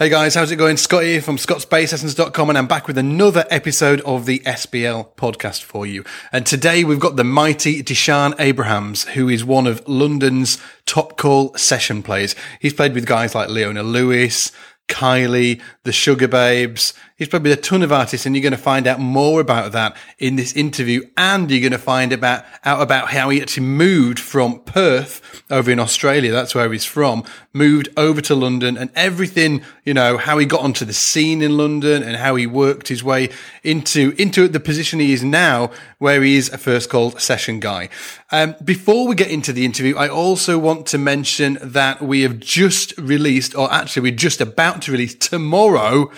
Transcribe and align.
Hey 0.00 0.08
guys, 0.08 0.34
how's 0.34 0.50
it 0.50 0.56
going? 0.56 0.78
Scott 0.78 1.02
here 1.02 1.20
from 1.20 1.36
scottsbasslessons.com 1.36 2.48
and 2.48 2.56
I'm 2.56 2.66
back 2.66 2.86
with 2.86 2.96
another 2.96 3.44
episode 3.50 4.00
of 4.00 4.24
the 4.24 4.38
SBL 4.38 5.14
podcast 5.16 5.62
for 5.62 5.84
you. 5.84 6.04
And 6.32 6.46
today 6.46 6.84
we've 6.84 6.98
got 6.98 7.16
the 7.16 7.22
mighty 7.22 7.82
Dishan 7.82 8.34
Abrahams, 8.38 9.04
who 9.08 9.28
is 9.28 9.44
one 9.44 9.66
of 9.66 9.86
London's 9.86 10.56
top 10.86 11.18
call 11.18 11.54
session 11.54 12.02
players. 12.02 12.34
He's 12.60 12.72
played 12.72 12.94
with 12.94 13.04
guys 13.04 13.34
like 13.34 13.50
Leona 13.50 13.82
Lewis, 13.82 14.52
Kylie, 14.88 15.60
the 15.84 15.90
Sugababes. 15.90 16.94
He's 17.20 17.28
probably 17.28 17.52
a 17.52 17.56
ton 17.56 17.82
of 17.82 17.92
artists 17.92 18.24
and 18.24 18.34
you're 18.34 18.42
going 18.42 18.52
to 18.52 18.56
find 18.56 18.86
out 18.86 18.98
more 18.98 19.42
about 19.42 19.72
that 19.72 19.94
in 20.18 20.36
this 20.36 20.54
interview. 20.54 21.02
And 21.18 21.50
you're 21.50 21.60
going 21.60 21.72
to 21.72 21.78
find 21.78 22.14
about, 22.14 22.46
out 22.64 22.80
about 22.80 23.10
how 23.10 23.28
he 23.28 23.42
actually 23.42 23.66
moved 23.66 24.18
from 24.18 24.60
Perth 24.60 25.42
over 25.50 25.70
in 25.70 25.78
Australia. 25.78 26.32
That's 26.32 26.54
where 26.54 26.72
he's 26.72 26.86
from, 26.86 27.24
moved 27.52 27.90
over 27.94 28.22
to 28.22 28.34
London 28.34 28.78
and 28.78 28.88
everything, 28.94 29.62
you 29.84 29.92
know, 29.92 30.16
how 30.16 30.38
he 30.38 30.46
got 30.46 30.62
onto 30.62 30.86
the 30.86 30.94
scene 30.94 31.42
in 31.42 31.58
London 31.58 32.02
and 32.02 32.16
how 32.16 32.36
he 32.36 32.46
worked 32.46 32.88
his 32.88 33.04
way 33.04 33.28
into, 33.62 34.14
into 34.16 34.48
the 34.48 34.58
position 34.58 34.98
he 34.98 35.12
is 35.12 35.22
now, 35.22 35.70
where 35.98 36.22
he 36.22 36.38
is 36.38 36.48
a 36.48 36.56
first 36.56 36.88
called 36.88 37.20
session 37.20 37.60
guy. 37.60 37.90
Um, 38.30 38.56
before 38.64 39.06
we 39.06 39.14
get 39.14 39.30
into 39.30 39.52
the 39.52 39.66
interview, 39.66 39.94
I 39.94 40.08
also 40.08 40.58
want 40.58 40.86
to 40.86 40.96
mention 40.96 41.58
that 41.60 42.00
we 42.00 42.22
have 42.22 42.40
just 42.40 42.96
released, 42.96 43.54
or 43.54 43.70
actually 43.70 44.04
we're 44.04 44.16
just 44.16 44.40
about 44.40 44.80
to 44.82 44.92
release 44.92 45.14
tomorrow, 45.14 46.10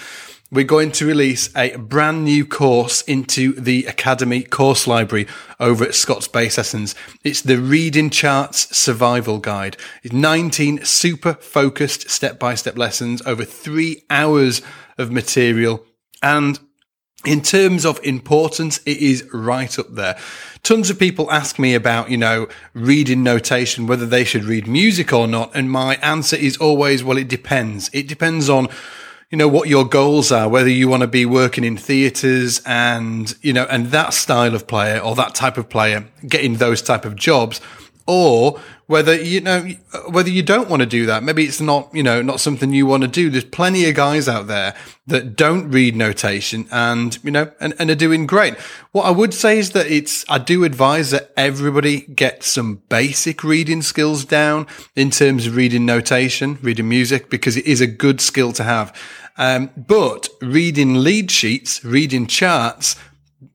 we're 0.52 0.64
going 0.64 0.92
to 0.92 1.06
release 1.06 1.48
a 1.56 1.74
brand 1.76 2.24
new 2.24 2.44
course 2.44 3.00
into 3.02 3.54
the 3.54 3.86
Academy 3.86 4.42
course 4.42 4.86
library 4.86 5.26
over 5.58 5.82
at 5.82 5.94
Scott's 5.94 6.28
Bass 6.28 6.58
Lessons. 6.58 6.94
It's 7.24 7.40
the 7.40 7.56
Reading 7.56 8.10
Charts 8.10 8.76
Survival 8.76 9.38
Guide. 9.38 9.78
It's 10.02 10.12
19 10.12 10.84
super 10.84 11.34
focused 11.34 12.10
step 12.10 12.38
by 12.38 12.54
step 12.54 12.76
lessons 12.76 13.22
over 13.24 13.46
three 13.46 14.04
hours 14.10 14.60
of 14.98 15.10
material. 15.10 15.86
And 16.22 16.60
in 17.24 17.40
terms 17.40 17.86
of 17.86 17.98
importance, 18.04 18.78
it 18.84 18.98
is 18.98 19.26
right 19.32 19.78
up 19.78 19.94
there. 19.94 20.18
Tons 20.62 20.90
of 20.90 20.98
people 20.98 21.30
ask 21.30 21.58
me 21.58 21.74
about, 21.74 22.10
you 22.10 22.18
know, 22.18 22.46
reading 22.74 23.22
notation, 23.22 23.86
whether 23.86 24.04
they 24.04 24.24
should 24.24 24.44
read 24.44 24.66
music 24.66 25.14
or 25.14 25.26
not. 25.26 25.50
And 25.54 25.70
my 25.70 25.94
answer 26.02 26.36
is 26.36 26.58
always, 26.58 27.02
well, 27.02 27.16
it 27.16 27.28
depends. 27.28 27.88
It 27.94 28.06
depends 28.06 28.50
on 28.50 28.68
you 29.32 29.38
know, 29.38 29.48
what 29.48 29.66
your 29.66 29.86
goals 29.86 30.30
are, 30.30 30.46
whether 30.46 30.68
you 30.68 30.88
want 30.88 31.00
to 31.00 31.06
be 31.06 31.24
working 31.24 31.64
in 31.64 31.74
theatres 31.74 32.60
and, 32.66 33.34
you 33.40 33.54
know, 33.54 33.66
and 33.70 33.86
that 33.86 34.12
style 34.12 34.54
of 34.54 34.66
player 34.66 34.98
or 34.98 35.14
that 35.14 35.34
type 35.34 35.56
of 35.56 35.70
player 35.70 36.06
getting 36.28 36.56
those 36.56 36.82
type 36.82 37.06
of 37.06 37.16
jobs 37.16 37.58
or 38.06 38.60
whether, 38.92 39.14
you 39.14 39.40
know, 39.40 39.66
whether 40.10 40.28
you 40.28 40.42
don't 40.42 40.68
want 40.68 40.80
to 40.80 40.86
do 40.86 41.06
that. 41.06 41.22
Maybe 41.22 41.44
it's 41.44 41.62
not, 41.62 41.88
you 41.94 42.02
know, 42.02 42.20
not 42.20 42.40
something 42.40 42.74
you 42.74 42.84
want 42.84 43.04
to 43.04 43.08
do. 43.08 43.30
There's 43.30 43.42
plenty 43.42 43.88
of 43.88 43.94
guys 43.94 44.28
out 44.28 44.48
there 44.48 44.74
that 45.06 45.34
don't 45.34 45.70
read 45.70 45.96
notation 45.96 46.68
and, 46.70 47.18
you 47.24 47.30
know, 47.30 47.50
and, 47.58 47.72
and 47.78 47.90
are 47.90 47.94
doing 47.94 48.26
great. 48.26 48.54
What 48.92 49.06
I 49.06 49.10
would 49.10 49.32
say 49.32 49.58
is 49.58 49.70
that 49.70 49.86
it's, 49.86 50.26
I 50.28 50.36
do 50.36 50.62
advise 50.62 51.10
that 51.10 51.32
everybody 51.38 52.02
get 52.02 52.42
some 52.42 52.82
basic 52.90 53.42
reading 53.42 53.80
skills 53.80 54.26
down 54.26 54.66
in 54.94 55.08
terms 55.08 55.46
of 55.46 55.56
reading 55.56 55.86
notation, 55.86 56.58
reading 56.60 56.90
music, 56.90 57.30
because 57.30 57.56
it 57.56 57.64
is 57.64 57.80
a 57.80 57.86
good 57.86 58.20
skill 58.20 58.52
to 58.52 58.62
have. 58.62 58.94
Um, 59.38 59.70
but 59.74 60.28
reading 60.42 60.96
lead 60.96 61.30
sheets, 61.30 61.82
reading 61.82 62.26
charts, 62.26 62.96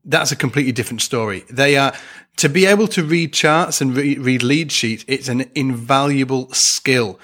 that's 0.03 0.31
a 0.31 0.35
completely 0.35 0.71
different 0.71 1.03
story. 1.03 1.43
They 1.47 1.77
are, 1.77 1.93
to 2.37 2.49
be 2.49 2.65
able 2.65 2.87
to 2.89 3.03
read 3.03 3.33
charts 3.33 3.81
and 3.81 3.95
re- 3.95 4.17
read 4.17 4.43
lead 4.43 4.71
sheets, 4.71 5.03
it's 5.07 5.27
an 5.27 5.49
invaluable 5.55 6.51
skill. 6.53 7.19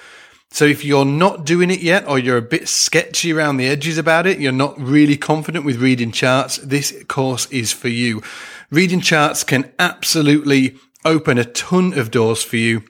So 0.50 0.64
if 0.64 0.84
you're 0.84 1.04
not 1.04 1.44
doing 1.44 1.70
it 1.70 1.80
yet, 1.80 2.06
or 2.06 2.18
you're 2.18 2.36
a 2.36 2.42
bit 2.42 2.68
sketchy 2.68 3.32
around 3.32 3.56
the 3.56 3.66
edges 3.66 3.98
about 3.98 4.26
it, 4.26 4.38
you're 4.38 4.52
not 4.52 4.78
really 4.78 5.16
confident 5.16 5.64
with 5.64 5.80
reading 5.80 6.12
charts, 6.12 6.58
this 6.58 7.02
course 7.08 7.46
is 7.50 7.72
for 7.72 7.88
you. 7.88 8.22
Reading 8.70 9.00
charts 9.00 9.42
can 9.42 9.72
absolutely 9.78 10.76
open 11.04 11.38
a 11.38 11.44
ton 11.44 11.98
of 11.98 12.10
doors 12.10 12.42
for 12.42 12.56
you. 12.56 12.84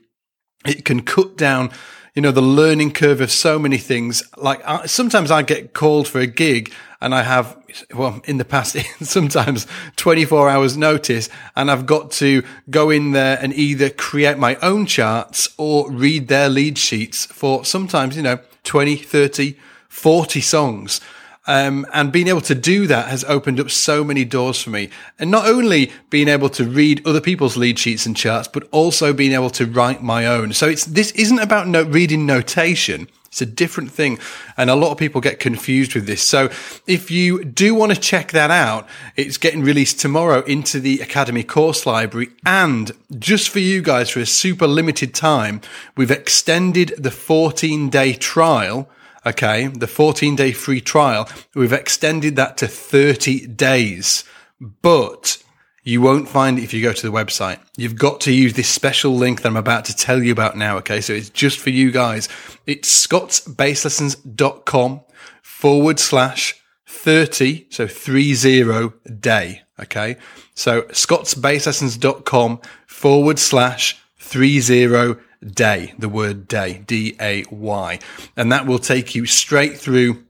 It 0.66 0.84
can 0.84 1.02
cut 1.02 1.36
down 1.36 1.70
you 2.14 2.22
know, 2.22 2.30
the 2.30 2.40
learning 2.40 2.92
curve 2.92 3.20
of 3.20 3.30
so 3.30 3.58
many 3.58 3.76
things. 3.76 4.22
Like 4.36 4.62
I, 4.66 4.86
sometimes 4.86 5.30
I 5.30 5.42
get 5.42 5.74
called 5.74 6.06
for 6.06 6.20
a 6.20 6.26
gig 6.26 6.72
and 7.04 7.14
I 7.14 7.22
have, 7.22 7.58
well, 7.94 8.22
in 8.24 8.38
the 8.38 8.46
past, 8.46 8.78
sometimes 9.02 9.66
24 9.96 10.48
hours 10.48 10.74
notice 10.74 11.28
and 11.54 11.70
I've 11.70 11.84
got 11.84 12.10
to 12.12 12.42
go 12.70 12.88
in 12.88 13.12
there 13.12 13.38
and 13.42 13.52
either 13.52 13.90
create 13.90 14.38
my 14.38 14.56
own 14.56 14.86
charts 14.86 15.50
or 15.58 15.90
read 15.90 16.28
their 16.28 16.48
lead 16.48 16.78
sheets 16.78 17.26
for 17.26 17.62
sometimes, 17.62 18.16
you 18.16 18.22
know, 18.22 18.38
20, 18.62 18.96
30, 18.96 19.54
40 19.86 20.40
songs. 20.40 21.02
Um, 21.46 21.86
and 21.92 22.10
being 22.10 22.26
able 22.26 22.40
to 22.40 22.54
do 22.54 22.86
that 22.86 23.08
has 23.08 23.22
opened 23.24 23.60
up 23.60 23.70
so 23.70 24.02
many 24.02 24.24
doors 24.24 24.62
for 24.62 24.70
me. 24.70 24.88
And 25.18 25.30
not 25.30 25.46
only 25.46 25.92
being 26.08 26.28
able 26.28 26.48
to 26.48 26.64
read 26.64 27.06
other 27.06 27.20
people's 27.20 27.58
lead 27.58 27.78
sheets 27.78 28.06
and 28.06 28.16
charts, 28.16 28.48
but 28.48 28.66
also 28.70 29.12
being 29.12 29.32
able 29.32 29.50
to 29.50 29.66
write 29.66 30.02
my 30.02 30.24
own. 30.24 30.54
So 30.54 30.68
it's, 30.68 30.86
this 30.86 31.10
isn't 31.10 31.38
about 31.38 31.68
no, 31.68 31.82
reading 31.82 32.24
notation. 32.24 33.08
It's 33.34 33.42
a 33.42 33.46
different 33.46 33.90
thing. 33.90 34.20
And 34.56 34.70
a 34.70 34.76
lot 34.76 34.92
of 34.92 34.98
people 34.98 35.20
get 35.20 35.40
confused 35.40 35.96
with 35.96 36.06
this. 36.06 36.22
So 36.22 36.50
if 36.86 37.10
you 37.10 37.44
do 37.44 37.74
want 37.74 37.92
to 37.92 38.00
check 38.00 38.30
that 38.30 38.52
out, 38.52 38.86
it's 39.16 39.38
getting 39.38 39.64
released 39.64 39.98
tomorrow 39.98 40.44
into 40.44 40.78
the 40.78 41.00
Academy 41.00 41.42
course 41.42 41.84
library. 41.84 42.28
And 42.46 42.92
just 43.18 43.48
for 43.48 43.58
you 43.58 43.82
guys, 43.82 44.10
for 44.10 44.20
a 44.20 44.26
super 44.26 44.68
limited 44.68 45.14
time, 45.14 45.62
we've 45.96 46.12
extended 46.12 46.94
the 46.96 47.10
14 47.10 47.90
day 47.90 48.12
trial 48.14 48.88
Okay. 49.26 49.68
The 49.68 49.86
14 49.86 50.36
day 50.36 50.52
free 50.52 50.82
trial, 50.82 51.28
we've 51.54 51.72
extended 51.72 52.36
that 52.36 52.58
to 52.58 52.68
30 52.68 53.46
days, 53.46 54.22
but 54.60 55.42
you 55.84 56.00
won't 56.00 56.28
find 56.28 56.58
it 56.58 56.64
if 56.64 56.72
you 56.72 56.82
go 56.82 56.94
to 56.94 57.06
the 57.06 57.12
website. 57.12 57.60
You've 57.76 57.96
got 57.96 58.22
to 58.22 58.32
use 58.32 58.54
this 58.54 58.68
special 58.68 59.14
link 59.14 59.42
that 59.42 59.48
I'm 59.48 59.56
about 59.56 59.84
to 59.86 59.96
tell 59.96 60.22
you 60.22 60.32
about 60.32 60.56
now. 60.56 60.78
Okay. 60.78 61.02
So 61.02 61.12
it's 61.12 61.28
just 61.30 61.58
for 61.58 61.70
you 61.70 61.90
guys. 61.92 62.28
It's 62.66 63.06
scottsbasslessons.com 63.06 65.00
forward 65.42 66.00
slash 66.00 66.60
30. 66.86 67.66
So 67.70 67.86
30 67.86 68.92
day. 69.20 69.62
Okay. 69.78 70.16
So 70.54 70.82
scottsbasslessons.com 70.82 72.60
forward 72.86 73.38
slash 73.38 74.00
30 74.18 75.16
day, 75.52 75.92
the 75.98 76.08
word 76.08 76.48
day, 76.48 76.82
D 76.86 77.16
A 77.20 77.44
Y. 77.50 77.98
And 78.36 78.50
that 78.50 78.66
will 78.66 78.78
take 78.78 79.14
you 79.14 79.26
straight 79.26 79.76
through 79.76 80.23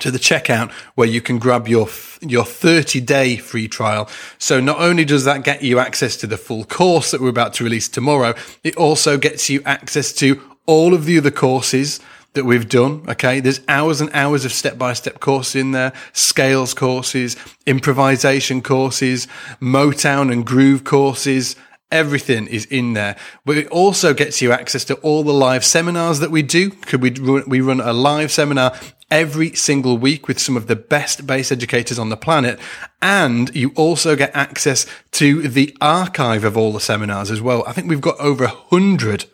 to 0.00 0.10
the 0.10 0.18
checkout 0.18 0.70
where 0.94 1.08
you 1.08 1.20
can 1.20 1.38
grab 1.38 1.68
your 1.68 1.88
your 2.20 2.44
30 2.44 3.00
day 3.00 3.36
free 3.36 3.68
trial. 3.68 4.08
So 4.38 4.60
not 4.60 4.80
only 4.80 5.04
does 5.04 5.24
that 5.24 5.44
get 5.44 5.62
you 5.62 5.78
access 5.78 6.16
to 6.18 6.26
the 6.26 6.36
full 6.36 6.64
course 6.64 7.10
that 7.10 7.20
we're 7.20 7.28
about 7.28 7.54
to 7.54 7.64
release 7.64 7.88
tomorrow, 7.88 8.34
it 8.62 8.76
also 8.76 9.18
gets 9.18 9.48
you 9.48 9.62
access 9.64 10.12
to 10.14 10.40
all 10.66 10.94
of 10.94 11.04
the 11.04 11.18
other 11.18 11.30
courses 11.30 12.00
that 12.32 12.44
we've 12.44 12.68
done. 12.68 13.04
Okay. 13.08 13.40
There's 13.40 13.60
hours 13.68 14.00
and 14.00 14.10
hours 14.12 14.44
of 14.44 14.52
step 14.52 14.76
by 14.76 14.92
step 14.92 15.20
courses 15.20 15.56
in 15.56 15.72
there, 15.72 15.92
scales 16.12 16.74
courses, 16.74 17.36
improvisation 17.66 18.60
courses, 18.60 19.26
Motown 19.60 20.32
and 20.32 20.44
groove 20.44 20.84
courses, 20.84 21.56
Everything 21.94 22.48
is 22.48 22.64
in 22.64 22.94
there, 22.94 23.14
but 23.44 23.56
it 23.56 23.68
also 23.68 24.14
gets 24.14 24.42
you 24.42 24.50
access 24.50 24.84
to 24.86 24.94
all 24.96 25.22
the 25.22 25.32
live 25.32 25.64
seminars 25.64 26.18
that 26.18 26.32
we 26.32 26.42
do. 26.42 26.70
Could 26.70 27.00
we 27.00 27.10
run, 27.12 27.44
we 27.46 27.60
run 27.60 27.80
a 27.80 27.92
live 27.92 28.32
seminar 28.32 28.76
every 29.10 29.54
single 29.54 29.98
week 29.98 30.28
with 30.28 30.38
some 30.38 30.56
of 30.56 30.66
the 30.66 30.76
best 30.76 31.26
bass 31.26 31.52
educators 31.52 31.98
on 31.98 32.08
the 32.08 32.16
planet. 32.16 32.58
And 33.02 33.54
you 33.54 33.72
also 33.76 34.16
get 34.16 34.34
access 34.34 34.86
to 35.12 35.48
the 35.48 35.76
archive 35.80 36.44
of 36.44 36.56
all 36.56 36.72
the 36.72 36.80
seminars 36.80 37.30
as 37.30 37.40
well. 37.40 37.64
I 37.66 37.72
think 37.72 37.88
we've 37.88 38.00
got 38.00 38.18
over 38.18 38.44
a 38.44 38.48
hundred 38.48 39.26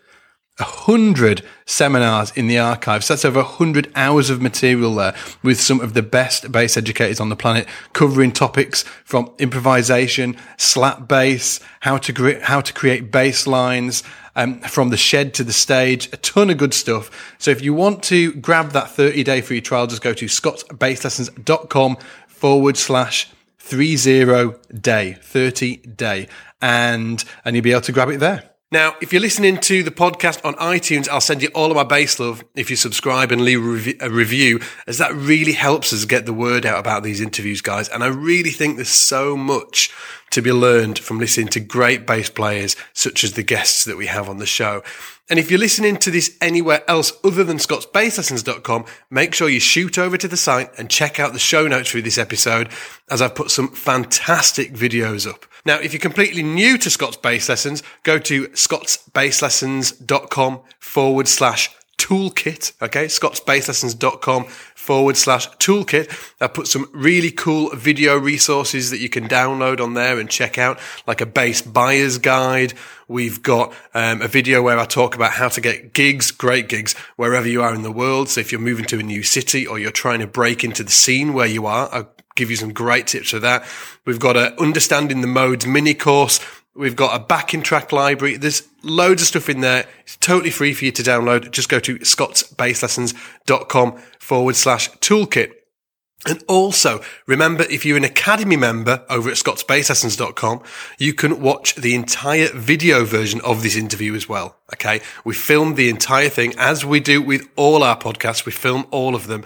a 0.60 0.64
hundred 0.64 1.42
seminars 1.64 2.30
in 2.32 2.46
the 2.46 2.58
archives. 2.58 3.06
So 3.06 3.14
that's 3.14 3.24
over 3.24 3.40
a 3.40 3.44
hundred 3.44 3.90
hours 3.96 4.30
of 4.30 4.42
material 4.42 4.94
there 4.94 5.14
with 5.42 5.60
some 5.60 5.80
of 5.80 5.94
the 5.94 6.02
best 6.02 6.52
bass 6.52 6.76
educators 6.76 7.18
on 7.18 7.30
the 7.30 7.36
planet 7.36 7.66
covering 7.92 8.30
topics 8.30 8.82
from 9.04 9.32
improvisation, 9.38 10.36
slap 10.58 11.08
bass, 11.08 11.60
how 11.80 11.96
to 11.98 12.40
how 12.42 12.60
to 12.60 12.72
create 12.72 13.10
bass 13.10 13.46
lines, 13.46 14.02
um, 14.40 14.60
from 14.60 14.88
the 14.88 14.96
shed 14.96 15.34
to 15.34 15.44
the 15.44 15.52
stage, 15.52 16.08
a 16.12 16.16
ton 16.16 16.50
of 16.50 16.56
good 16.56 16.74
stuff. 16.74 17.34
So 17.38 17.50
if 17.50 17.62
you 17.62 17.74
want 17.74 18.02
to 18.04 18.32
grab 18.32 18.70
that 18.70 18.90
30 18.90 19.22
day 19.24 19.40
free 19.40 19.60
trial, 19.60 19.86
just 19.86 20.02
go 20.02 20.14
to 20.14 20.26
scottsbasslessons.com 20.26 21.98
forward 22.28 22.76
slash 22.76 23.28
30 23.58 24.54
day, 24.80 25.18
30 25.20 25.76
day, 25.76 26.28
and, 26.62 27.24
and 27.44 27.56
you'll 27.56 27.62
be 27.62 27.72
able 27.72 27.82
to 27.82 27.92
grab 27.92 28.08
it 28.08 28.20
there. 28.20 28.49
Now, 28.72 28.94
if 29.02 29.12
you're 29.12 29.20
listening 29.20 29.58
to 29.62 29.82
the 29.82 29.90
podcast 29.90 30.44
on 30.44 30.54
iTunes, 30.54 31.08
I'll 31.08 31.20
send 31.20 31.42
you 31.42 31.48
all 31.56 31.72
of 31.72 31.76
my 31.76 31.82
bass 31.82 32.20
love 32.20 32.44
if 32.54 32.70
you 32.70 32.76
subscribe 32.76 33.32
and 33.32 33.40
leave 33.40 34.00
a 34.00 34.08
review, 34.08 34.60
as 34.86 34.98
that 34.98 35.12
really 35.12 35.54
helps 35.54 35.92
us 35.92 36.04
get 36.04 36.24
the 36.24 36.32
word 36.32 36.64
out 36.64 36.78
about 36.78 37.02
these 37.02 37.20
interviews, 37.20 37.62
guys. 37.62 37.88
And 37.88 38.04
I 38.04 38.06
really 38.06 38.50
think 38.50 38.76
there's 38.76 38.88
so 38.88 39.36
much 39.36 39.90
to 40.30 40.40
be 40.40 40.52
learned 40.52 41.00
from 41.00 41.18
listening 41.18 41.48
to 41.48 41.58
great 41.58 42.06
bass 42.06 42.30
players, 42.30 42.76
such 42.92 43.24
as 43.24 43.32
the 43.32 43.42
guests 43.42 43.86
that 43.86 43.96
we 43.96 44.06
have 44.06 44.28
on 44.28 44.38
the 44.38 44.46
show. 44.46 44.84
And 45.28 45.40
if 45.40 45.50
you're 45.50 45.58
listening 45.58 45.96
to 45.96 46.12
this 46.12 46.36
anywhere 46.40 46.88
else 46.88 47.12
other 47.24 47.42
than 47.42 47.56
scottsbasslessons.com, 47.56 48.84
make 49.10 49.34
sure 49.34 49.48
you 49.48 49.58
shoot 49.58 49.98
over 49.98 50.16
to 50.16 50.28
the 50.28 50.36
site 50.36 50.70
and 50.78 50.88
check 50.88 51.18
out 51.18 51.32
the 51.32 51.40
show 51.40 51.66
notes 51.66 51.90
for 51.90 52.00
this 52.00 52.18
episode, 52.18 52.68
as 53.10 53.20
I've 53.20 53.34
put 53.34 53.50
some 53.50 53.72
fantastic 53.72 54.74
videos 54.74 55.28
up. 55.28 55.44
Now, 55.64 55.78
if 55.78 55.92
you're 55.92 56.00
completely 56.00 56.42
new 56.42 56.76
to 56.78 56.90
Scott's 56.90 57.16
Bass 57.16 57.48
Lessons, 57.48 57.84
go 58.02 58.18
to 58.18 58.48
scottsbasslessons.com 58.48 60.60
forward 60.78 61.28
slash 61.28 61.70
toolkit. 62.00 62.72
Okay. 62.82 63.04
scottsbasslessons.com 63.04 64.44
forward 64.44 65.16
slash 65.16 65.48
toolkit. 65.58 66.10
I 66.40 66.46
put 66.46 66.66
some 66.66 66.88
really 66.92 67.30
cool 67.30 67.70
video 67.76 68.18
resources 68.18 68.90
that 68.90 69.00
you 69.00 69.08
can 69.08 69.28
download 69.28 69.80
on 69.80 69.94
there 69.94 70.18
and 70.18 70.28
check 70.28 70.56
out, 70.56 70.78
like 71.06 71.20
a 71.20 71.26
bass 71.26 71.62
buyer's 71.62 72.18
guide. 72.18 72.72
We've 73.06 73.42
got 73.42 73.74
um, 73.92 74.22
a 74.22 74.28
video 74.28 74.62
where 74.62 74.78
I 74.78 74.86
talk 74.86 75.14
about 75.14 75.32
how 75.32 75.48
to 75.48 75.60
get 75.60 75.92
gigs, 75.92 76.30
great 76.30 76.68
gigs, 76.68 76.94
wherever 77.16 77.46
you 77.46 77.62
are 77.62 77.74
in 77.74 77.82
the 77.82 77.92
world. 77.92 78.30
So 78.30 78.40
if 78.40 78.50
you're 78.50 78.60
moving 78.60 78.86
to 78.86 78.98
a 78.98 79.02
new 79.02 79.22
city 79.22 79.66
or 79.66 79.78
you're 79.78 79.90
trying 79.90 80.20
to 80.20 80.26
break 80.26 80.64
into 80.64 80.82
the 80.82 80.90
scene 80.90 81.34
where 81.34 81.46
you 81.46 81.66
are, 81.66 81.88
I 81.92 82.06
give 82.40 82.50
you 82.50 82.56
some 82.56 82.72
great 82.72 83.06
tips 83.06 83.30
for 83.30 83.38
that. 83.38 83.64
We've 84.04 84.18
got 84.18 84.36
a 84.36 84.60
understanding 84.60 85.20
the 85.20 85.26
modes 85.26 85.66
mini 85.66 85.94
course. 85.94 86.40
We've 86.74 86.96
got 86.96 87.14
a 87.14 87.24
backing 87.24 87.62
track 87.62 87.92
library. 87.92 88.36
There's 88.36 88.66
loads 88.82 89.22
of 89.22 89.28
stuff 89.28 89.48
in 89.48 89.60
there. 89.60 89.86
It's 90.02 90.16
totally 90.16 90.50
free 90.50 90.72
for 90.72 90.84
you 90.84 90.92
to 90.92 91.02
download. 91.02 91.50
Just 91.50 91.68
go 91.68 91.80
to 91.80 91.98
scottsbasslessons.com 91.98 93.98
forward 94.18 94.56
slash 94.56 94.90
toolkit. 94.92 95.52
And 96.26 96.44
also, 96.48 97.00
remember, 97.26 97.64
if 97.64 97.86
you're 97.86 97.96
an 97.96 98.04
Academy 98.04 98.56
member 98.56 99.04
over 99.08 99.30
at 99.30 99.36
scottsbasslessons.com, 99.36 100.62
you 100.98 101.14
can 101.14 101.40
watch 101.40 101.76
the 101.76 101.94
entire 101.94 102.48
video 102.48 103.04
version 103.04 103.40
of 103.40 103.62
this 103.62 103.74
interview 103.74 104.14
as 104.14 104.28
well. 104.28 104.56
Okay. 104.74 105.00
We 105.24 105.34
filmed 105.34 105.76
the 105.76 105.88
entire 105.88 106.28
thing 106.28 106.54
as 106.58 106.84
we 106.84 107.00
do 107.00 107.22
with 107.22 107.48
all 107.56 107.82
our 107.82 107.98
podcasts. 107.98 108.44
We 108.44 108.52
film 108.52 108.86
all 108.90 109.14
of 109.14 109.28
them. 109.28 109.44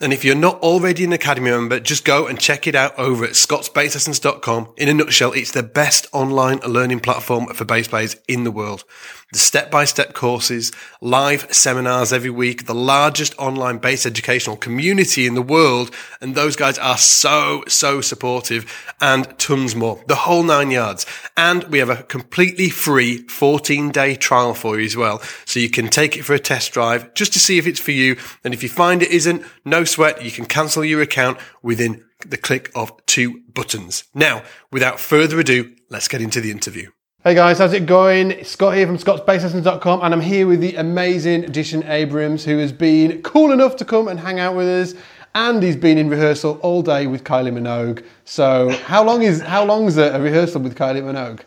And 0.00 0.12
if 0.12 0.24
you're 0.24 0.36
not 0.36 0.60
already 0.60 1.02
an 1.02 1.12
Academy 1.12 1.50
member, 1.50 1.80
just 1.80 2.04
go 2.04 2.28
and 2.28 2.38
check 2.38 2.68
it 2.68 2.76
out 2.76 2.96
over 2.96 3.24
at 3.24 3.32
scottsbasslessons.com. 3.32 4.74
In 4.76 4.88
a 4.88 4.94
nutshell, 4.94 5.32
it's 5.32 5.50
the 5.50 5.64
best 5.64 6.06
online 6.12 6.58
learning 6.58 7.00
platform 7.00 7.46
for 7.48 7.64
bass 7.64 7.88
players 7.88 8.14
in 8.28 8.44
the 8.44 8.52
world 8.52 8.84
the 9.32 9.38
step 9.38 9.70
by 9.70 9.84
step 9.84 10.14
courses, 10.14 10.72
live 11.02 11.52
seminars 11.52 12.12
every 12.14 12.30
week, 12.30 12.64
the 12.64 12.74
largest 12.74 13.38
online 13.38 13.76
based 13.76 14.06
educational 14.06 14.56
community 14.56 15.26
in 15.26 15.34
the 15.34 15.42
world. 15.42 15.94
And 16.20 16.34
those 16.34 16.56
guys 16.56 16.78
are 16.78 16.96
so, 16.96 17.62
so 17.68 18.00
supportive 18.00 18.72
and 19.00 19.38
tons 19.38 19.76
more. 19.76 20.02
The 20.06 20.14
whole 20.14 20.42
nine 20.42 20.70
yards. 20.70 21.04
And 21.36 21.64
we 21.64 21.78
have 21.78 21.90
a 21.90 22.04
completely 22.04 22.70
free 22.70 23.18
14 23.28 23.90
day 23.90 24.16
trial 24.16 24.54
for 24.54 24.78
you 24.78 24.86
as 24.86 24.96
well. 24.96 25.20
So 25.44 25.60
you 25.60 25.68
can 25.68 25.88
take 25.88 26.16
it 26.16 26.24
for 26.24 26.32
a 26.32 26.38
test 26.38 26.72
drive 26.72 27.12
just 27.12 27.34
to 27.34 27.38
see 27.38 27.58
if 27.58 27.66
it's 27.66 27.80
for 27.80 27.92
you. 27.92 28.16
And 28.44 28.54
if 28.54 28.62
you 28.62 28.70
find 28.70 29.02
it 29.02 29.10
isn't, 29.10 29.44
no 29.64 29.84
sweat. 29.84 30.24
You 30.24 30.30
can 30.30 30.46
cancel 30.46 30.84
your 30.84 31.02
account 31.02 31.38
within 31.62 32.02
the 32.26 32.38
click 32.38 32.70
of 32.74 32.92
two 33.04 33.42
buttons. 33.52 34.04
Now, 34.14 34.42
without 34.72 34.98
further 34.98 35.38
ado, 35.38 35.76
let's 35.90 36.08
get 36.08 36.22
into 36.22 36.40
the 36.40 36.50
interview. 36.50 36.90
Hey 37.28 37.34
guys, 37.34 37.58
how's 37.58 37.74
it 37.74 37.84
going? 37.84 38.42
Scott 38.42 38.74
here 38.74 38.86
from 38.86 38.96
scottsbasslessons.com 38.96 40.00
and 40.00 40.14
I'm 40.14 40.20
here 40.22 40.46
with 40.46 40.60
the 40.60 40.76
amazing 40.76 41.42
Dishan 41.42 41.86
Abrahams 41.86 42.42
who 42.42 42.56
has 42.56 42.72
been 42.72 43.20
cool 43.20 43.52
enough 43.52 43.76
to 43.76 43.84
come 43.84 44.08
and 44.08 44.18
hang 44.18 44.38
out 44.38 44.56
with 44.56 44.66
us 44.66 44.94
and 45.34 45.62
he's 45.62 45.76
been 45.76 45.98
in 45.98 46.08
rehearsal 46.08 46.58
all 46.62 46.80
day 46.80 47.06
with 47.06 47.24
Kylie 47.24 47.52
Minogue. 47.52 48.02
So 48.24 48.70
how 48.70 49.04
long 49.04 49.20
is 49.20 49.42
how 49.42 49.66
long 49.66 49.84
is 49.84 49.98
a, 49.98 50.04
a 50.04 50.20
rehearsal 50.22 50.62
with 50.62 50.74
Kylie 50.74 51.02
Minogue? 51.02 51.40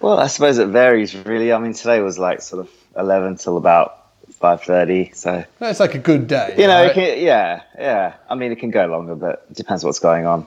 Well, 0.00 0.18
I 0.18 0.26
suppose 0.26 0.56
it 0.56 0.68
varies 0.68 1.14
really. 1.14 1.52
I 1.52 1.58
mean 1.58 1.74
today 1.74 2.00
was 2.00 2.18
like 2.18 2.40
sort 2.40 2.60
of 2.60 2.70
11 2.96 3.36
till 3.36 3.58
about 3.58 3.98
5.30 4.40 5.14
so 5.14 5.44
that's 5.58 5.80
like 5.80 5.94
a 5.94 5.98
good 5.98 6.28
day 6.28 6.54
you 6.56 6.66
know 6.66 6.84
right? 6.84 6.94
can, 6.94 7.22
yeah 7.22 7.62
yeah 7.78 8.14
i 8.30 8.34
mean 8.34 8.52
it 8.52 8.56
can 8.56 8.70
go 8.70 8.86
longer 8.86 9.14
but 9.14 9.44
it 9.50 9.56
depends 9.56 9.84
what's 9.84 9.98
going 9.98 10.24
on 10.24 10.46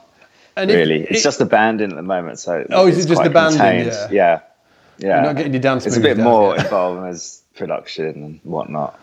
and 0.56 0.68
really 0.68 1.04
it, 1.04 1.12
it's 1.12 1.22
just 1.22 1.40
abandoned 1.40 1.92
at 1.92 1.96
the 1.96 2.02
moment 2.02 2.40
so 2.40 2.66
oh 2.70 2.88
is 2.88 3.04
it 3.04 3.06
just 3.06 3.22
abandoned 3.22 3.86
yeah. 3.86 4.08
yeah 4.10 4.40
yeah, 4.98 5.16
You're 5.16 5.22
not 5.22 5.36
getting 5.36 5.52
your 5.52 5.62
dance. 5.62 5.86
It's 5.86 5.96
a 5.96 6.00
bit 6.00 6.16
down, 6.16 6.24
more 6.24 6.54
yeah. 6.54 6.64
involved 6.64 7.06
as 7.06 7.42
production 7.54 8.06
and 8.06 8.40
whatnot. 8.42 8.98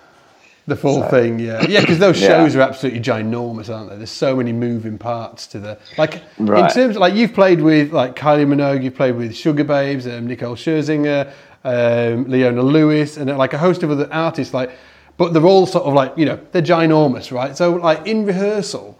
The 0.68 0.76
full 0.76 1.02
so. 1.02 1.10
thing, 1.10 1.40
yeah, 1.40 1.66
yeah, 1.68 1.82
because 1.82 2.00
those 2.00 2.18
shows 2.20 2.54
yeah. 2.54 2.62
are 2.62 2.64
absolutely 2.64 3.02
ginormous, 3.02 3.74
aren't 3.74 3.90
they? 3.90 3.98
There's 3.98 4.12
so 4.12 4.36
many 4.36 4.54
moving 4.54 4.98
parts 4.98 5.48
to 5.48 5.60
the 5.60 5.80
like. 5.98 6.22
Right. 6.38 6.66
In 6.66 6.70
terms, 6.70 6.96
of, 6.96 7.02
like 7.02 7.16
you've 7.16 7.34
played 7.34 7.62
with 7.62 7.92
like 7.92 8.16
Kylie 8.16 8.46
Minogue, 8.46 8.84
you've 8.84 8.96
played 8.96 9.16
with 9.16 9.32
Sugababes, 9.32 10.06
um, 10.06 10.28
Nicole 10.28 10.56
Scherzinger, 10.56 11.32
um, 11.64 12.26
Leona 12.30 12.62
Lewis, 12.62 13.18
and 13.18 13.36
like 13.38 13.54
a 13.54 13.58
host 13.58 13.82
of 13.84 13.92
other 13.92 14.08
artists. 14.14 14.54
Like, 14.54 14.72
but 15.18 15.34
they're 15.34 15.46
all 15.46 15.66
sort 15.66 15.86
of 15.86 15.94
like 15.94 16.16
you 16.16 16.26
know 16.26 16.40
they're 16.52 16.62
ginormous, 16.62 17.32
right? 17.32 17.58
So 17.58 17.76
like 17.76 18.06
in 18.06 18.26
rehearsal, 18.26 18.98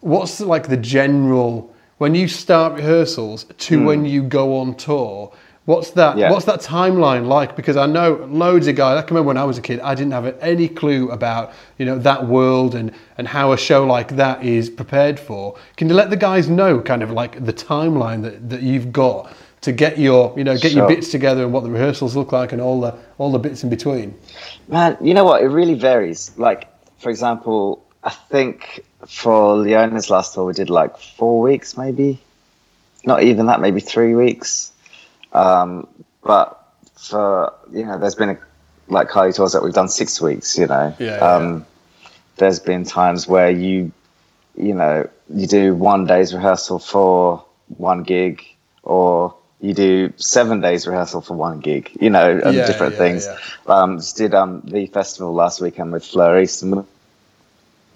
what's 0.00 0.40
like 0.40 0.68
the 0.68 0.76
general 0.76 1.74
when 1.98 2.14
you 2.14 2.28
start 2.28 2.74
rehearsals 2.74 3.44
to 3.44 3.80
mm. 3.80 3.84
when 3.84 4.04
you 4.04 4.22
go 4.22 4.58
on 4.58 4.76
tour? 4.76 5.32
What's 5.64 5.90
that? 5.92 6.18
Yeah. 6.18 6.30
What's 6.30 6.46
that 6.46 6.60
timeline 6.60 7.26
like? 7.26 7.54
Because 7.54 7.76
I 7.76 7.86
know 7.86 8.26
loads 8.28 8.66
of 8.66 8.74
guys. 8.74 8.98
I 8.98 9.02
can 9.02 9.14
remember 9.14 9.28
when 9.28 9.36
I 9.36 9.44
was 9.44 9.58
a 9.58 9.62
kid, 9.62 9.78
I 9.78 9.94
didn't 9.94 10.12
have 10.12 10.26
any 10.40 10.68
clue 10.68 11.10
about 11.10 11.52
you 11.78 11.86
know 11.86 11.98
that 12.00 12.26
world 12.26 12.74
and 12.74 12.92
and 13.16 13.28
how 13.28 13.52
a 13.52 13.56
show 13.56 13.86
like 13.86 14.16
that 14.16 14.44
is 14.44 14.68
prepared 14.68 15.20
for. 15.20 15.56
Can 15.76 15.88
you 15.88 15.94
let 15.94 16.10
the 16.10 16.16
guys 16.16 16.48
know 16.48 16.80
kind 16.80 17.02
of 17.02 17.12
like 17.12 17.44
the 17.44 17.52
timeline 17.52 18.22
that, 18.22 18.50
that 18.50 18.62
you've 18.62 18.90
got 18.90 19.32
to 19.60 19.70
get 19.70 19.98
your 19.98 20.34
you 20.36 20.42
know 20.42 20.58
get 20.58 20.72
sure. 20.72 20.80
your 20.80 20.88
bits 20.88 21.12
together 21.12 21.44
and 21.44 21.52
what 21.52 21.62
the 21.62 21.70
rehearsals 21.70 22.16
look 22.16 22.32
like 22.32 22.50
and 22.50 22.60
all 22.60 22.80
the 22.80 22.98
all 23.18 23.30
the 23.30 23.38
bits 23.38 23.62
in 23.62 23.70
between? 23.70 24.18
Man, 24.66 24.96
you 25.00 25.14
know 25.14 25.24
what? 25.24 25.42
It 25.42 25.48
really 25.48 25.74
varies. 25.74 26.32
Like 26.36 26.66
for 26.98 27.08
example, 27.08 27.86
I 28.02 28.10
think 28.10 28.84
for 29.06 29.56
Leona's 29.58 30.10
last 30.10 30.34
tour 30.34 30.44
we 30.44 30.54
did 30.54 30.70
like 30.70 30.98
four 30.98 31.40
weeks, 31.40 31.76
maybe. 31.76 32.18
Not 33.04 33.22
even 33.22 33.46
that, 33.46 33.60
maybe 33.60 33.80
three 33.80 34.14
weeks 34.14 34.72
um, 35.32 35.86
but 36.22 36.58
for 36.96 37.52
you 37.72 37.84
know, 37.84 37.98
there's 37.98 38.14
been 38.14 38.30
a, 38.30 38.38
like 38.88 39.08
Kylie 39.08 39.34
tours 39.34 39.52
that 39.52 39.62
we've 39.62 39.72
done 39.72 39.88
six 39.88 40.20
weeks. 40.20 40.58
You 40.58 40.66
know, 40.66 40.94
yeah, 40.98 41.16
um, 41.16 41.66
yeah. 42.02 42.08
there's 42.36 42.60
been 42.60 42.84
times 42.84 43.26
where 43.26 43.50
you 43.50 43.92
you 44.56 44.74
know 44.74 45.08
you 45.32 45.46
do 45.46 45.74
one 45.74 46.06
day's 46.06 46.34
rehearsal 46.34 46.78
for 46.78 47.44
one 47.76 48.02
gig 48.02 48.44
or 48.82 49.34
you 49.60 49.72
do 49.72 50.12
seven 50.16 50.60
days 50.60 50.86
rehearsal 50.86 51.20
for 51.20 51.34
one 51.34 51.60
gig, 51.60 51.90
you 52.00 52.10
know, 52.10 52.40
and 52.44 52.56
yeah, 52.56 52.66
different 52.66 52.94
yeah, 52.94 52.98
things. 52.98 53.26
Yeah. 53.26 53.38
Um, 53.74 53.98
just 53.98 54.16
did 54.16 54.34
um, 54.34 54.60
the 54.64 54.86
festival 54.86 55.32
last 55.32 55.60
weekend 55.60 55.92
with 55.92 56.04
Fleur 56.04 56.40
Easton. 56.40 56.84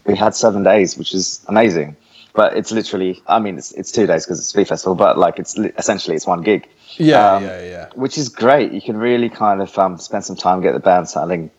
We 0.07 0.15
had 0.15 0.37
seven 0.37 0.63
days, 0.63 0.97
which 0.97 1.13
is 1.13 1.45
amazing. 1.49 1.97
But 2.35 2.57
it's 2.57 2.71
literally, 2.71 3.21
I 3.27 3.41
mean, 3.41 3.59
it's, 3.59 3.73
it's 3.73 3.91
two 3.91 4.07
days 4.07 4.25
because 4.25 4.39
it's 4.39 4.49
a 4.49 4.51
speed 4.51 4.69
festival, 4.69 4.95
but 4.95 5.19
like 5.19 5.39
it's 5.39 5.59
essentially 5.59 6.15
it's 6.15 6.27
one 6.27 6.43
gig. 6.43 6.69
Yeah, 6.99 7.35
um, 7.35 7.43
yeah, 7.43 7.63
yeah. 7.63 7.89
Which 7.95 8.19
is 8.19 8.29
great. 8.29 8.73
You 8.73 8.81
can 8.81 8.97
really 8.97 9.29
kind 9.29 9.61
of 9.61 9.77
um, 9.79 9.99
spend 9.99 10.25
some 10.25 10.37
time 10.37 10.61
get 10.61 10.73
the 10.73 10.81
band 10.81 11.09
sounding 11.09 11.51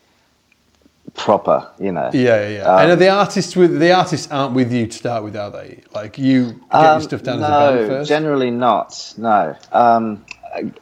proper, 1.14 1.70
you 1.78 1.92
know. 1.92 2.10
Yeah, 2.12 2.48
yeah. 2.48 2.62
Um, 2.62 2.90
and 2.90 3.00
the 3.00 3.08
artists 3.08 3.56
with 3.56 3.78
the 3.78 3.92
artists 3.92 4.30
aren't 4.30 4.54
with 4.54 4.72
you 4.72 4.86
to 4.86 4.96
start 4.96 5.24
with, 5.24 5.36
are 5.36 5.50
they? 5.50 5.82
Like 5.94 6.18
you 6.18 6.52
get 6.52 6.74
um, 6.74 6.84
your 6.84 7.00
stuff 7.00 7.22
down 7.22 7.40
no, 7.40 7.46
as 7.46 7.50
a 7.52 7.76
band 7.76 7.88
first. 7.88 8.08
generally 8.08 8.50
not. 8.50 9.14
No. 9.16 9.56
Um, 9.72 10.24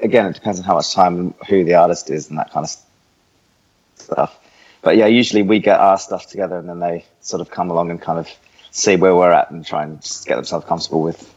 again, 0.01 0.27
it 0.27 0.35
depends 0.35 0.59
on 0.59 0.65
how 0.65 0.75
much 0.75 0.93
time 0.93 1.19
and 1.19 1.35
who 1.49 1.65
the 1.65 1.75
artist 1.75 2.11
is 2.11 2.29
and 2.29 2.39
that 2.39 2.53
kind 2.53 2.65
of 2.65 2.77
stuff. 3.97 4.39
But 4.83 4.97
yeah, 4.97 5.07
usually 5.07 5.43
we 5.43 5.59
get 5.59 5.81
our 5.81 5.99
stuff 5.99 6.29
together 6.29 6.59
and 6.59 6.69
then 6.69 6.79
they 6.79 7.05
sort 7.21 7.41
of 7.41 7.51
come 7.51 7.71
along 7.71 7.91
and 7.91 8.01
kind 8.01 8.19
of 8.19 8.29
see 8.71 8.97
where 8.97 9.15
we're 9.15 9.33
at 9.33 9.51
and 9.51 9.65
try 9.67 9.83
and 9.83 10.01
just 10.01 10.27
get 10.27 10.37
themselves 10.37 10.67
comfortable 10.67 11.03
with 11.03 11.35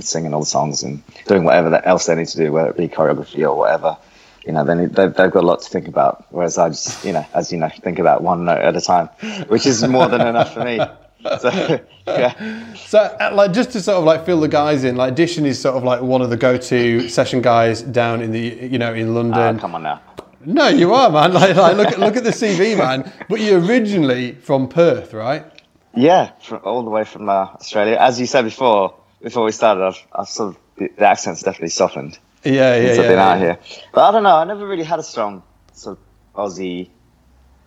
singing 0.00 0.34
all 0.34 0.40
the 0.40 0.46
songs 0.46 0.82
and 0.82 1.02
doing 1.26 1.44
whatever 1.44 1.84
else 1.84 2.06
they 2.06 2.14
need 2.14 2.28
to 2.28 2.36
do, 2.36 2.52
whether 2.52 2.70
it 2.70 2.76
be 2.76 2.88
choreography 2.88 3.40
or 3.48 3.56
whatever. 3.56 3.96
You 4.46 4.52
know, 4.52 4.64
they 4.64 4.74
need, 4.74 4.94
they've, 4.94 5.12
they've 5.12 5.30
got 5.30 5.44
a 5.44 5.46
lot 5.46 5.60
to 5.62 5.68
think 5.68 5.88
about. 5.88 6.26
Whereas 6.30 6.56
I 6.58 6.68
just, 6.70 7.04
you 7.04 7.12
know, 7.12 7.26
as 7.34 7.52
you 7.52 7.58
know, 7.58 7.68
think 7.68 7.98
about 7.98 8.22
one 8.22 8.44
note 8.44 8.60
at 8.60 8.76
a 8.76 8.80
time, 8.80 9.08
which 9.48 9.66
is 9.66 9.86
more 9.86 10.08
than 10.08 10.20
enough 10.20 10.54
for 10.54 10.64
me. 10.64 10.80
So, 11.40 11.80
yeah. 12.06 12.74
So, 12.76 13.00
uh, 13.00 13.32
like, 13.34 13.52
just 13.52 13.72
to 13.72 13.82
sort 13.82 13.98
of 13.98 14.04
like 14.04 14.24
fill 14.24 14.38
the 14.38 14.46
guys 14.46 14.84
in, 14.84 14.94
like, 14.94 15.16
Dishan 15.16 15.44
is 15.46 15.60
sort 15.60 15.76
of 15.76 15.82
like 15.82 16.00
one 16.00 16.22
of 16.22 16.30
the 16.30 16.36
go-to 16.36 17.08
session 17.08 17.42
guys 17.42 17.82
down 17.82 18.22
in 18.22 18.30
the, 18.30 18.38
you 18.38 18.78
know, 18.78 18.94
in 18.94 19.16
London. 19.16 19.56
Uh, 19.56 19.58
come 19.58 19.74
on 19.74 19.82
now. 19.82 20.00
No, 20.44 20.68
you 20.68 20.94
are, 20.94 21.10
man. 21.10 21.32
Like, 21.32 21.56
like 21.56 21.76
look 21.76 21.88
at 21.88 21.98
look 21.98 22.16
at 22.16 22.24
the 22.24 22.30
CV, 22.30 22.78
man. 22.78 23.12
But 23.28 23.40
you're 23.40 23.60
originally 23.60 24.34
from 24.34 24.68
Perth, 24.68 25.12
right? 25.12 25.44
Yeah, 25.94 26.30
from, 26.40 26.60
all 26.62 26.84
the 26.84 26.90
way 26.90 27.04
from 27.04 27.28
uh, 27.28 27.32
Australia. 27.32 27.96
As 27.98 28.20
you 28.20 28.26
said 28.26 28.42
before, 28.42 28.94
before 29.22 29.44
we 29.44 29.52
started, 29.52 29.84
I've, 29.84 30.06
I've 30.12 30.28
sort 30.28 30.54
of 30.54 30.60
the, 30.76 31.06
accent's 31.06 31.42
definitely 31.42 31.70
softened. 31.70 32.18
Yeah, 32.44 32.52
yeah, 32.52 32.86
since 32.86 32.96
yeah. 32.98 33.02
I've 33.02 33.08
been 33.08 33.18
yeah. 33.18 33.28
out 33.28 33.38
here. 33.38 33.58
But 33.92 34.08
I 34.08 34.12
don't 34.12 34.22
know. 34.22 34.36
I 34.36 34.44
never 34.44 34.66
really 34.66 34.84
had 34.84 34.98
a 34.98 35.02
strong 35.02 35.42
sort 35.72 35.98
of 35.98 36.50
Aussie 36.50 36.88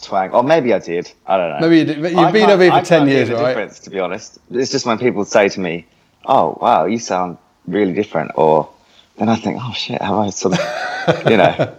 twang, 0.02 0.32
or 0.32 0.44
maybe 0.44 0.74
I 0.74 0.80
did. 0.80 1.12
I 1.26 1.38
don't 1.38 1.50
know. 1.50 1.68
Maybe 1.68 1.80
you 1.80 1.86
did. 1.86 1.98
You've 1.98 2.34
been 2.34 2.50
over 2.50 2.64
here 2.64 2.72
for 2.72 2.86
10 2.86 3.08
years, 3.08 3.30
right? 3.30 3.48
Difference, 3.50 3.80
to 3.82 3.90
be 3.90 4.00
honest, 4.00 4.40
it's 4.50 4.72
just 4.72 4.86
when 4.86 4.98
people 4.98 5.26
say 5.26 5.50
to 5.50 5.60
me, 5.60 5.86
"Oh, 6.26 6.58
wow, 6.62 6.86
you 6.86 7.00
sound 7.00 7.38
really 7.68 7.94
different," 7.94 8.32
or 8.36 8.70
then 9.18 9.30
I 9.30 9.36
think, 9.36 9.60
"Oh 9.62 9.74
shit, 9.74 10.02
have 10.02 10.16
I 10.16 10.30
sort 10.30 10.58
of, 10.58 11.30
you 11.30 11.38
know, 11.38 11.76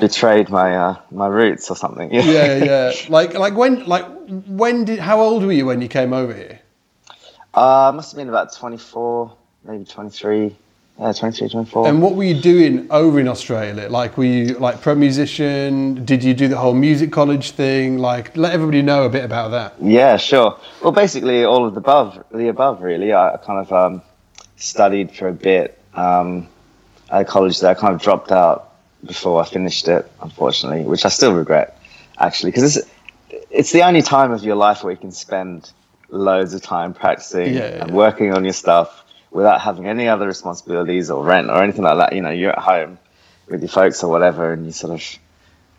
betrayed 0.00 0.48
my 0.48 0.76
uh, 0.76 0.96
my 1.10 1.26
roots 1.26 1.70
or 1.70 1.76
something?" 1.76 2.10
Yeah, 2.12 2.64
yeah. 2.64 2.92
Like, 3.08 3.34
like 3.34 3.54
when, 3.54 3.84
like 3.86 4.06
when 4.46 4.84
did? 4.84 4.98
How 5.00 5.20
old 5.20 5.44
were 5.44 5.52
you 5.52 5.66
when 5.66 5.82
you 5.82 5.88
came 5.88 6.12
over 6.12 6.32
here? 6.32 6.61
Uh, 7.54 7.88
I 7.88 7.90
must 7.90 8.12
have 8.12 8.18
been 8.18 8.28
about 8.28 8.54
24, 8.54 9.32
maybe 9.64 9.84
23. 9.84 10.56
Yeah, 10.98 11.12
23, 11.12 11.48
24. 11.48 11.88
And 11.88 12.02
what 12.02 12.14
were 12.14 12.24
you 12.24 12.40
doing 12.40 12.86
over 12.90 13.18
in 13.18 13.28
Australia? 13.28 13.88
Like, 13.88 14.16
were 14.16 14.24
you 14.24 14.54
like 14.58 14.80
pro 14.80 14.94
musician? 14.94 16.04
Did 16.04 16.22
you 16.22 16.34
do 16.34 16.48
the 16.48 16.56
whole 16.56 16.74
music 16.74 17.12
college 17.12 17.52
thing? 17.52 17.98
Like, 17.98 18.36
let 18.36 18.52
everybody 18.52 18.82
know 18.82 19.04
a 19.04 19.08
bit 19.08 19.24
about 19.24 19.50
that. 19.50 19.74
Yeah, 19.80 20.16
sure. 20.16 20.58
Well, 20.82 20.92
basically 20.92 21.44
all 21.44 21.66
of 21.66 21.74
the 21.74 21.80
above, 21.80 22.24
the 22.30 22.48
above, 22.48 22.82
really. 22.82 23.12
I 23.12 23.38
kind 23.44 23.58
of 23.58 23.72
um, 23.72 24.02
studied 24.56 25.12
for 25.12 25.28
a 25.28 25.32
bit 25.32 25.78
um, 25.94 26.48
at 27.10 27.26
college 27.26 27.60
there. 27.60 27.70
I 27.70 27.74
kind 27.74 27.94
of 27.94 28.00
dropped 28.00 28.30
out 28.30 28.72
before 29.04 29.42
I 29.42 29.46
finished 29.46 29.88
it, 29.88 30.10
unfortunately, 30.22 30.84
which 30.84 31.04
I 31.04 31.08
still 31.08 31.34
regret, 31.34 31.78
actually, 32.18 32.52
because 32.52 32.76
it's, 32.76 32.88
it's 33.50 33.72
the 33.72 33.82
only 33.82 34.02
time 34.02 34.30
of 34.30 34.44
your 34.44 34.56
life 34.56 34.84
where 34.84 34.92
you 34.92 34.98
can 34.98 35.12
spend 35.12 35.72
loads 36.12 36.54
of 36.54 36.62
time 36.62 36.94
practicing 36.94 37.54
Yeah, 37.54 37.60
yeah, 37.60 37.82
and 37.82 37.94
working 37.94 38.32
on 38.32 38.44
your 38.44 38.52
stuff 38.52 39.04
without 39.30 39.60
having 39.60 39.86
any 39.86 40.08
other 40.08 40.26
responsibilities 40.26 41.10
or 41.10 41.24
rent 41.24 41.50
or 41.50 41.62
anything 41.62 41.82
like 41.82 41.96
that. 41.96 42.14
You 42.14 42.22
know, 42.22 42.30
you're 42.30 42.52
at 42.52 42.58
home 42.58 42.98
with 43.48 43.62
your 43.62 43.70
folks 43.70 44.04
or 44.04 44.10
whatever, 44.10 44.52
and 44.52 44.66
you 44.66 44.72
sort 44.72 44.92
of, 44.92 45.18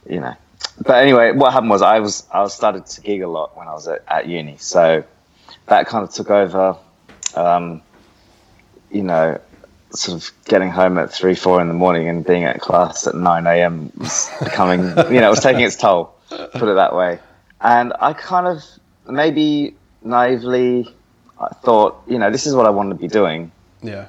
you 0.10 0.20
know. 0.20 0.36
But 0.80 1.04
anyway, 1.04 1.32
what 1.32 1.54
happened 1.54 1.70
was 1.70 1.82
I 1.82 2.00
was 2.00 2.26
I 2.34 2.46
started 2.48 2.86
to 2.88 3.02
gig 3.02 3.22
a 3.22 3.28
lot 3.28 3.56
when 3.56 3.68
I 3.68 3.74
was 3.74 3.88
at, 3.88 4.04
at 4.08 4.28
uni, 4.28 4.58
so 4.58 5.04
that 5.68 5.88
kind 5.88 6.04
of 6.04 6.12
took 6.14 6.30
over. 6.30 6.78
Um, 7.36 7.82
you 8.92 9.04
know, 9.04 9.40
sort 9.92 10.22
of 10.22 10.32
getting 10.46 10.70
home 10.70 10.98
at 10.98 11.12
three, 11.12 11.36
four 11.36 11.62
in 11.62 11.68
the 11.68 11.74
morning 11.74 12.08
and 12.08 12.26
being 12.26 12.44
at 12.44 12.60
class 12.60 13.08
at 13.08 13.16
nine 13.16 13.48
a.m. 13.48 13.92
was 13.98 14.30
becoming, 14.44 14.82
you 15.14 15.20
know, 15.20 15.28
it 15.28 15.32
was 15.32 15.40
taking 15.40 15.62
its 15.62 15.76
toll. 15.76 16.16
Put 16.30 16.64
it 16.64 16.76
that 16.76 16.96
way. 16.96 17.20
And 17.62 17.94
I 18.00 18.14
kind 18.14 18.48
of 18.48 18.64
maybe 19.08 19.76
naively 20.04 20.88
I 21.40 21.48
thought, 21.64 22.02
you 22.08 22.18
know, 22.20 22.30
this 22.32 22.46
is 22.46 22.56
what 22.56 22.66
I 22.66 22.70
want 22.70 22.90
to 22.90 22.96
be 22.96 23.08
doing 23.08 23.52
Yeah. 23.82 24.08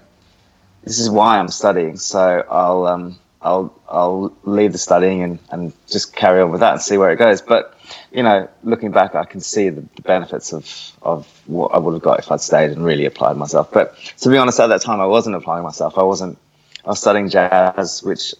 this 0.84 0.98
is 0.98 1.08
why 1.10 1.38
I'm 1.38 1.48
studying. 1.48 1.96
So 1.96 2.44
I'll 2.50 2.86
um, 2.86 3.18
I'll 3.42 3.74
I'll 3.88 4.32
leave 4.44 4.72
the 4.72 4.78
studying 4.78 5.22
and, 5.22 5.38
and 5.50 5.72
just 5.88 6.14
carry 6.14 6.40
on 6.42 6.50
with 6.50 6.60
that 6.60 6.72
and 6.74 6.82
see 6.82 6.96
where 6.98 7.10
it 7.12 7.16
goes. 7.16 7.40
But 7.42 7.76
you 8.12 8.22
know, 8.22 8.48
looking 8.62 8.90
back, 8.92 9.14
I 9.14 9.24
can 9.24 9.40
see 9.40 9.68
the, 9.70 9.82
the 9.96 10.02
benefits 10.02 10.52
of 10.52 10.92
of 11.02 11.26
what 11.46 11.68
I 11.74 11.78
would 11.78 11.94
have 11.94 12.02
got 12.02 12.18
if 12.20 12.30
I'd 12.30 12.40
stayed 12.40 12.70
and 12.70 12.84
really 12.84 13.06
applied 13.06 13.36
myself. 13.36 13.70
But 13.72 13.96
to 14.18 14.28
be 14.30 14.36
honest, 14.36 14.60
at 14.60 14.68
that 14.68 14.82
time, 14.82 15.00
I 15.00 15.06
wasn't 15.06 15.36
applying 15.36 15.64
myself. 15.64 15.98
I 15.98 16.02
wasn't. 16.02 16.38
I 16.84 16.88
was 16.90 17.00
studying 17.00 17.30
jazz, 17.30 18.02
which 18.02 18.34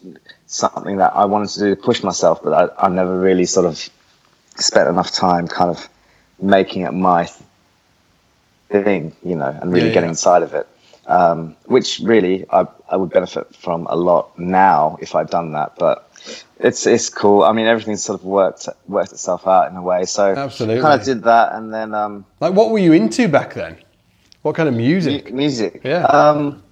something 0.46 0.98
that 0.98 1.12
I 1.16 1.24
wanted 1.24 1.48
to 1.50 1.60
do 1.60 1.74
to 1.74 1.80
push 1.80 2.02
myself, 2.02 2.42
but 2.42 2.52
I, 2.52 2.86
I 2.86 2.88
never 2.90 3.18
really 3.18 3.46
sort 3.46 3.64
of 3.66 3.88
spent 4.56 4.88
enough 4.88 5.10
time 5.10 5.48
kind 5.48 5.70
of 5.70 5.88
making 6.40 6.82
it 6.82 6.92
my 6.92 7.28
thing, 8.70 9.14
you 9.24 9.36
know, 9.36 9.56
and 9.60 9.72
really 9.72 9.88
Yeah, 9.88 9.94
getting 9.94 10.08
yeah. 10.08 10.12
inside 10.12 10.42
of 10.42 10.54
it. 10.54 10.66
Um, 11.06 11.54
which 11.66 12.00
really 12.02 12.46
I, 12.50 12.66
I 12.88 12.96
would 12.96 13.10
benefit 13.10 13.54
from 13.56 13.86
a 13.90 13.94
lot 13.94 14.38
now 14.38 14.96
if 15.02 15.14
I'd 15.14 15.28
done 15.28 15.52
that. 15.52 15.76
But 15.78 16.10
it's 16.58 16.86
it's 16.86 17.10
cool. 17.10 17.42
I 17.42 17.52
mean, 17.52 17.66
everything's 17.66 18.02
sort 18.02 18.18
of 18.20 18.24
worked 18.24 18.68
worked 18.88 19.12
itself 19.12 19.46
out 19.46 19.70
in 19.70 19.76
a 19.76 19.82
way. 19.82 20.06
So 20.06 20.32
Absolutely. 20.34 20.80
kind 20.80 20.98
of 20.98 21.04
did 21.04 21.24
that, 21.24 21.52
and 21.52 21.74
then 21.74 21.94
um, 21.94 22.24
Like, 22.40 22.54
what 22.54 22.70
were 22.70 22.78
you 22.78 22.92
into 22.94 23.28
back 23.28 23.52
then? 23.52 23.76
What 24.40 24.54
kind 24.54 24.66
of 24.68 24.74
music? 24.74 25.30
mu- 25.30 25.36
music. 25.36 25.82
Yeah. 25.84 26.04
Um, 26.04 26.62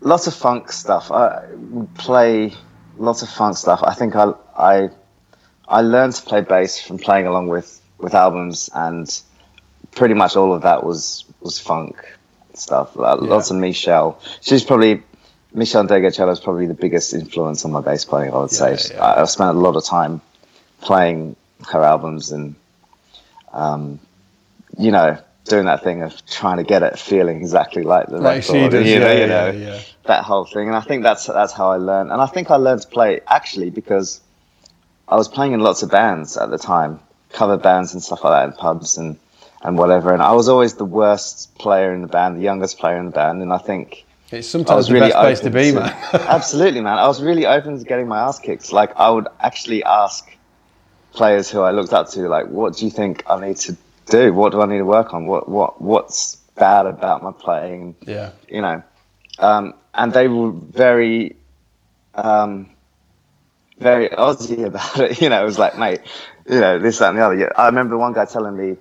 lots 0.00 0.26
of 0.26 0.34
funk 0.34 0.70
stuff. 0.70 1.10
I 1.10 1.42
would 1.54 1.94
play 1.94 2.52
lots 2.98 3.22
of 3.22 3.30
funk 3.30 3.56
stuff. 3.56 3.80
I 3.82 3.94
think 3.94 4.16
I 4.16 4.34
I 4.54 4.90
I 5.66 5.80
learned 5.80 6.14
to 6.16 6.22
play 6.22 6.42
bass 6.42 6.78
from 6.78 6.98
playing 6.98 7.26
along 7.26 7.48
with 7.48 7.79
with 8.00 8.14
albums, 8.14 8.70
and 8.74 9.20
pretty 9.92 10.14
much 10.14 10.36
all 10.36 10.52
of 10.52 10.62
that 10.62 10.84
was 10.84 11.24
was 11.40 11.58
funk 11.58 11.96
stuff. 12.54 12.96
Uh, 12.98 13.16
Lots 13.16 13.50
of 13.50 13.56
Meshell. 13.56 14.16
She's 14.40 14.64
probably 14.64 15.02
Meshell 15.54 15.86
Ndegeocello 15.86 16.32
is 16.32 16.40
probably 16.40 16.66
the 16.66 16.74
biggest 16.74 17.12
influence 17.14 17.64
on 17.64 17.72
my 17.72 17.80
bass 17.80 18.04
playing. 18.04 18.32
I 18.32 18.38
would 18.38 18.52
Yeah, 18.52 18.76
say. 18.76 18.94
yeah. 18.94 19.02
I, 19.04 19.20
I've 19.20 19.30
spent 19.30 19.56
a 19.56 19.60
lot 19.60 19.76
of 19.76 19.84
time 19.84 20.20
playing 20.80 21.36
her 21.70 21.82
albums 21.82 22.32
and 22.32 22.54
um, 23.52 23.98
you 24.78 24.90
know 24.90 25.18
doing 25.44 25.64
that 25.66 25.82
thing 25.82 26.02
of 26.02 26.24
trying 26.26 26.58
to 26.58 26.62
get 26.62 26.82
it 26.82 26.98
feeling 26.98 27.38
exactly 27.40 27.82
like 27.82 28.06
the 28.06 28.18
Like 28.18 28.42
she 28.44 28.52
record, 28.52 28.70
does, 28.72 28.86
you 28.88 29.00
know, 29.00 29.10
yeah, 29.12 29.20
you 29.20 29.26
know 29.26 29.50
yeah. 29.50 29.80
that 30.04 30.22
whole 30.24 30.44
thing. 30.44 30.68
And 30.68 30.76
I 30.76 30.80
think 30.80 31.02
that's 31.02 31.26
that's 31.26 31.52
how 31.52 31.70
I 31.72 31.76
learned. 31.76 32.12
And 32.12 32.20
I 32.20 32.26
think 32.26 32.50
I 32.50 32.56
learned 32.56 32.82
to 32.82 32.88
play 32.88 33.20
actually 33.26 33.70
because 33.70 34.20
I 35.08 35.16
was 35.16 35.26
playing 35.28 35.52
in 35.52 35.60
lots 35.60 35.82
of 35.82 35.90
bands 35.90 36.36
at 36.36 36.50
the 36.50 36.58
time, 36.58 37.00
cover 37.32 37.56
bands 37.56 37.92
and 37.92 38.02
stuff 38.02 38.24
like 38.24 38.32
that 38.32 38.52
in 38.54 38.58
pubs 38.58 38.96
and 38.98 39.18
and 39.62 39.76
whatever. 39.76 40.12
And 40.12 40.22
I 40.22 40.32
was 40.32 40.48
always 40.48 40.74
the 40.74 40.84
worst 40.84 41.54
player 41.56 41.92
in 41.92 42.02
the 42.02 42.08
band, 42.08 42.36
the 42.36 42.42
youngest 42.42 42.78
player 42.78 42.98
in 42.98 43.06
the 43.06 43.12
band. 43.12 43.42
And 43.42 43.52
I 43.52 43.58
think 43.58 44.06
It's 44.30 44.48
I 44.48 44.50
sometimes 44.50 44.76
was 44.76 44.86
the 44.88 44.94
really 44.94 45.08
best 45.08 45.18
place 45.18 45.40
to 45.40 45.50
be, 45.50 45.72
man. 45.72 45.94
absolutely, 46.12 46.80
man. 46.80 46.98
I 46.98 47.06
was 47.06 47.22
really 47.22 47.46
open 47.46 47.78
to 47.78 47.84
getting 47.84 48.08
my 48.08 48.20
ass 48.20 48.38
kicked. 48.38 48.72
Like 48.72 48.96
I 48.96 49.10
would 49.10 49.28
actually 49.40 49.84
ask 49.84 50.26
players 51.12 51.50
who 51.50 51.60
I 51.60 51.72
looked 51.72 51.92
up 51.92 52.08
to, 52.10 52.28
like, 52.28 52.46
what 52.46 52.76
do 52.76 52.84
you 52.84 52.90
think 52.90 53.22
I 53.28 53.40
need 53.40 53.56
to 53.58 53.76
do? 54.06 54.32
What 54.32 54.52
do 54.52 54.62
I 54.62 54.66
need 54.66 54.78
to 54.78 54.84
work 54.84 55.12
on? 55.12 55.26
What 55.26 55.48
what 55.48 55.80
what's 55.80 56.36
bad 56.56 56.86
about 56.86 57.22
my 57.22 57.32
playing? 57.32 57.96
yeah. 58.06 58.30
you 58.48 58.60
know, 58.60 58.82
um, 59.38 59.74
and 59.94 60.12
they 60.12 60.28
were 60.28 60.52
very, 60.52 61.36
um, 62.14 62.70
very 63.78 64.08
Aussie 64.10 64.64
about 64.64 65.00
it. 65.00 65.20
You 65.22 65.28
know, 65.28 65.42
it 65.42 65.44
was 65.44 65.58
like, 65.58 65.78
mate, 65.78 66.00
you 66.50 66.60
know, 66.60 66.78
this, 66.78 66.98
that, 66.98 67.10
and 67.10 67.18
the 67.18 67.24
other. 67.24 67.36
Yeah, 67.36 67.48
I 67.56 67.66
remember 67.66 67.96
one 67.96 68.12
guy 68.12 68.24
telling 68.24 68.56
me, 68.56 68.76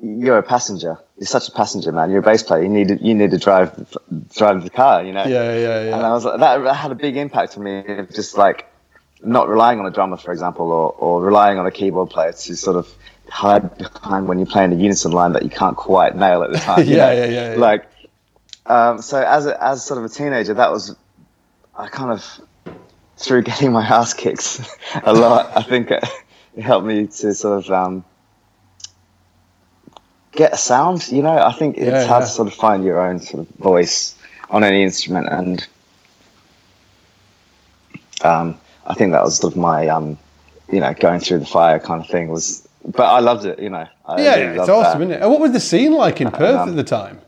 "You're 0.00 0.38
a 0.38 0.42
passenger. 0.42 0.98
You're 1.16 1.26
such 1.26 1.48
a 1.48 1.52
passenger, 1.52 1.90
man. 1.90 2.10
You're 2.10 2.20
a 2.20 2.22
bass 2.22 2.42
player. 2.42 2.62
You 2.62 2.68
need 2.68 2.88
to, 2.88 2.96
you 3.02 3.14
need 3.14 3.30
to 3.30 3.38
drive 3.38 3.96
drive 4.34 4.62
the 4.62 4.70
car. 4.70 5.02
You 5.02 5.12
know." 5.12 5.24
Yeah, 5.24 5.54
yeah, 5.54 5.84
yeah. 5.84 5.96
And 5.96 6.06
I 6.06 6.12
was 6.12 6.24
like, 6.24 6.40
that, 6.40 6.58
that 6.58 6.74
had 6.74 6.92
a 6.92 6.94
big 6.94 7.16
impact 7.16 7.56
on 7.56 7.64
me. 7.64 7.84
of 7.86 8.14
Just 8.14 8.36
like 8.36 8.66
not 9.22 9.48
relying 9.48 9.80
on 9.80 9.86
a 9.86 9.90
drummer, 9.90 10.16
for 10.16 10.32
example, 10.32 10.70
or, 10.70 10.92
or 10.92 11.22
relying 11.22 11.58
on 11.58 11.66
a 11.66 11.70
keyboard 11.70 12.10
player 12.10 12.32
to 12.32 12.56
sort 12.56 12.76
of 12.76 12.88
hide 13.28 13.76
behind 13.78 14.28
when 14.28 14.38
you're 14.38 14.46
playing 14.46 14.72
a 14.72 14.76
unison 14.76 15.12
line 15.12 15.32
that 15.32 15.42
you 15.42 15.50
can't 15.50 15.76
quite 15.76 16.16
nail 16.16 16.42
at 16.42 16.52
the 16.52 16.58
time. 16.58 16.78
Yeah, 16.86 17.12
yeah, 17.12 17.24
yeah, 17.24 17.52
yeah. 17.52 17.58
Like, 17.58 17.86
um, 18.66 19.02
so 19.02 19.20
as 19.20 19.46
a, 19.46 19.62
as 19.62 19.84
sort 19.84 19.98
of 19.98 20.04
a 20.04 20.08
teenager, 20.08 20.54
that 20.54 20.70
was 20.70 20.94
I 21.76 21.88
kind 21.88 22.10
of 22.10 22.24
through 23.16 23.42
getting 23.42 23.72
my 23.72 23.84
ass 23.84 24.14
kicked 24.14 24.60
a 25.02 25.12
lot. 25.12 25.56
I 25.56 25.62
think 25.62 25.90
helped 26.60 26.86
me 26.86 27.06
to 27.06 27.34
sort 27.34 27.64
of 27.64 27.70
um, 27.70 28.04
get 30.32 30.52
a 30.52 30.56
sound. 30.56 31.08
You 31.10 31.22
know, 31.22 31.38
I 31.38 31.52
think 31.52 31.76
it's 31.76 31.86
Yeah, 31.86 32.04
hard 32.06 32.22
yeah. 32.22 32.26
to 32.26 32.32
sort 32.32 32.48
of 32.48 32.54
find 32.54 32.84
your 32.84 33.00
own 33.00 33.20
sort 33.20 33.46
of 33.48 33.54
voice 33.56 34.14
on 34.50 34.64
any 34.64 34.82
instrument, 34.82 35.28
and 35.30 35.66
um, 38.22 38.58
I 38.86 38.94
think 38.94 39.12
that 39.12 39.22
was 39.22 39.36
sort 39.38 39.52
of 39.52 39.58
my 39.58 39.88
um, 39.88 40.18
you 40.72 40.80
know 40.80 40.94
going 40.94 41.20
through 41.20 41.40
the 41.40 41.46
fire 41.46 41.78
kind 41.78 42.02
of 42.02 42.08
thing 42.08 42.28
was. 42.28 42.66
But 42.84 43.04
I 43.06 43.18
loved 43.18 43.44
it, 43.44 43.58
you 43.58 43.68
know. 43.68 43.86
I 44.06 44.22
yeah, 44.22 44.34
really 44.36 44.58
it's 44.60 44.68
awesome, 44.68 45.00
that. 45.00 45.04
isn't 45.06 45.10
it? 45.16 45.22
And 45.22 45.30
what 45.30 45.40
was 45.40 45.52
the 45.52 45.60
scene 45.60 45.92
like 45.92 46.20
in 46.20 46.30
Perth 46.30 46.60
um, 46.60 46.70
at 46.70 46.76
the 46.76 46.84
time? 46.84 47.20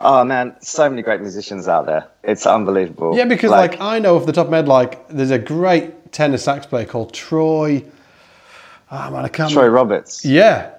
Oh 0.00 0.24
man, 0.24 0.54
so 0.60 0.88
many 0.88 1.02
great 1.02 1.20
musicians 1.20 1.66
out 1.66 1.86
there. 1.86 2.06
It's 2.22 2.46
unbelievable. 2.46 3.16
Yeah, 3.16 3.24
because 3.24 3.50
like, 3.50 3.80
I 3.80 3.98
know 3.98 4.16
off 4.16 4.26
the 4.26 4.32
top 4.32 4.46
of 4.46 4.50
my 4.50 4.58
head, 4.58 4.68
like 4.68 5.08
there's 5.08 5.30
a 5.30 5.38
great 5.38 6.12
tenor 6.12 6.36
sax 6.36 6.66
player 6.66 6.84
called 6.84 7.12
Troy. 7.12 7.82
Oh 8.90 9.10
man, 9.10 9.24
I 9.24 9.28
can't. 9.28 9.50
Troy 9.52 9.68
Roberts. 9.68 10.24
Yeah, 10.24 10.72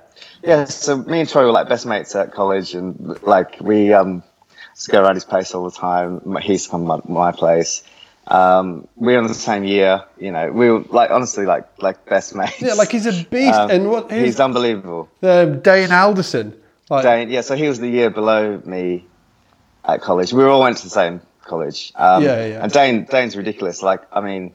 Yeah, 0.44 0.66
so 0.66 0.98
me 0.98 1.22
and 1.22 1.30
Troy 1.30 1.46
were 1.46 1.52
like 1.52 1.70
best 1.70 1.86
mates 1.86 2.16
at 2.16 2.32
college, 2.34 2.74
and 2.74 3.22
like 3.24 3.58
we 3.62 3.94
um 3.94 4.24
to 4.84 4.92
go 4.92 5.02
around 5.02 5.16
his 5.16 5.26
place 5.26 5.54
all 5.54 5.64
the 5.70 5.76
time. 5.76 6.22
He's 6.42 6.50
used 6.50 6.66
to 6.66 6.72
come 6.72 6.82
to 6.88 6.88
my, 6.88 7.30
my 7.30 7.32
place. 7.32 7.84
Um, 8.28 8.88
we 8.96 9.14
were 9.14 9.20
in 9.20 9.28
the 9.28 9.34
same 9.34 9.64
year, 9.64 10.04
you 10.20 10.32
know. 10.32 10.52
We 10.52 10.70
were 10.70 10.80
like 10.90 11.12
honestly 11.12 11.46
like 11.46 11.68
like 11.82 12.06
best 12.06 12.36
mates. 12.36 12.62
yeah, 12.62 12.74
like 12.74 12.92
he's 12.92 13.06
a 13.06 13.24
beast. 13.26 13.54
Um, 13.54 13.70
and 13.72 13.90
what 13.92 14.12
he's 14.12 14.24
he's 14.26 14.40
unbelievable. 14.40 15.10
um, 15.24 15.60
Dane 15.62 15.92
Alderson. 15.92 16.58
Like, 16.90 17.04
Dane, 17.04 17.30
yeah, 17.30 17.42
so 17.42 17.56
he 17.56 17.68
was 17.70 17.80
the 17.80 17.88
year 17.88 18.10
below 18.10 18.62
me 18.66 19.06
at 19.86 20.02
college. 20.02 20.34
We 20.34 20.44
all 20.44 20.62
went 20.62 20.78
to 20.78 20.84
the 20.84 20.90
same 20.90 21.22
college. 21.46 21.94
Um, 21.96 22.22
Yeah, 22.24 22.46
yeah. 22.46 22.64
And 22.64 22.72
Dane, 22.72 23.06
Dane's 23.06 23.38
ridiculous. 23.38 23.82
Like, 23.82 24.02
I 24.12 24.20
mean, 24.20 24.54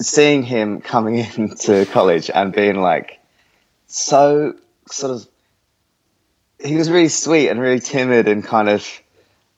seeing 0.00 0.42
him 0.42 0.80
coming 0.80 1.18
into 1.36 1.86
college 1.86 2.30
and 2.32 2.52
being 2.52 2.80
like 2.80 3.20
so 3.86 4.54
sort 4.90 5.12
of, 5.12 5.28
he 6.60 6.76
was 6.76 6.90
really 6.90 7.08
sweet 7.08 7.48
and 7.48 7.60
really 7.60 7.80
timid 7.80 8.28
and 8.28 8.44
kind 8.44 8.68
of 8.68 8.86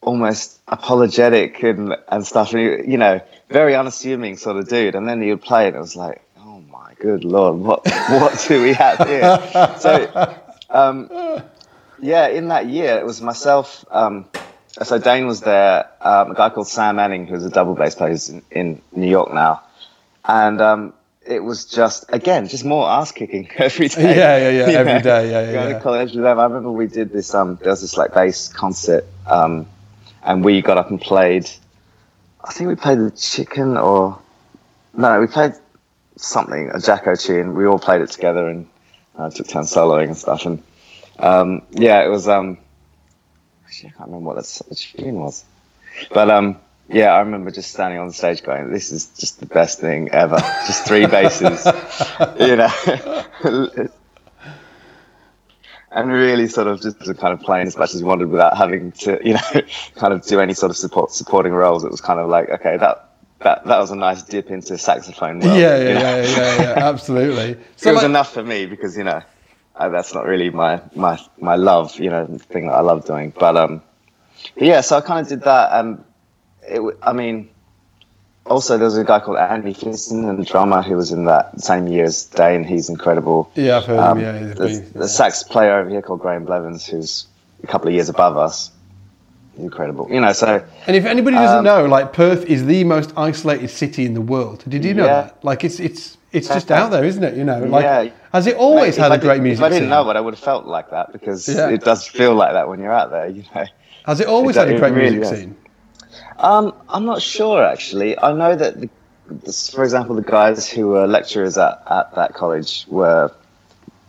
almost 0.02 0.58
apologetic 0.68 1.62
and, 1.62 1.96
and 2.08 2.26
stuff. 2.26 2.52
And 2.52 2.60
he, 2.60 2.92
you 2.92 2.98
know, 2.98 3.20
very 3.48 3.74
unassuming 3.74 4.36
sort 4.36 4.56
of 4.56 4.68
dude. 4.68 4.94
And 4.94 5.08
then 5.08 5.20
he 5.20 5.30
would 5.30 5.42
play, 5.42 5.66
and 5.66 5.76
it 5.76 5.80
was 5.80 5.96
like, 5.96 6.22
oh 6.38 6.60
my 6.70 6.94
good 6.98 7.24
lord, 7.24 7.58
what 7.58 7.84
what 8.08 8.44
do 8.48 8.62
we 8.62 8.72
have 8.72 9.06
here? 9.06 9.76
so, 9.78 10.36
um, 10.70 11.10
yeah, 12.00 12.28
in 12.28 12.48
that 12.48 12.66
year, 12.66 12.98
it 12.98 13.04
was 13.04 13.20
myself. 13.20 13.84
Um, 13.90 14.26
so 14.82 14.98
Dane 14.98 15.26
was 15.26 15.40
there, 15.40 15.88
um, 16.00 16.30
a 16.30 16.34
guy 16.34 16.48
called 16.50 16.68
Sam 16.68 16.98
Anning, 16.98 17.26
who's 17.26 17.44
a 17.44 17.50
double 17.50 17.74
bass 17.74 17.94
player 17.94 18.16
in, 18.28 18.42
in 18.50 18.82
New 18.92 19.08
York 19.08 19.34
now, 19.34 19.62
and 20.24 20.60
um, 20.60 20.92
it 21.26 21.40
was 21.40 21.64
just 21.64 22.04
again 22.10 22.48
just 22.48 22.64
more 22.64 22.88
ass 22.88 23.12
kicking 23.12 23.48
every 23.56 23.88
day. 23.88 24.16
Yeah, 24.16 24.36
yeah, 24.36 24.50
yeah, 24.50 24.78
every 24.78 24.92
know, 24.94 25.00
day. 25.00 25.30
Yeah, 25.30 25.40
yeah. 25.40 25.52
Going 25.52 25.70
yeah. 25.70 25.78
to 25.78 25.82
college 25.82 26.12
with 26.12 26.24
them. 26.24 26.38
I 26.38 26.44
remember 26.44 26.70
we 26.70 26.86
did 26.86 27.12
this. 27.12 27.34
Um, 27.34 27.56
there 27.62 27.70
was 27.70 27.82
this 27.82 27.96
like 27.96 28.14
bass 28.14 28.48
concert, 28.48 29.04
um, 29.26 29.66
and 30.22 30.44
we 30.44 30.62
got 30.62 30.78
up 30.78 30.90
and 30.90 31.00
played. 31.00 31.50
I 32.42 32.52
think 32.52 32.68
we 32.68 32.74
played 32.74 32.98
the 32.98 33.10
Chicken 33.10 33.76
or 33.76 34.18
no, 34.94 35.20
we 35.20 35.26
played 35.26 35.52
something 36.16 36.70
a 36.70 36.74
Jaco 36.74 37.20
tune. 37.20 37.54
We 37.54 37.66
all 37.66 37.78
played 37.78 38.00
it 38.00 38.10
together 38.10 38.48
and 38.48 38.66
uh, 39.16 39.30
took 39.30 39.48
turns 39.48 39.72
soloing 39.72 40.08
and 40.08 40.16
stuff. 40.16 40.46
And 40.46 40.62
um, 41.18 41.62
yeah, 41.70 42.04
it 42.04 42.08
was. 42.08 42.28
Um, 42.28 42.58
actually, 43.66 43.90
I 43.90 43.92
can't 43.92 44.08
remember 44.08 44.34
what 44.34 44.36
the 44.36 44.74
tune 44.74 45.16
was, 45.16 45.44
but 46.12 46.30
um, 46.30 46.58
yeah, 46.92 47.12
I 47.12 47.20
remember 47.20 47.50
just 47.50 47.72
standing 47.72 47.98
on 48.00 48.08
the 48.08 48.12
stage 48.12 48.42
going, 48.42 48.72
"This 48.72 48.90
is 48.90 49.06
just 49.18 49.40
the 49.40 49.46
best 49.46 49.80
thing 49.80 50.10
ever." 50.10 50.36
just 50.66 50.86
three 50.86 51.06
basses, 51.06 51.66
you 52.40 52.56
know, 52.56 53.88
and 55.92 56.10
really 56.10 56.48
sort 56.48 56.66
of 56.66 56.80
just 56.80 56.98
kind 56.98 57.32
of 57.32 57.40
playing 57.40 57.66
as 57.66 57.76
much 57.76 57.94
as 57.94 58.00
you 58.00 58.06
wanted 58.06 58.28
without 58.28 58.56
having 58.56 58.92
to, 58.92 59.20
you 59.24 59.34
know, 59.34 59.62
kind 59.96 60.12
of 60.12 60.24
do 60.26 60.40
any 60.40 60.54
sort 60.54 60.70
of 60.70 60.76
support 60.76 61.12
supporting 61.12 61.52
roles. 61.52 61.84
It 61.84 61.90
was 61.90 62.00
kind 62.00 62.18
of 62.18 62.28
like, 62.28 62.48
okay, 62.50 62.76
that 62.76 63.08
that 63.40 63.64
that 63.64 63.78
was 63.78 63.90
a 63.90 63.96
nice 63.96 64.22
dip 64.22 64.50
into 64.50 64.76
saxophone 64.76 65.40
world. 65.40 65.58
Yeah, 65.58 65.78
yeah, 65.78 65.98
yeah, 65.98 66.16
yeah, 66.22 66.60
yeah, 66.60 66.74
absolutely. 66.76 67.62
So 67.76 67.90
it 67.90 67.94
was 67.94 68.02
like, 68.02 68.10
enough 68.10 68.32
for 68.32 68.42
me 68.42 68.66
because 68.66 68.96
you 68.96 69.04
know 69.04 69.22
uh, 69.76 69.88
that's 69.88 70.14
not 70.14 70.26
really 70.26 70.50
my 70.50 70.82
my 70.94 71.18
my 71.38 71.56
love, 71.56 71.98
you 71.98 72.10
know, 72.10 72.26
thing 72.38 72.66
that 72.66 72.74
I 72.74 72.80
love 72.80 73.06
doing. 73.06 73.32
But 73.38 73.56
um, 73.56 73.82
but 74.54 74.62
yeah, 74.64 74.80
so 74.80 74.96
I 74.96 75.00
kind 75.00 75.20
of 75.20 75.28
did 75.28 75.42
that, 75.42 75.70
and 75.72 76.04
it, 76.62 76.98
I 77.02 77.12
mean, 77.12 77.48
also 78.46 78.76
there 78.76 78.84
was 78.84 78.96
a 78.96 79.04
guy 79.04 79.20
called 79.20 79.38
Andy 79.38 79.74
Finston, 79.74 80.36
the 80.36 80.44
drummer, 80.44 80.82
who 80.82 80.96
was 80.96 81.12
in 81.12 81.24
that 81.26 81.60
same 81.60 81.86
year 81.86 82.04
as 82.04 82.24
Dane. 82.26 82.64
He's 82.64 82.88
incredible. 82.88 83.50
Yeah, 83.54 83.78
I've 83.78 83.84
heard 83.84 83.98
um, 83.98 84.18
him. 84.18 84.48
Yeah, 84.48 84.54
the, 84.54 84.86
the 84.94 85.08
sax 85.08 85.42
player 85.42 85.78
over 85.78 85.90
here 85.90 86.02
called 86.02 86.20
Graeme 86.20 86.44
Blevins, 86.44 86.86
who's 86.86 87.26
a 87.62 87.66
couple 87.66 87.88
of 87.88 87.94
years 87.94 88.08
above 88.08 88.36
us. 88.36 88.70
Incredible. 89.58 90.08
You 90.10 90.20
know, 90.20 90.32
so. 90.32 90.64
And 90.86 90.96
if 90.96 91.04
anybody 91.04 91.36
doesn't 91.36 91.58
um, 91.58 91.64
know, 91.64 91.86
like 91.86 92.12
Perth 92.12 92.44
is 92.46 92.64
the 92.66 92.84
most 92.84 93.12
isolated 93.16 93.68
city 93.68 94.06
in 94.06 94.14
the 94.14 94.20
world. 94.20 94.64
Did 94.66 94.84
you 94.84 94.94
know 94.94 95.04
yeah. 95.04 95.22
that? 95.22 95.44
Like 95.44 95.64
it's 95.64 95.78
it's 95.80 96.16
it's 96.32 96.48
just 96.48 96.70
out 96.70 96.90
there, 96.90 97.04
isn't 97.04 97.22
it? 97.22 97.36
You 97.36 97.44
know, 97.44 97.64
like 97.64 97.82
yeah. 97.82 98.10
has 98.32 98.46
it 98.46 98.56
always 98.56 98.96
had 98.96 99.12
a 99.12 99.18
great 99.18 99.42
music? 99.42 99.60
If 99.60 99.64
I 99.64 99.68
didn't 99.68 99.82
scene? 99.82 99.90
know 99.90 100.08
it, 100.08 100.16
I 100.16 100.20
would 100.20 100.34
have 100.34 100.42
felt 100.42 100.66
like 100.66 100.90
that 100.90 101.12
because 101.12 101.48
yeah. 101.48 101.68
it 101.68 101.82
does 101.82 102.06
feel 102.06 102.34
like 102.34 102.52
that 102.52 102.68
when 102.68 102.80
you're 102.80 102.92
out 102.92 103.10
there. 103.10 103.28
You 103.28 103.44
know. 103.54 103.66
Has 104.06 104.20
it 104.20 104.28
always 104.28 104.56
it, 104.56 104.60
had 104.60 104.74
a 104.74 104.78
great 104.78 104.94
really 104.94 105.16
music 105.16 105.36
scene? 105.36 105.56
Um, 106.40 106.74
I'm 106.88 107.04
not 107.04 107.22
sure 107.22 107.62
actually. 107.64 108.18
I 108.18 108.32
know 108.32 108.56
that, 108.56 108.80
the, 108.80 108.88
the, 109.28 109.70
for 109.74 109.84
example, 109.84 110.16
the 110.16 110.22
guys 110.22 110.68
who 110.68 110.88
were 110.88 111.06
lecturers 111.06 111.58
at, 111.58 111.82
at 111.88 112.14
that 112.14 112.34
college 112.34 112.86
were 112.88 113.30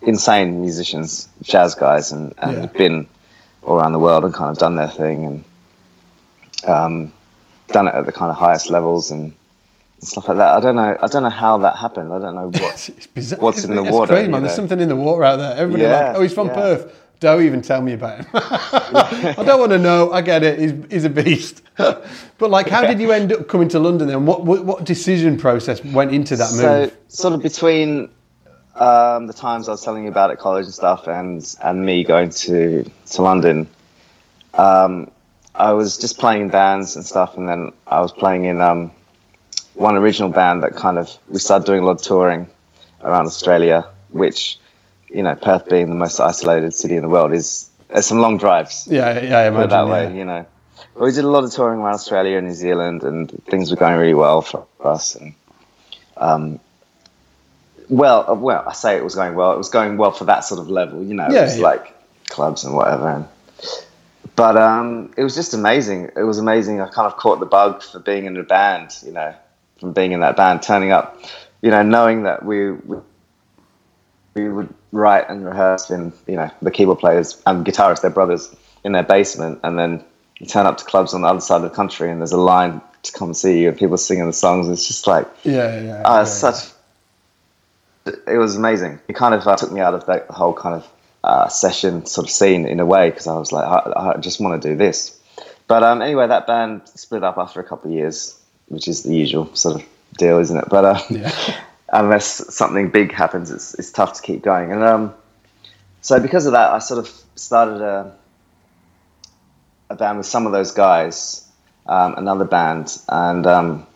insane 0.01 0.61
musicians, 0.61 1.27
jazz 1.41 1.75
guys, 1.75 2.11
and, 2.11 2.33
and 2.37 2.57
yeah. 2.57 2.65
been 2.67 3.07
all 3.63 3.79
around 3.79 3.91
the 3.93 3.99
world 3.99 4.23
and 4.23 4.33
kind 4.33 4.49
of 4.49 4.57
done 4.57 4.75
their 4.75 4.87
thing 4.87 5.25
and 5.25 5.43
um, 6.67 7.13
done 7.67 7.87
it 7.87 7.93
at 7.93 8.05
the 8.05 8.11
kind 8.11 8.31
of 8.31 8.37
highest 8.37 8.69
levels 8.69 9.11
and 9.11 9.33
stuff 9.99 10.27
like 10.27 10.37
that. 10.37 10.55
I 10.55 10.59
don't 10.59 10.75
know. 10.75 10.97
I 11.01 11.07
don't 11.07 11.23
know 11.23 11.29
how 11.29 11.57
that 11.59 11.75
happened. 11.75 12.11
I 12.11 12.19
don't 12.19 12.35
know 12.35 12.47
what 12.47 12.89
what's 13.39 13.63
in 13.63 13.75
the 13.75 13.83
water. 13.83 14.13
Crazy, 14.13 14.31
man. 14.31 14.43
There's 14.43 14.55
something 14.55 14.79
in 14.79 14.89
the 14.89 14.95
water 14.95 15.23
out 15.23 15.37
there. 15.37 15.55
Everybody 15.55 15.83
yeah, 15.83 16.07
like, 16.07 16.15
oh, 16.17 16.21
he's 16.21 16.33
from 16.33 16.47
yeah. 16.47 16.53
Perth. 16.55 17.00
Don't 17.21 17.43
even 17.43 17.61
tell 17.61 17.83
me 17.83 17.93
about 17.93 18.17
him. 18.17 18.27
I 18.33 19.43
don't 19.45 19.59
want 19.59 19.71
to 19.73 19.77
know. 19.77 20.11
I 20.11 20.21
get 20.21 20.41
it. 20.41 20.57
He's, 20.57 20.73
he's 20.89 21.03
a 21.05 21.09
beast. 21.09 21.61
but 21.77 22.49
like, 22.49 22.67
how 22.67 22.81
did 22.81 22.99
you 22.99 23.11
end 23.11 23.31
up 23.31 23.47
coming 23.47 23.69
to 23.69 23.79
London 23.79 24.07
then? 24.07 24.25
What, 24.25 24.43
what, 24.43 24.65
what 24.65 24.85
decision 24.85 25.37
process 25.37 25.83
went 25.85 26.13
into 26.13 26.35
that 26.35 26.49
so, 26.49 26.81
move? 26.81 26.97
sort 27.09 27.35
of 27.35 27.43
between 27.43 28.09
um, 28.73 29.27
the 29.27 29.33
times 29.33 29.69
I 29.69 29.73
was 29.73 29.83
telling 29.83 30.05
you 30.05 30.09
about 30.09 30.31
at 30.31 30.39
college 30.39 30.65
and 30.65 30.73
stuff, 30.73 31.07
and 31.07 31.55
and 31.61 31.85
me 31.85 32.03
going 32.03 32.31
to 32.31 32.89
to 33.11 33.21
London, 33.21 33.67
um, 34.55 35.11
I 35.53 35.73
was 35.73 35.99
just 35.99 36.17
playing 36.17 36.41
in 36.41 36.49
bands 36.49 36.95
and 36.95 37.05
stuff, 37.05 37.37
and 37.37 37.47
then 37.47 37.71
I 37.85 37.99
was 37.99 38.11
playing 38.11 38.45
in 38.45 38.61
um, 38.61 38.91
one 39.75 39.95
original 39.95 40.29
band 40.29 40.63
that 40.63 40.75
kind 40.75 40.97
of 40.97 41.15
we 41.29 41.37
started 41.37 41.67
doing 41.67 41.81
a 41.81 41.85
lot 41.85 41.97
of 41.97 42.01
touring 42.01 42.49
around 43.03 43.27
Australia, 43.27 43.85
which 44.09 44.57
you 45.13 45.23
know, 45.23 45.35
Perth 45.35 45.67
being 45.69 45.89
the 45.89 45.95
most 45.95 46.19
isolated 46.19 46.73
city 46.73 46.95
in 46.95 47.01
the 47.01 47.09
world 47.09 47.33
is 47.33 47.69
there's 47.89 48.05
some 48.05 48.19
long 48.19 48.37
drives. 48.37 48.87
Yeah, 48.89 49.19
yeah, 49.19 49.37
I 49.39 49.47
imagine, 49.47 49.69
that 49.69 49.85
yeah. 49.85 49.91
way, 49.91 50.17
you 50.17 50.25
know. 50.25 50.45
But 50.93 51.03
we 51.03 51.11
did 51.11 51.23
a 51.23 51.29
lot 51.29 51.43
of 51.43 51.51
touring 51.51 51.79
around 51.79 51.95
Australia 51.95 52.37
and 52.37 52.47
New 52.47 52.53
Zealand, 52.53 53.03
and 53.03 53.29
things 53.45 53.71
were 53.71 53.77
going 53.77 53.97
really 53.97 54.13
well 54.13 54.41
for 54.41 54.65
us. 54.83 55.15
And 55.15 55.33
um, 56.17 56.59
well, 57.89 58.29
uh, 58.29 58.35
well, 58.35 58.63
I 58.67 58.73
say 58.73 58.97
it 58.97 59.03
was 59.03 59.15
going 59.15 59.35
well. 59.35 59.53
It 59.53 59.57
was 59.57 59.69
going 59.69 59.97
well 59.97 60.11
for 60.11 60.25
that 60.25 60.41
sort 60.41 60.59
of 60.59 60.69
level, 60.69 61.03
you 61.03 61.13
know. 61.13 61.27
Yeah, 61.29 61.41
it 61.41 61.43
was 61.43 61.57
yeah. 61.57 61.63
like 61.63 61.95
clubs 62.29 62.63
and 62.63 62.73
whatever. 62.73 63.09
And, 63.09 63.25
but 64.35 64.55
um, 64.55 65.13
it 65.17 65.23
was 65.23 65.35
just 65.35 65.53
amazing. 65.53 66.11
It 66.15 66.23
was 66.23 66.37
amazing. 66.37 66.79
I 66.79 66.87
kind 66.87 67.11
of 67.11 67.17
caught 67.17 67.39
the 67.39 67.45
bug 67.45 67.83
for 67.83 67.99
being 67.99 68.25
in 68.25 68.37
a 68.37 68.43
band, 68.43 68.95
you 69.05 69.11
know, 69.11 69.35
from 69.79 69.91
being 69.91 70.13
in 70.13 70.21
that 70.21 70.37
band, 70.37 70.63
turning 70.63 70.91
up, 70.91 71.21
you 71.61 71.69
know, 71.69 71.83
knowing 71.83 72.23
that 72.23 72.45
we, 72.45 72.71
we 72.71 72.97
we 74.33 74.47
would 74.47 74.73
write 74.91 75.29
and 75.29 75.45
rehearse 75.45 75.89
in 75.89 76.13
you 76.27 76.35
know 76.35 76.49
the 76.61 76.71
keyboard 76.71 76.99
players 76.99 77.41
and 77.45 77.65
guitarists, 77.65 78.01
their 78.01 78.11
brothers, 78.11 78.53
in 78.83 78.91
their 78.91 79.03
basement, 79.03 79.59
and 79.63 79.77
then 79.77 80.03
you 80.39 80.45
turn 80.45 80.65
up 80.65 80.77
to 80.77 80.85
clubs 80.85 81.13
on 81.13 81.21
the 81.21 81.27
other 81.27 81.41
side 81.41 81.57
of 81.57 81.63
the 81.63 81.69
country, 81.69 82.09
and 82.09 82.21
there's 82.21 82.31
a 82.31 82.37
line 82.37 82.81
to 83.03 83.11
come 83.11 83.33
see 83.33 83.61
you, 83.61 83.69
and 83.69 83.77
people 83.77 83.97
singing 83.97 84.27
the 84.27 84.33
songs. 84.33 84.67
It's 84.69 84.87
just 84.87 85.07
like 85.07 85.27
yeah, 85.43 85.81
yeah, 85.81 86.01
uh, 86.01 86.19
yeah 86.19 86.23
such. 86.23 86.71
It 88.05 88.37
was 88.37 88.55
amazing. 88.55 88.99
It 89.07 89.15
kind 89.15 89.35
of 89.35 89.47
uh, 89.47 89.55
took 89.55 89.71
me 89.71 89.79
out 89.79 89.93
of 89.93 90.07
that 90.07 90.27
whole 90.27 90.53
kind 90.53 90.75
of 90.75 90.87
uh, 91.23 91.47
session 91.49 92.05
sort 92.05 92.25
of 92.25 92.31
scene 92.31 92.65
in 92.65 92.79
a 92.79 92.85
way 92.85 93.11
because 93.11 93.27
I 93.27 93.37
was 93.37 93.51
like, 93.51 93.65
I, 93.65 94.13
I 94.13 94.17
just 94.17 94.39
want 94.39 94.61
to 94.61 94.69
do 94.69 94.75
this. 94.75 95.19
But 95.67 95.83
um, 95.83 96.01
anyway, 96.01 96.27
that 96.27 96.47
band 96.47 96.81
split 96.95 97.23
up 97.23 97.37
after 97.37 97.59
a 97.59 97.63
couple 97.63 97.91
of 97.91 97.95
years, 97.95 98.39
which 98.67 98.87
is 98.87 99.03
the 99.03 99.15
usual 99.15 99.53
sort 99.55 99.75
of 99.75 99.87
deal, 100.17 100.39
isn't 100.39 100.57
it? 100.57 100.65
But 100.67 100.85
uh, 100.85 101.01
yeah. 101.09 101.31
unless 101.91 102.53
something 102.53 102.89
big 102.89 103.11
happens, 103.11 103.51
it's, 103.51 103.73
it's 103.75 103.91
tough 103.91 104.13
to 104.13 104.21
keep 104.21 104.41
going. 104.41 104.71
And 104.71 104.83
um, 104.83 105.13
so 106.01 106.19
because 106.19 106.45
of 106.45 106.53
that, 106.53 106.71
I 106.71 106.79
sort 106.79 106.99
of 106.99 107.21
started 107.35 107.81
a, 107.81 108.15
a 109.89 109.95
band 109.95 110.17
with 110.17 110.27
some 110.27 110.45
of 110.45 110.51
those 110.51 110.71
guys, 110.71 111.47
um, 111.87 112.15
another 112.15 112.45
band, 112.45 112.97
and 113.09 113.45
um, 113.45 113.87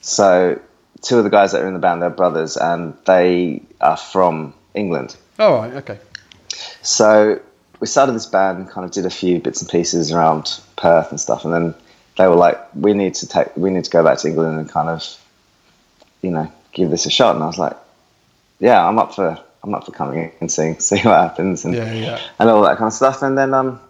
so 0.00 0.60
two 1.02 1.18
of 1.18 1.24
the 1.24 1.30
guys 1.30 1.52
that 1.52 1.62
are 1.62 1.68
in 1.68 1.74
the 1.74 1.80
band, 1.80 2.02
they're 2.02 2.10
brothers, 2.10 2.56
and 2.56 2.94
they 3.06 3.62
are 3.80 3.96
from 3.96 4.52
England. 4.74 5.16
Oh, 5.38 5.54
right, 5.54 5.74
okay. 5.74 5.98
So 6.82 7.40
we 7.78 7.86
started 7.86 8.12
this 8.12 8.26
band 8.26 8.58
and 8.58 8.68
kind 8.68 8.84
of 8.84 8.90
did 8.90 9.06
a 9.06 9.10
few 9.10 9.38
bits 9.38 9.62
and 9.62 9.70
pieces 9.70 10.12
around 10.12 10.60
Perth 10.76 11.10
and 11.10 11.20
stuff, 11.20 11.44
and 11.44 11.54
then 11.54 11.74
they 12.18 12.26
were 12.26 12.34
like, 12.34 12.58
"We 12.74 12.92
need 12.92 13.14
to 13.14 13.28
take, 13.28 13.56
we 13.56 13.70
need 13.70 13.84
to 13.84 13.90
go 13.90 14.02
back 14.02 14.18
to 14.18 14.28
England 14.28 14.58
and 14.58 14.68
kind 14.68 14.88
of, 14.88 15.04
you 16.22 16.30
know, 16.30 16.52
give 16.72 16.90
this 16.90 17.06
a 17.06 17.10
shot. 17.10 17.34
And 17.34 17.42
I 17.42 17.46
was 17.46 17.58
like, 17.58 17.76
yeah, 18.58 18.86
I'm 18.86 18.98
up 18.98 19.14
for 19.14 19.38
I'm 19.62 19.74
up 19.74 19.84
for 19.84 19.92
coming 19.92 20.18
in 20.18 20.32
and 20.40 20.50
seeing 20.50 20.78
see 20.80 21.00
what 21.02 21.20
happens 21.20 21.64
and 21.64 21.74
yeah, 21.74 21.92
yeah. 21.92 22.20
and 22.38 22.48
all 22.48 22.62
that 22.62 22.78
kind 22.78 22.88
of 22.88 22.92
stuff. 22.92 23.22
And 23.22 23.36
then 23.36 23.54
um, 23.54 23.80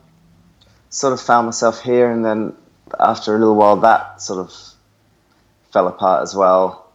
sort 0.90 1.12
of 1.12 1.20
found 1.20 1.46
myself 1.46 1.80
here, 1.80 2.10
and 2.10 2.24
then 2.24 2.54
after 2.98 3.34
a 3.34 3.38
little 3.38 3.54
while, 3.54 3.76
that 3.76 4.20
sort 4.20 4.40
of 4.40 4.52
fell 5.72 5.86
apart 5.88 6.22
as 6.22 6.34
well. 6.34 6.86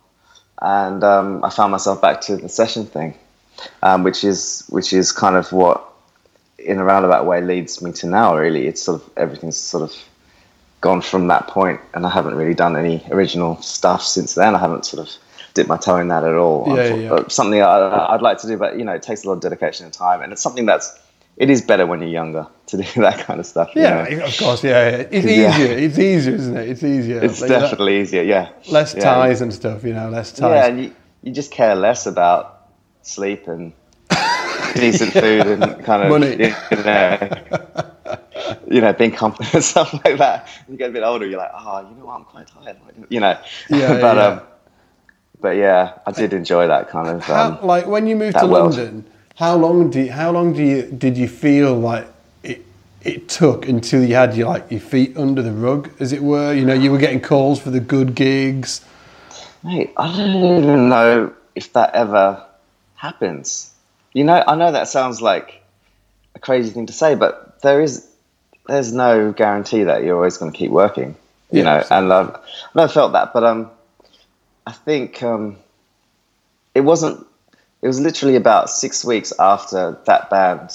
And 0.62 1.04
um, 1.04 1.44
I 1.44 1.50
found 1.50 1.72
myself 1.72 2.02
back 2.02 2.22
to 2.22 2.38
the 2.38 2.50
session 2.50 2.86
thing, 2.86 3.16
um, 3.84 4.04
which 4.04 4.24
is 4.24 4.66
which 4.70 4.94
is 4.94 5.12
kind 5.12 5.36
of 5.36 5.52
what, 5.52 5.84
in 6.58 6.80
a 6.80 6.84
roundabout 6.84 7.26
way, 7.26 7.42
leads 7.42 7.82
me 7.82 7.92
to 7.94 8.08
now. 8.08 8.38
Really, 8.38 8.68
it's 8.68 8.82
sort 8.82 9.02
of 9.02 9.10
everything's 9.18 9.58
sort 9.58 9.84
of 9.84 9.96
gone 10.82 11.02
from 11.02 11.28
that 11.28 11.48
point, 11.48 11.82
and 11.94 12.06
I 12.06 12.10
haven't 12.10 12.36
really 12.36 12.54
done 12.54 12.78
any 12.78 13.04
original 13.10 13.62
stuff 13.62 14.04
since 14.04 14.36
then. 14.36 14.56
I 14.56 14.60
haven't 14.60 14.86
sort 14.86 15.08
of 15.08 15.14
dip 15.56 15.68
my 15.68 15.78
toe 15.78 15.98
in 15.98 16.10
that 16.10 16.24
at 16.24 16.36
all. 16.36 16.66
Yeah, 16.68 16.94
yeah. 16.94 17.28
Something 17.30 17.64
I, 17.64 18.12
would 18.12 18.22
like 18.22 18.38
to 18.40 18.48
do, 18.48 18.58
but 18.58 18.78
you 18.78 18.86
know, 18.86 18.94
it 18.94 19.02
takes 19.02 19.24
a 19.24 19.28
lot 19.28 19.34
of 19.34 19.40
dedication 19.42 19.86
and 19.86 19.94
time, 19.94 20.22
and 20.22 20.32
it's 20.32 20.44
something 20.44 20.68
that's 20.68 21.00
it 21.38 21.50
is 21.50 21.62
better 21.62 21.86
when 21.86 22.00
you're 22.00 22.10
younger 22.10 22.48
to 22.68 22.78
do 22.78 23.02
that 23.02 23.26
kind 23.26 23.40
of 23.40 23.46
stuff. 23.46 23.72
Yeah, 23.74 24.04
know? 24.04 24.26
of 24.26 24.38
course. 24.38 24.64
Yeah, 24.64 24.90
it's 24.90 25.26
easier. 25.26 25.48
Yeah. 25.48 25.86
It's 25.86 25.98
easier, 25.98 26.36
isn't 26.36 26.58
it? 26.58 26.70
It's 26.70 26.84
easier. 26.84 27.24
It's 27.24 27.42
like 27.42 27.50
definitely 27.50 28.02
easier. 28.02 28.22
Yeah, 28.22 28.50
less 28.70 28.94
ties 28.94 29.42
and 29.42 29.52
stuff. 29.54 29.84
You 29.84 29.94
know, 29.94 30.10
less 30.10 30.32
ties. 30.32 30.52
Yeah, 30.52 30.68
and 30.68 30.84
you, 30.84 30.96
you 31.24 31.32
just 31.32 31.52
care 31.52 31.76
less 31.76 32.06
about 32.06 32.68
sleep 33.02 33.48
and 33.48 33.74
decent 34.76 35.14
food 35.14 35.48
and 35.48 35.84
kind 35.84 36.04
of 36.04 36.10
money. 36.10 36.54
You 36.72 36.84
know, 36.84 37.86
you 38.68 38.82
know, 38.82 38.94
being 38.94 39.12
comfortable 39.12 39.50
and 39.54 39.64
stuff 39.64 39.94
like 40.06 40.18
that. 40.18 40.48
When 40.66 40.74
you 40.74 40.78
get 40.78 40.90
a 40.90 40.94
bit 40.94 41.04
older, 41.04 41.26
you're 41.26 41.40
like, 41.40 41.52
oh, 41.54 41.88
you 41.90 41.96
know 41.96 42.06
what, 42.06 42.16
I'm 42.16 42.26
quite 42.26 42.48
tired. 42.48 42.78
You 43.10 43.20
know, 43.20 43.38
Yeah, 43.70 44.00
but 44.00 44.16
yeah. 44.18 44.26
um, 44.26 44.42
but 45.42 45.56
yeah, 45.58 45.94
I 46.06 46.12
did 46.12 46.34
enjoy 46.34 46.68
that 46.68 46.90
kind 46.90 47.10
of. 47.10 47.24
How, 47.24 47.50
Um, 47.60 47.66
like 47.66 47.88
when 47.88 48.08
you 48.08 48.16
moved 48.16 48.38
to 48.40 48.48
world. 48.48 48.76
London, 48.76 49.06
how 49.36 49.56
long 49.56 49.90
do 49.90 50.02
you, 50.02 50.12
how 50.12 50.32
long 50.32 50.54
do 50.54 50.64
you 50.64 50.84
did 50.84 51.18
you 51.18 51.28
feel 51.28 51.76
like 51.76 52.08
it 52.44 52.66
it 53.04 53.28
took 53.30 53.68
until 53.68 54.04
you 54.04 54.16
had 54.16 54.36
your 54.36 54.48
like 54.48 54.70
your 54.72 54.80
feet 54.80 55.18
under 55.18 55.42
the 55.42 55.52
rug, 55.52 55.90
as 56.00 56.14
it 56.14 56.22
were? 56.24 56.54
You 56.54 56.66
know, 56.66 56.74
you 56.74 56.92
were 56.92 56.98
getting 56.98 57.22
calls 57.22 57.60
for 57.60 57.70
the 57.72 57.80
good 57.80 58.16
gigs. 58.16 58.82
Mate, 59.64 59.92
I 59.98 60.16
don't 60.16 60.64
even 60.64 60.90
know 60.90 61.34
if 61.56 61.74
that 61.74 61.96
ever 61.96 62.46
happens. 62.96 63.72
You 64.14 64.24
know, 64.24 64.44
I 64.48 64.56
know 64.56 64.72
that 64.72 64.88
sounds 64.88 65.22
like 65.22 65.62
a 66.36 66.40
crazy 66.40 66.70
thing 66.70 66.86
to 66.86 66.94
say, 66.94 67.16
but 67.16 67.62
there 67.62 67.82
is 67.82 68.08
there's 68.68 68.94
no 68.94 69.32
guarantee 69.32 69.84
that 69.84 70.04
you're 70.04 70.16
always 70.16 70.38
going 70.38 70.52
to 70.52 70.58
keep 70.58 70.72
working. 70.72 71.16
You 71.52 71.60
Yeah, 71.60 71.64
know, 71.64 71.70
absolutely. 71.78 71.98
and 72.06 72.14
I've, 72.14 72.30
I've 72.36 72.76
never 72.76 72.92
felt 72.94 73.12
that, 73.14 73.34
but 73.34 73.44
um, 73.44 73.70
I 74.66 74.72
think 74.72 75.22
um, 75.24 75.58
it 76.74 76.82
wasn't. 76.82 77.26
It 77.82 77.88
was 77.88 78.00
literally 78.00 78.36
about 78.36 78.70
six 78.70 79.06
weeks 79.06 79.32
after 79.38 79.98
that 80.06 80.30
band 80.30 80.72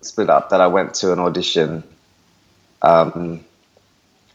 split 0.00 0.30
up 0.30 0.50
that 0.50 0.60
I 0.60 0.68
went 0.68 0.94
to 0.94 1.12
an 1.12 1.18
audition, 1.18 1.82
um, 2.80 3.44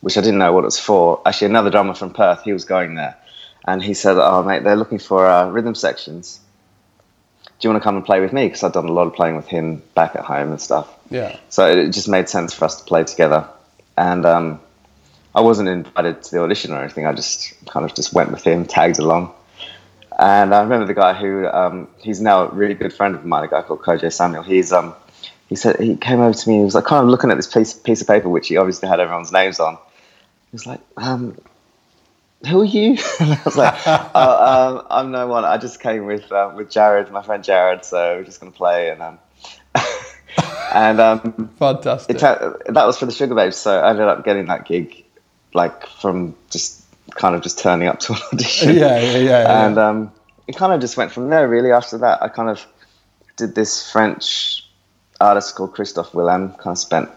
which 0.01 0.17
I 0.17 0.21
didn't 0.21 0.37
know 0.37 0.53
what 0.53 0.61
it 0.61 0.65
was 0.65 0.79
for. 0.79 1.21
Actually, 1.25 1.47
another 1.47 1.71
drummer 1.71 1.95
from 1.95 2.13
Perth, 2.13 2.43
he 2.43 2.53
was 2.53 2.65
going 2.65 2.95
there, 2.95 3.17
and 3.65 3.81
he 3.81 3.93
said, 3.93 4.17
"Oh, 4.17 4.43
mate, 4.43 4.63
they're 4.63 4.75
looking 4.75 4.99
for 4.99 5.25
uh, 5.25 5.49
rhythm 5.49 5.75
sections. 5.75 6.39
Do 7.63 7.67
you 7.67 7.73
want 7.73 7.81
to 7.81 7.83
come 7.83 7.95
and 7.95 8.05
play 8.05 8.19
with 8.19 8.33
me? 8.33 8.47
Because 8.47 8.63
I'd 8.63 8.73
done 8.73 8.89
a 8.89 8.91
lot 8.91 9.07
of 9.07 9.13
playing 9.13 9.37
with 9.37 9.47
him 9.47 9.81
back 9.95 10.15
at 10.15 10.25
home 10.25 10.51
and 10.51 10.59
stuff. 10.59 10.93
Yeah, 11.09 11.37
So 11.47 11.65
it 11.65 11.91
just 11.91 12.09
made 12.09 12.27
sense 12.27 12.53
for 12.53 12.65
us 12.65 12.79
to 12.79 12.83
play 12.83 13.05
together. 13.05 13.47
And 13.97 14.25
um, 14.25 14.59
I 15.35 15.41
wasn't 15.41 15.69
invited 15.69 16.21
to 16.23 16.31
the 16.31 16.41
audition 16.41 16.73
or 16.73 16.81
anything. 16.81 17.05
I 17.05 17.13
just 17.13 17.53
kind 17.67 17.85
of 17.85 17.95
just 17.95 18.13
went 18.13 18.31
with 18.31 18.43
him, 18.43 18.65
tagged 18.65 18.99
along. 18.99 19.33
And 20.19 20.53
I 20.53 20.61
remember 20.61 20.85
the 20.85 20.93
guy 20.93 21.13
who 21.13 21.47
um, 21.47 21.87
he's 21.99 22.21
now 22.21 22.47
a 22.47 22.49
really 22.49 22.75
good 22.75 22.93
friend 22.93 23.15
of 23.15 23.25
mine, 23.25 23.43
a 23.43 23.47
guy 23.47 23.61
called 23.63 23.81
Koj 23.81 24.11
Samuel. 24.11 24.43
He's 24.43 24.71
um, 24.71 24.93
he 25.49 25.55
said 25.55 25.79
he 25.79 25.95
came 25.95 26.19
over 26.19 26.37
to 26.37 26.49
me. 26.49 26.57
He 26.57 26.63
was 26.63 26.75
like 26.75 26.85
kind 26.85 27.03
of 27.03 27.09
looking 27.09 27.31
at 27.31 27.37
this 27.37 27.47
piece 27.47 27.73
piece 27.73 28.01
of 28.01 28.07
paper, 28.07 28.29
which 28.29 28.47
he 28.47 28.57
obviously 28.57 28.89
had 28.89 28.99
everyone's 28.99 29.31
names 29.31 29.59
on. 29.59 29.75
He 29.75 30.53
was 30.53 30.67
like, 30.67 30.81
um, 30.97 31.37
"Who 32.47 32.61
are 32.61 32.65
you?" 32.65 32.91
and 33.19 33.33
I 33.33 33.41
was 33.43 33.57
like, 33.57 33.75
oh, 33.85 34.77
um, 34.79 34.87
"I'm 34.89 35.11
no 35.11 35.27
one. 35.27 35.45
I 35.45 35.57
just 35.57 35.79
came 35.79 36.05
with 36.05 36.31
um, 36.31 36.55
with 36.55 36.69
Jared, 36.69 37.11
my 37.11 37.23
friend 37.23 37.43
Jared. 37.43 37.85
So 37.85 38.17
we're 38.17 38.23
just 38.23 38.39
gonna 38.39 38.51
play." 38.51 38.91
And 38.91 39.01
um, 39.01 39.19
and 40.73 40.99
um, 40.99 41.49
fantastic. 41.59 42.15
it 42.15 42.19
that 42.19 42.85
was 42.85 42.97
for 42.97 43.05
the 43.05 43.11
Sugababes, 43.11 43.55
so 43.55 43.79
I 43.79 43.89
ended 43.89 44.07
up 44.07 44.23
getting 44.23 44.45
that 44.45 44.65
gig, 44.65 45.02
like 45.53 45.87
from 45.87 46.35
just 46.49 46.83
kind 47.11 47.35
of 47.35 47.41
just 47.41 47.59
turning 47.59 47.87
up 47.87 47.99
to 48.01 48.13
an 48.13 48.19
audition. 48.33 48.75
Yeah, 48.75 48.99
yeah, 48.99 49.17
yeah, 49.17 49.17
yeah. 49.17 49.65
And 49.65 49.77
um, 49.77 50.11
it 50.47 50.55
kind 50.55 50.73
of 50.73 50.81
just 50.81 50.97
went 50.97 51.11
from 51.11 51.29
there. 51.29 51.47
Really, 51.47 51.71
after 51.71 51.97
that, 51.99 52.21
I 52.21 52.27
kind 52.27 52.49
of 52.49 52.65
did 53.37 53.55
this 53.55 53.89
French 53.91 54.67
artist 55.19 55.55
called 55.55 55.73
Christophe 55.73 56.13
Willem. 56.13 56.53
Kind 56.53 56.75
of 56.75 56.77
spent 56.77 57.09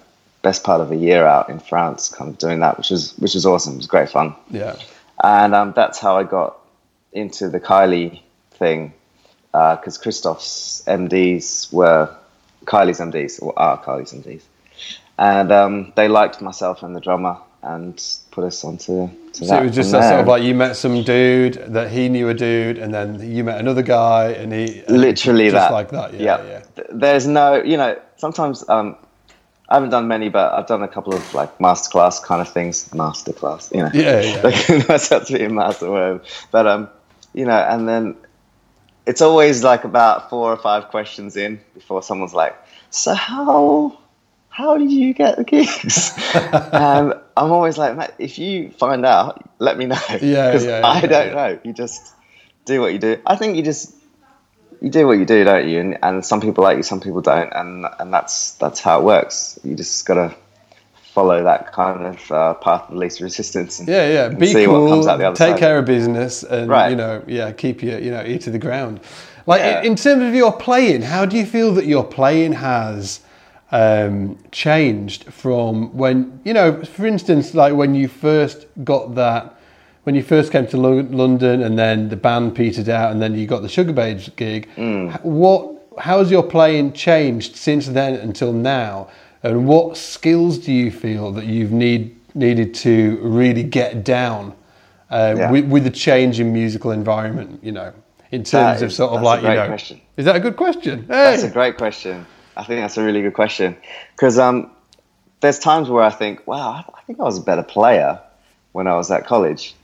best 0.43 0.63
part 0.65 0.81
of 0.81 0.93
a 0.93 0.97
year 0.97 1.27
out 1.27 1.49
in 1.49 1.59
France, 1.59 2.09
kind 2.09 2.31
of 2.31 2.39
doing 2.39 2.61
that, 2.61 2.79
which 2.79 2.91
was 2.91 3.17
which 3.19 3.35
was 3.35 3.47
awesome. 3.47 3.75
It 3.75 3.79
was 3.79 3.87
great 3.87 4.11
fun, 4.11 4.35
yeah, 4.51 4.77
and 5.23 5.55
um, 5.55 5.73
that's 5.75 5.99
how 5.99 6.17
I 6.17 6.25
got 6.25 6.59
into 7.13 7.49
the 7.49 7.61
Kylie 7.61 8.21
thing 8.53 8.93
because 9.53 9.97
Christophe's 9.97 10.83
MDs 10.87 11.73
were 11.73 12.15
Kylie's 12.67 13.01
MDs 13.01 13.43
or 13.43 13.59
are 13.59 13.83
Kylie's 13.83 14.13
MDs, 14.13 14.43
and 15.19 15.51
um, 15.51 15.93
they 15.97 16.09
liked 16.09 16.43
myself 16.43 16.83
and 16.83 16.95
the 16.95 17.01
drummer 17.01 17.39
and 17.63 18.03
put 18.31 18.45
us 18.45 18.65
onto 18.65 19.09
to 19.33 19.35
so 19.35 19.47
that. 19.47 19.63
it 19.63 19.67
was 19.67 19.75
just 19.75 19.95
a 19.95 20.03
sort 20.03 20.21
of 20.21 20.27
like 20.27 20.43
you 20.43 20.55
met 20.55 20.77
some 20.77 21.03
dude 21.03 21.55
that 21.69 21.91
he 21.91 22.09
knew 22.09 22.29
a 22.29 22.35
dude, 22.35 22.79
and 22.79 22.93
then 22.95 23.21
you 23.21 23.45
met 23.45 23.59
another 23.59 23.83
guy, 23.83 24.31
and 24.31 24.53
he 24.53 24.81
and 24.81 24.99
literally 24.99 25.51
just 25.51 25.55
that 25.55 25.73
like 25.73 25.91
that. 25.91 26.15
Yeah, 26.15 26.43
yeah. 26.45 26.85
There's 26.91 27.27
no 27.27 27.63
you 27.63 27.77
know 27.77 27.99
sometimes 28.17 28.69
um 28.69 28.97
i 29.69 29.75
haven't 29.75 29.91
done 29.91 30.09
many 30.09 30.29
but 30.29 30.53
i've 30.53 30.67
done 30.67 30.83
a 30.83 30.89
couple 30.89 31.15
of 31.15 31.35
like 31.35 31.59
masterclass 31.59 32.23
kind 32.23 32.41
of 32.41 32.49
things 32.49 32.89
masterclass 32.91 33.73
you 33.75 33.83
know 33.83 33.91
Yeah, 33.93 34.21
yeah. 34.21 34.43
like 34.45 34.67
that's 34.87 35.31
be 35.31 35.45
a 35.45 35.49
master 35.49 35.91
word 35.91 36.21
but 36.51 36.67
um 36.67 36.89
you 37.35 37.45
know 37.45 37.59
and 37.59 37.89
then 37.89 38.17
it's 39.07 39.21
always 39.21 39.63
like 39.63 39.85
about 39.85 40.31
four 40.31 40.53
or 40.53 40.57
five 40.57 40.89
questions 40.89 41.37
in 41.37 41.61
before 41.75 42.03
someone's 42.03 42.35
like 42.35 42.57
so 42.91 43.15
how 43.15 43.99
how 44.57 44.79
did 44.79 44.91
you 44.91 45.13
get 45.13 45.37
the 45.37 45.45
gigs 45.45 46.13
and 46.73 47.13
i'm 47.37 47.53
always 47.53 47.77
like 47.77 48.15
if 48.19 48.39
you 48.39 48.71
find 48.71 49.05
out 49.05 49.49
let 49.59 49.77
me 49.77 49.85
know 49.87 49.99
Yeah, 50.23 50.51
'Cause 50.53 50.65
yeah, 50.65 50.81
i 50.85 51.01
don't 51.03 51.29
yeah. 51.29 51.35
know 51.35 51.59
you 51.63 51.73
just 51.75 52.15
do 52.65 52.81
what 52.81 52.93
you 52.95 52.99
do 52.99 53.21
i 53.27 53.37
think 53.37 53.57
you 53.57 53.63
just 53.63 53.93
you 54.81 54.91
do 54.91 55.07
what 55.07 55.19
you 55.19 55.25
do, 55.25 55.43
don't 55.43 55.67
you? 55.67 55.81
And, 55.81 55.99
and 56.03 56.25
some 56.25 56.39
people 56.43 56.63
like 56.63 56.77
you, 56.77 56.83
some 56.83 57.01
people 57.01 57.23
don't, 57.23 57.51
and 57.51 57.87
and 57.99 58.13
that's 58.13 58.53
that's 58.63 58.79
how 58.79 58.99
it 59.01 59.05
works. 59.05 59.59
You 59.65 59.75
just 59.75 60.05
gotta 60.05 60.35
follow 61.15 61.43
that 61.45 61.73
kind 61.73 62.05
of 62.07 62.31
uh, 62.31 62.55
path 62.55 62.91
of 62.91 62.95
least 62.97 63.21
resistance. 63.23 63.79
And, 63.79 63.89
Yeah, 63.89 64.07
yeah. 64.17 64.29
Be 64.29 64.49
see 64.53 64.67
cool. 64.67 64.83
what 64.85 64.91
comes 64.91 65.07
out 65.07 65.17
the 65.17 65.29
other 65.29 65.35
take 65.37 65.53
side. 65.53 65.59
care 65.61 65.79
of 65.79 65.87
business, 65.87 66.43
and 66.43 66.69
Right. 66.69 66.91
you 66.91 66.97
know, 66.97 67.23
yeah, 67.27 67.53
keep 67.53 67.83
your 67.83 67.99
you 67.99 68.11
know 68.11 68.23
ear 68.23 68.39
to 68.41 68.51
the 68.51 68.59
ground. 68.59 69.01
Like 69.47 69.61
Yeah. 69.63 69.81
in 69.83 69.97
terms 69.97 70.23
of 70.23 70.35
your 70.35 70.53
playing, 70.53 71.01
how 71.01 71.25
do 71.25 71.39
you 71.39 71.47
feel 71.47 71.73
that 71.73 71.87
your 71.87 72.05
playing 72.05 72.53
has 72.53 73.21
um, 73.73 74.39
changed 74.53 75.25
from 75.25 75.97
when 75.97 76.41
you 76.45 76.53
know, 76.55 76.83
for 76.85 77.07
instance, 77.07 77.55
like 77.55 77.75
when 77.75 77.95
you 77.95 78.09
first 78.09 78.67
got 78.85 79.15
that. 79.17 79.53
When 80.05 80.15
you 80.15 80.23
first 80.23 80.53
came 80.53 80.69
to 80.69 80.77
Lo- 80.77 81.09
London, 81.11 81.63
and 81.65 81.77
then 81.77 82.09
the 82.11 82.15
band 82.17 82.55
petered 82.55 82.89
out, 82.89 83.11
and 83.11 83.21
then 83.21 83.35
you 83.35 83.45
got 83.49 83.63
the 83.63 83.67
Sugababes 83.69 84.35
gig. 84.37 84.69
Mm. 84.77 85.21
What? 85.25 85.73
How 85.99 86.19
has 86.21 86.31
your 86.31 86.45
playing 86.45 86.93
changed 86.93 87.57
since 87.57 87.89
then 87.89 88.15
until 88.15 88.53
now? 88.53 89.09
And 89.43 89.67
what 89.67 89.97
skills 89.97 90.59
do 90.59 90.73
you 90.73 90.93
feel 90.93 91.33
that 91.33 91.47
you've 91.47 91.73
need 91.73 92.15
needed 92.37 92.73
to 92.77 93.19
really 93.21 93.65
get 93.65 94.05
down 94.05 94.55
uh, 95.11 95.35
Yeah. 95.37 95.51
with, 95.51 95.65
with 95.65 95.83
the 95.83 95.91
change 95.91 96.39
in 96.39 96.53
musical 96.53 96.93
environment? 96.93 97.59
You 97.65 97.73
know, 97.73 97.93
in 98.31 98.45
terms 98.45 98.79
That 98.81 98.87
of 98.87 98.93
sort 98.93 99.11
of 99.13 99.23
like 99.23 99.43
you 99.43 99.49
know, 99.49 99.67
question. 99.67 100.01
is 100.17 100.25
that 100.27 100.37
a 100.37 100.41
good 100.41 100.55
question? 100.57 101.05
That's 101.09 101.43
a 101.43 101.51
great 101.51 101.77
question. 101.77 102.27
I 102.57 102.65
think 102.65 102.81
that's 102.81 102.97
a 102.97 103.05
really 103.05 103.23
good 103.23 103.35
question 103.35 103.77
because 104.13 104.39
um, 104.39 104.71
there's 105.41 105.59
times 105.59 105.89
where 105.89 106.03
I 106.03 106.11
think, 106.11 106.47
wow, 106.47 106.71
I 106.71 106.85
I 106.95 107.01
think 107.07 107.21
I 107.21 107.23
was 107.23 107.39
a 107.39 107.43
better 107.43 107.63
player 107.63 108.21
when 108.73 108.87
I 108.87 108.97
was 108.97 109.11
at 109.11 109.27
college. 109.27 109.75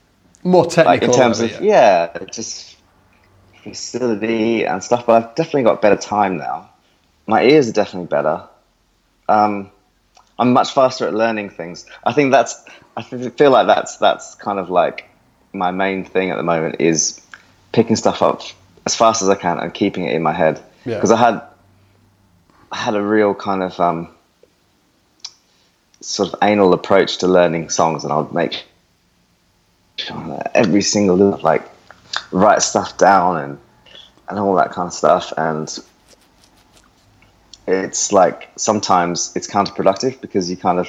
More 0.42 0.66
technical, 0.66 0.92
like 0.92 1.02
in 1.02 1.12
terms 1.12 1.40
of 1.40 1.52
of 1.52 1.62
yeah, 1.62 2.18
just 2.32 2.76
facility 3.62 4.64
and 4.64 4.82
stuff. 4.82 5.06
But 5.06 5.22
I've 5.22 5.34
definitely 5.36 5.62
got 5.62 5.80
better 5.80 5.96
time 5.96 6.36
now. 6.36 6.68
My 7.28 7.44
ears 7.44 7.68
are 7.68 7.72
definitely 7.72 8.08
better. 8.08 8.42
Um, 9.28 9.70
I'm 10.38 10.52
much 10.52 10.72
faster 10.72 11.06
at 11.06 11.14
learning 11.14 11.50
things. 11.50 11.86
I 12.04 12.12
think 12.12 12.32
that's. 12.32 12.60
I 12.96 13.02
feel 13.02 13.50
like 13.50 13.68
that's 13.68 13.98
that's 13.98 14.34
kind 14.34 14.58
of 14.58 14.68
like 14.68 15.08
my 15.52 15.70
main 15.70 16.04
thing 16.04 16.30
at 16.30 16.36
the 16.36 16.42
moment 16.42 16.76
is 16.80 17.20
picking 17.70 17.96
stuff 17.96 18.20
up 18.20 18.42
as 18.84 18.96
fast 18.96 19.22
as 19.22 19.28
I 19.28 19.36
can 19.36 19.58
and 19.60 19.72
keeping 19.72 20.04
it 20.04 20.14
in 20.14 20.22
my 20.22 20.32
head. 20.32 20.60
Yeah. 20.84 20.96
Because 20.96 21.12
I 21.12 21.16
had 21.16 21.40
had 22.72 22.94
a 22.94 23.02
real 23.02 23.34
kind 23.34 23.62
of 23.62 23.78
um, 23.80 24.08
sort 26.00 26.32
of 26.32 26.38
anal 26.42 26.72
approach 26.74 27.18
to 27.18 27.28
learning 27.28 27.70
songs, 27.70 28.04
and 28.04 28.12
I 28.12 28.16
would 28.16 28.32
make 28.32 28.64
every 30.54 30.82
single 30.82 31.16
little 31.16 31.40
like 31.40 31.68
write 32.30 32.62
stuff 32.62 32.96
down 32.98 33.36
and 33.36 33.58
and 34.28 34.38
all 34.38 34.54
that 34.56 34.70
kind 34.72 34.86
of 34.86 34.94
stuff 34.94 35.32
and 35.36 35.78
it's 37.66 38.12
like 38.12 38.50
sometimes 38.56 39.32
it's 39.36 39.46
counterproductive 39.46 40.20
because 40.20 40.50
you 40.50 40.56
kind 40.56 40.78
of 40.78 40.88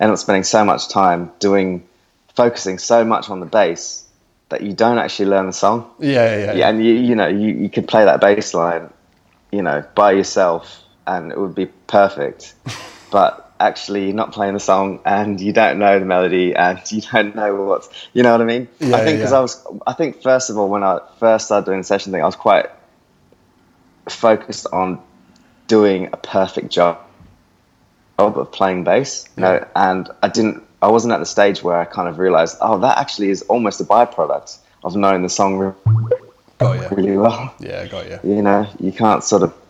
end 0.00 0.10
up 0.10 0.18
spending 0.18 0.44
so 0.44 0.64
much 0.64 0.88
time 0.88 1.30
doing 1.38 1.86
focusing 2.34 2.78
so 2.78 3.04
much 3.04 3.30
on 3.30 3.40
the 3.40 3.46
bass 3.46 4.06
that 4.48 4.62
you 4.62 4.72
don't 4.72 4.98
actually 4.98 5.26
learn 5.26 5.46
the 5.46 5.52
song. 5.52 5.90
Yeah, 5.98 6.36
yeah, 6.36 6.52
yeah, 6.52 6.68
and 6.68 6.84
you 6.84 6.94
you 6.94 7.14
know 7.14 7.26
you, 7.26 7.48
you 7.54 7.68
could 7.68 7.88
play 7.88 8.04
that 8.04 8.20
bass 8.20 8.54
line 8.54 8.92
you 9.52 9.62
know 9.62 9.84
by 9.94 10.12
yourself 10.12 10.83
and 11.06 11.32
it 11.32 11.38
would 11.38 11.54
be 11.54 11.66
perfect 11.86 12.54
but 13.10 13.52
actually 13.60 14.06
you're 14.06 14.14
not 14.14 14.32
playing 14.32 14.54
the 14.54 14.60
song 14.60 15.00
and 15.04 15.40
you 15.40 15.52
don't 15.52 15.78
know 15.78 15.98
the 15.98 16.04
melody 16.04 16.54
and 16.54 16.80
you 16.92 17.00
don't 17.12 17.34
know 17.36 17.54
what's 17.64 17.88
you 18.12 18.22
know 18.22 18.32
what 18.32 18.40
i 18.40 18.44
mean 18.44 18.66
Yeah, 18.80 18.96
i 18.96 19.04
think 19.04 19.18
because 19.18 19.30
yeah. 19.32 19.38
i 19.38 19.40
was 19.40 19.66
i 19.86 19.92
think 19.92 20.22
first 20.22 20.50
of 20.50 20.58
all 20.58 20.68
when 20.68 20.82
i 20.82 20.98
first 21.18 21.46
started 21.46 21.64
doing 21.66 21.78
the 21.78 21.84
session 21.84 22.12
thing 22.12 22.22
i 22.22 22.26
was 22.26 22.36
quite 22.36 22.66
focused 24.08 24.66
on 24.72 25.00
doing 25.66 26.08
a 26.12 26.16
perfect 26.16 26.70
job 26.70 26.98
of 28.18 28.52
playing 28.52 28.84
bass 28.84 29.24
you 29.36 29.40
know 29.42 29.66
and 29.74 30.08
i 30.22 30.28
didn't 30.28 30.62
i 30.82 30.88
wasn't 30.88 31.12
at 31.12 31.18
the 31.18 31.26
stage 31.26 31.62
where 31.62 31.76
i 31.76 31.84
kind 31.84 32.08
of 32.08 32.18
realized 32.18 32.56
oh 32.60 32.78
that 32.78 32.98
actually 32.98 33.28
is 33.30 33.42
almost 33.42 33.80
a 33.80 33.84
byproduct 33.84 34.58
of 34.84 34.94
knowing 34.94 35.22
the 35.22 35.28
song 35.28 35.56
re- 35.56 35.72
got 36.58 36.90
you. 36.90 36.96
really 36.96 37.16
well 37.16 37.52
Yeah, 37.58 37.86
got 37.86 38.08
you. 38.08 38.18
you 38.22 38.42
know 38.42 38.68
you 38.78 38.92
can't 38.92 39.24
sort 39.24 39.42
of 39.42 39.63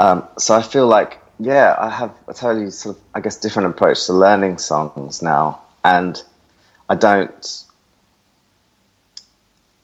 um, 0.00 0.26
so 0.38 0.54
i 0.56 0.62
feel 0.62 0.88
like 0.88 1.20
yeah, 1.42 1.74
I 1.78 1.88
have 1.88 2.12
a 2.28 2.34
totally 2.34 2.70
sort 2.70 2.96
of, 2.96 3.02
I 3.14 3.20
guess, 3.20 3.38
different 3.38 3.70
approach 3.70 4.04
to 4.06 4.12
learning 4.12 4.58
songs 4.58 5.22
now, 5.22 5.62
and 5.82 6.22
I 6.86 6.94
don't. 6.96 7.64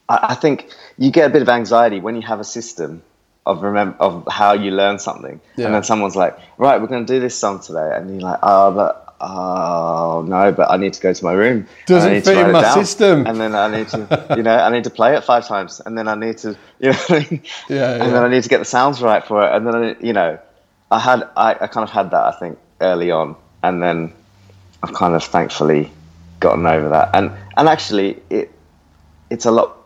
I, 0.06 0.18
I 0.30 0.34
think 0.34 0.70
you 0.98 1.10
get 1.10 1.30
a 1.30 1.32
bit 1.32 1.40
of 1.40 1.48
anxiety 1.48 1.98
when 2.00 2.14
you 2.14 2.22
have 2.22 2.40
a 2.40 2.44
system 2.44 3.02
of 3.46 3.62
remember 3.62 3.96
of 4.00 4.28
how 4.30 4.52
you 4.52 4.70
learn 4.70 4.98
something, 4.98 5.40
Yeah. 5.56 5.66
and 5.66 5.74
then 5.74 5.82
someone's 5.82 6.14
like, 6.14 6.38
"Right, 6.58 6.78
we're 6.78 6.88
going 6.88 7.06
to 7.06 7.12
do 7.14 7.20
this 7.20 7.34
song 7.34 7.60
today," 7.60 7.90
and 7.94 8.10
you're 8.10 8.20
like, 8.20 8.40
"Oh, 8.42 8.70
but." 8.72 9.05
Oh 9.20 10.24
no! 10.26 10.52
But 10.52 10.70
I 10.70 10.76
need 10.76 10.92
to 10.92 11.00
go 11.00 11.12
to 11.12 11.24
my 11.24 11.32
room. 11.32 11.66
Doesn't 11.86 12.10
I 12.10 12.14
need 12.14 12.24
to 12.24 12.30
fit 12.30 12.46
in 12.46 12.52
my 12.52 12.74
system. 12.74 13.26
And 13.26 13.40
then 13.40 13.54
I 13.54 13.68
need 13.74 13.88
to, 13.88 14.26
you 14.36 14.42
know, 14.42 14.54
I 14.54 14.70
need 14.70 14.84
to 14.84 14.90
play 14.90 15.16
it 15.16 15.24
five 15.24 15.46
times, 15.46 15.80
and 15.84 15.96
then 15.96 16.06
I 16.06 16.14
need 16.14 16.38
to, 16.38 16.56
you 16.78 16.92
know, 16.92 16.98
I 17.08 17.26
mean? 17.30 17.42
Yeah, 17.68 17.92
and 17.94 18.04
yeah. 18.04 18.10
then 18.10 18.22
I 18.24 18.28
need 18.28 18.42
to 18.42 18.48
get 18.48 18.58
the 18.58 18.66
sounds 18.66 19.00
right 19.00 19.24
for 19.24 19.42
it, 19.42 19.54
and 19.54 19.66
then 19.66 19.74
I, 19.74 19.96
you 20.00 20.12
know, 20.12 20.38
I 20.90 20.98
had, 20.98 21.22
I, 21.36 21.52
I 21.52 21.66
kind 21.66 21.84
of 21.84 21.90
had 21.90 22.10
that, 22.10 22.34
I 22.34 22.38
think, 22.38 22.58
early 22.80 23.10
on, 23.10 23.36
and 23.62 23.82
then 23.82 24.12
I've 24.82 24.92
kind 24.92 25.14
of 25.14 25.24
thankfully 25.24 25.90
gotten 26.40 26.66
over 26.66 26.90
that, 26.90 27.10
and 27.14 27.32
and 27.56 27.68
actually, 27.68 28.22
it, 28.28 28.52
it's 29.30 29.46
a 29.46 29.50
lot 29.50 29.76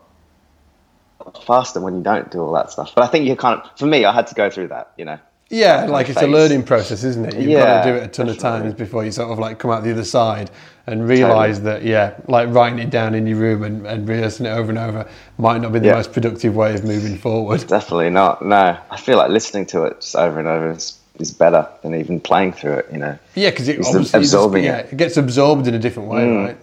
faster 1.45 1.79
when 1.79 1.95
you 1.95 2.03
don't 2.03 2.29
do 2.31 2.41
all 2.41 2.53
that 2.53 2.71
stuff. 2.71 2.93
But 2.95 3.03
I 3.03 3.07
think 3.07 3.27
you 3.27 3.35
kind 3.35 3.61
of, 3.61 3.77
for 3.77 3.85
me, 3.85 4.05
I 4.05 4.11
had 4.11 4.27
to 4.27 4.35
go 4.35 4.49
through 4.49 4.67
that, 4.69 4.91
you 4.97 5.05
know. 5.05 5.19
Yeah, 5.51 5.85
like 5.85 6.07
it's 6.09 6.21
a 6.21 6.27
learning 6.27 6.63
process, 6.63 7.03
isn't 7.03 7.25
it? 7.25 7.35
You've 7.35 7.59
got 7.59 7.83
to 7.83 7.91
do 7.91 7.97
it 7.97 8.03
a 8.03 8.07
ton 8.07 8.29
of 8.29 8.37
times 8.37 8.73
before 8.73 9.03
you 9.03 9.11
sort 9.11 9.29
of 9.31 9.37
like 9.37 9.59
come 9.59 9.69
out 9.69 9.83
the 9.83 9.91
other 9.91 10.05
side 10.05 10.49
and 10.87 11.07
realize 11.07 11.61
that, 11.63 11.83
yeah, 11.83 12.15
like 12.27 12.47
writing 12.49 12.79
it 12.79 12.89
down 12.89 13.13
in 13.13 13.27
your 13.27 13.37
room 13.37 13.63
and, 13.63 13.85
and 13.85 14.07
rehearsing 14.07 14.45
it 14.45 14.49
over 14.49 14.69
and 14.69 14.79
over 14.79 15.07
might 15.37 15.59
not 15.61 15.73
be 15.73 15.79
the 15.79 15.87
Yeah. 15.87 15.95
most 15.95 16.13
productive 16.13 16.55
way 16.55 16.73
of 16.73 16.85
moving 16.85 17.17
forward. 17.17 17.67
Definitely 17.67 18.09
not. 18.11 18.43
No, 18.45 18.77
I 18.89 18.97
feel 18.97 19.17
like 19.17 19.29
listening 19.29 19.65
to 19.67 19.83
it 19.83 19.99
just 19.99 20.15
over 20.15 20.39
and 20.39 20.47
over 20.47 20.71
is, 20.71 20.97
is 21.19 21.31
better 21.33 21.67
than 21.83 21.95
even 21.95 22.21
playing 22.21 22.53
through 22.53 22.75
it. 22.75 22.87
You 22.91 22.99
know. 22.99 23.19
Yeah, 23.35 23.49
because 23.49 23.67
it 23.67 23.77
It's 23.79 23.87
obviously 23.89 24.21
just- 24.21 24.33
absorbing 24.33 24.63
yeah, 24.63 24.77
it. 24.77 24.87
Mm. 24.87 24.93
it 24.93 24.97
gets 24.97 25.17
absorbed 25.17 25.67
in 25.67 25.73
a 25.75 25.79
different 25.79 26.07
way, 26.09 26.29
right? 26.29 26.57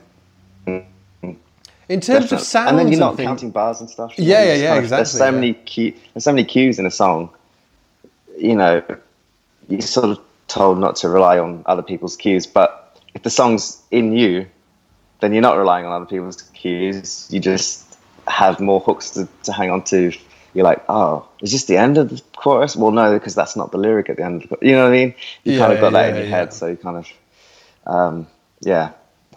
In 1.91 2.01
terms 2.03 2.25
of 2.25 2.31
Definitely. 2.31 2.45
sounds, 2.45 2.71
and 2.71 2.79
then 2.79 2.89
you're 2.93 3.01
not 3.01 3.17
counting 3.17 3.51
bars 3.51 3.81
and 3.81 3.89
stuff. 3.89 4.13
Yeah, 4.19 4.45
yeah, 4.45 4.55
yeah, 4.55 4.75
of- 4.75 4.89
There's 4.89 4.93
exactly, 5.09 5.19
so 5.19 5.25
yeah. 5.25 5.31
many 5.31 5.55
key, 5.55 5.97
there's 6.13 6.25
so 6.25 6.33
many 6.33 6.45
cues 6.45 6.79
in 6.79 6.85
a 6.85 6.91
song. 6.91 7.31
You 8.39 8.55
know, 8.57 8.83
you're 9.69 9.81
sort 9.81 10.11
of 10.11 10.21
told 10.49 10.79
not 10.79 10.97
to 10.97 11.09
rely 11.09 11.39
on 11.39 11.63
other 11.67 11.83
people's 11.83 12.17
cues, 12.17 12.47
but 12.47 12.99
if 13.15 13.23
the 13.23 13.31
song's 13.31 13.83
in 13.91 14.13
you, 14.17 14.47
then 15.21 15.33
you're 15.33 15.43
not 15.43 15.57
relying 15.59 15.85
on 15.85 15.93
other 15.93 16.07
people's 16.07 16.43
cues. 16.55 17.27
You 17.31 17.41
just 17.41 17.99
have 18.27 18.61
more 18.61 18.81
hooks 18.81 19.11
to, 19.11 19.29
to 19.45 19.53
hang 19.53 19.71
on 19.71 19.83
to. 19.85 20.13
You're 20.55 20.65
like, 20.65 20.83
oh, 20.89 21.29
is 21.43 21.53
this 21.53 21.65
the 21.65 21.77
end 21.77 21.99
of 21.99 22.09
the 22.11 22.23
chorus? 22.37 22.75
Well, 22.77 22.91
no, 22.93 23.13
because 23.13 23.35
that's 23.35 23.55
not 23.57 23.71
the 23.73 23.79
lyric 23.79 24.09
at 24.09 24.17
the 24.17 24.25
end 24.25 24.37
of 24.37 24.43
the 24.43 24.49
chorus. 24.49 24.63
You 24.67 24.73
know 24.73 24.85
what 24.85 24.93
I 24.93 24.97
mean? 24.97 25.15
You 25.45 25.53
Yeah, 25.53 25.59
kind 25.59 25.73
of 25.73 25.81
got 25.81 25.93
that 25.93 26.03
yeah, 26.05 26.09
in 26.11 26.17
your 26.17 26.25
yeah. 26.25 26.31
head, 26.37 26.53
so 26.55 26.67
you 26.69 26.77
kind 26.77 26.97
of, 26.97 27.09
um, 27.87 28.27
yeah. 28.61 28.93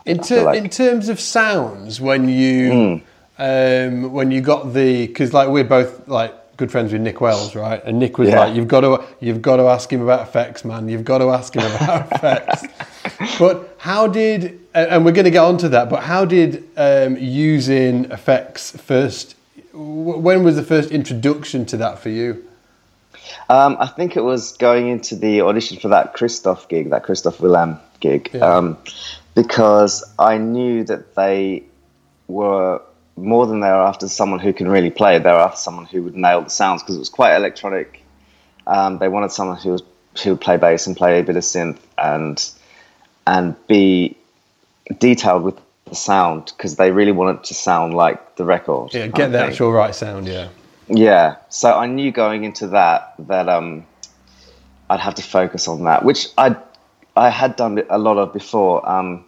In, 0.05 0.19
ter- 0.19 0.43
like- 0.43 0.57
in 0.57 0.69
terms 0.69 1.09
of 1.09 1.19
sounds, 1.19 1.99
when 2.01 2.29
you 2.29 2.71
Mm. 2.71 3.01
um, 3.37 4.11
when 4.13 4.31
you 4.31 4.41
got 4.41 4.73
the 4.73 5.07
because 5.07 5.33
like 5.33 5.49
we're 5.49 5.63
both 5.63 6.07
like 6.07 6.33
good 6.61 6.71
friends 6.71 6.93
with 6.93 7.01
Nick 7.01 7.19
Wells, 7.19 7.55
right? 7.55 7.83
And 7.83 7.97
Nick 7.97 8.19
was 8.19 8.29
Yeah. 8.29 8.41
like, 8.41 8.55
"You've 8.55 8.67
got 8.67 8.81
to 8.81 9.03
you've 9.19 9.41
got 9.41 9.57
to 9.57 9.63
ask 9.63 9.91
him 9.91 10.01
about 10.03 10.21
effects, 10.21 10.63
man. 10.63 10.87
You've 10.87 11.03
got 11.03 11.17
to 11.17 11.29
ask 11.31 11.55
him 11.55 11.63
about 11.75 12.11
effects." 12.15 12.63
But 13.39 13.73
how 13.79 14.05
did 14.05 14.59
and 14.75 15.03
we're 15.03 15.11
going 15.11 15.25
to 15.25 15.31
get 15.31 15.43
onto 15.43 15.67
that? 15.69 15.89
But 15.89 16.03
how 16.03 16.23
did 16.23 16.63
um, 16.77 17.17
using 17.17 18.05
effects 18.11 18.77
first? 18.77 19.35
When 19.73 20.43
was 20.43 20.55
the 20.55 20.63
first 20.63 20.91
introduction 20.91 21.65
to 21.67 21.77
that 21.77 21.97
for 21.97 22.09
you? 22.09 22.45
Um, 23.49 23.75
I 23.79 23.87
think 23.87 24.15
it 24.15 24.23
was 24.23 24.51
going 24.57 24.87
into 24.87 25.15
the 25.15 25.41
audition 25.41 25.77
for 25.79 25.87
that 25.87 26.13
Christophe 26.13 26.67
gig, 26.69 26.91
that 26.91 27.01
Christophe 27.03 27.39
Willem 27.39 27.79
gig, 28.01 28.29
Yeah. 28.33 28.45
um, 28.57 28.77
because 29.33 30.03
I 30.19 30.37
knew 30.37 30.83
that 30.83 31.15
they 31.15 31.63
were 32.27 32.81
more 33.21 33.45
than 33.45 33.59
they 33.59 33.67
were 33.67 33.83
after 33.83 34.07
someone 34.07 34.39
who 34.39 34.53
can 34.53 34.67
really 34.67 34.89
play. 34.89 35.17
They 35.19 35.31
were 35.31 35.37
after 35.37 35.57
someone 35.57 35.85
who 35.85 36.03
would 36.03 36.15
nail 36.15 36.41
the 36.41 36.49
sounds 36.49 36.81
because 36.81 36.95
it 36.95 36.99
was 36.99 37.09
quite 37.09 37.35
electronic. 37.35 38.03
Um, 38.67 38.97
they 38.97 39.07
wanted 39.07 39.31
someone 39.31 39.57
who 39.57 39.71
was 39.71 39.83
who 40.23 40.31
would 40.31 40.41
play 40.41 40.57
bass 40.57 40.87
and 40.87 40.95
play 40.95 41.19
a 41.19 41.23
bit 41.23 41.37
of 41.37 41.43
synth 41.43 41.79
and 41.97 42.49
and 43.25 43.55
be 43.67 44.17
detailed 44.99 45.43
with 45.43 45.57
the 45.85 45.95
sound 45.95 46.53
because 46.57 46.75
they 46.75 46.91
really 46.91 47.11
wanted 47.11 47.43
to 47.45 47.53
sound 47.53 47.93
like 47.93 48.35
the 48.35 48.45
record. 48.45 48.93
Yeah, 48.93 49.07
get 49.07 49.31
the 49.31 49.39
thing. 49.39 49.49
actual 49.49 49.71
right 49.71 49.93
sound. 49.93 50.27
Yeah, 50.27 50.49
Yeah. 50.87 51.35
So 51.49 51.73
I 51.73 51.87
knew 51.87 52.11
going 52.11 52.43
into 52.43 52.67
that 52.67 53.13
that 53.19 53.47
um, 53.47 53.85
I'd 54.89 54.99
have 54.99 55.15
to 55.15 55.23
focus 55.23 55.67
on 55.67 55.83
that, 55.83 56.03
which 56.03 56.27
I 56.37 56.55
I 57.15 57.29
had 57.29 57.55
done 57.55 57.83
a 57.89 57.97
lot 57.97 58.17
of 58.17 58.33
before. 58.33 58.87
Um, 58.87 59.25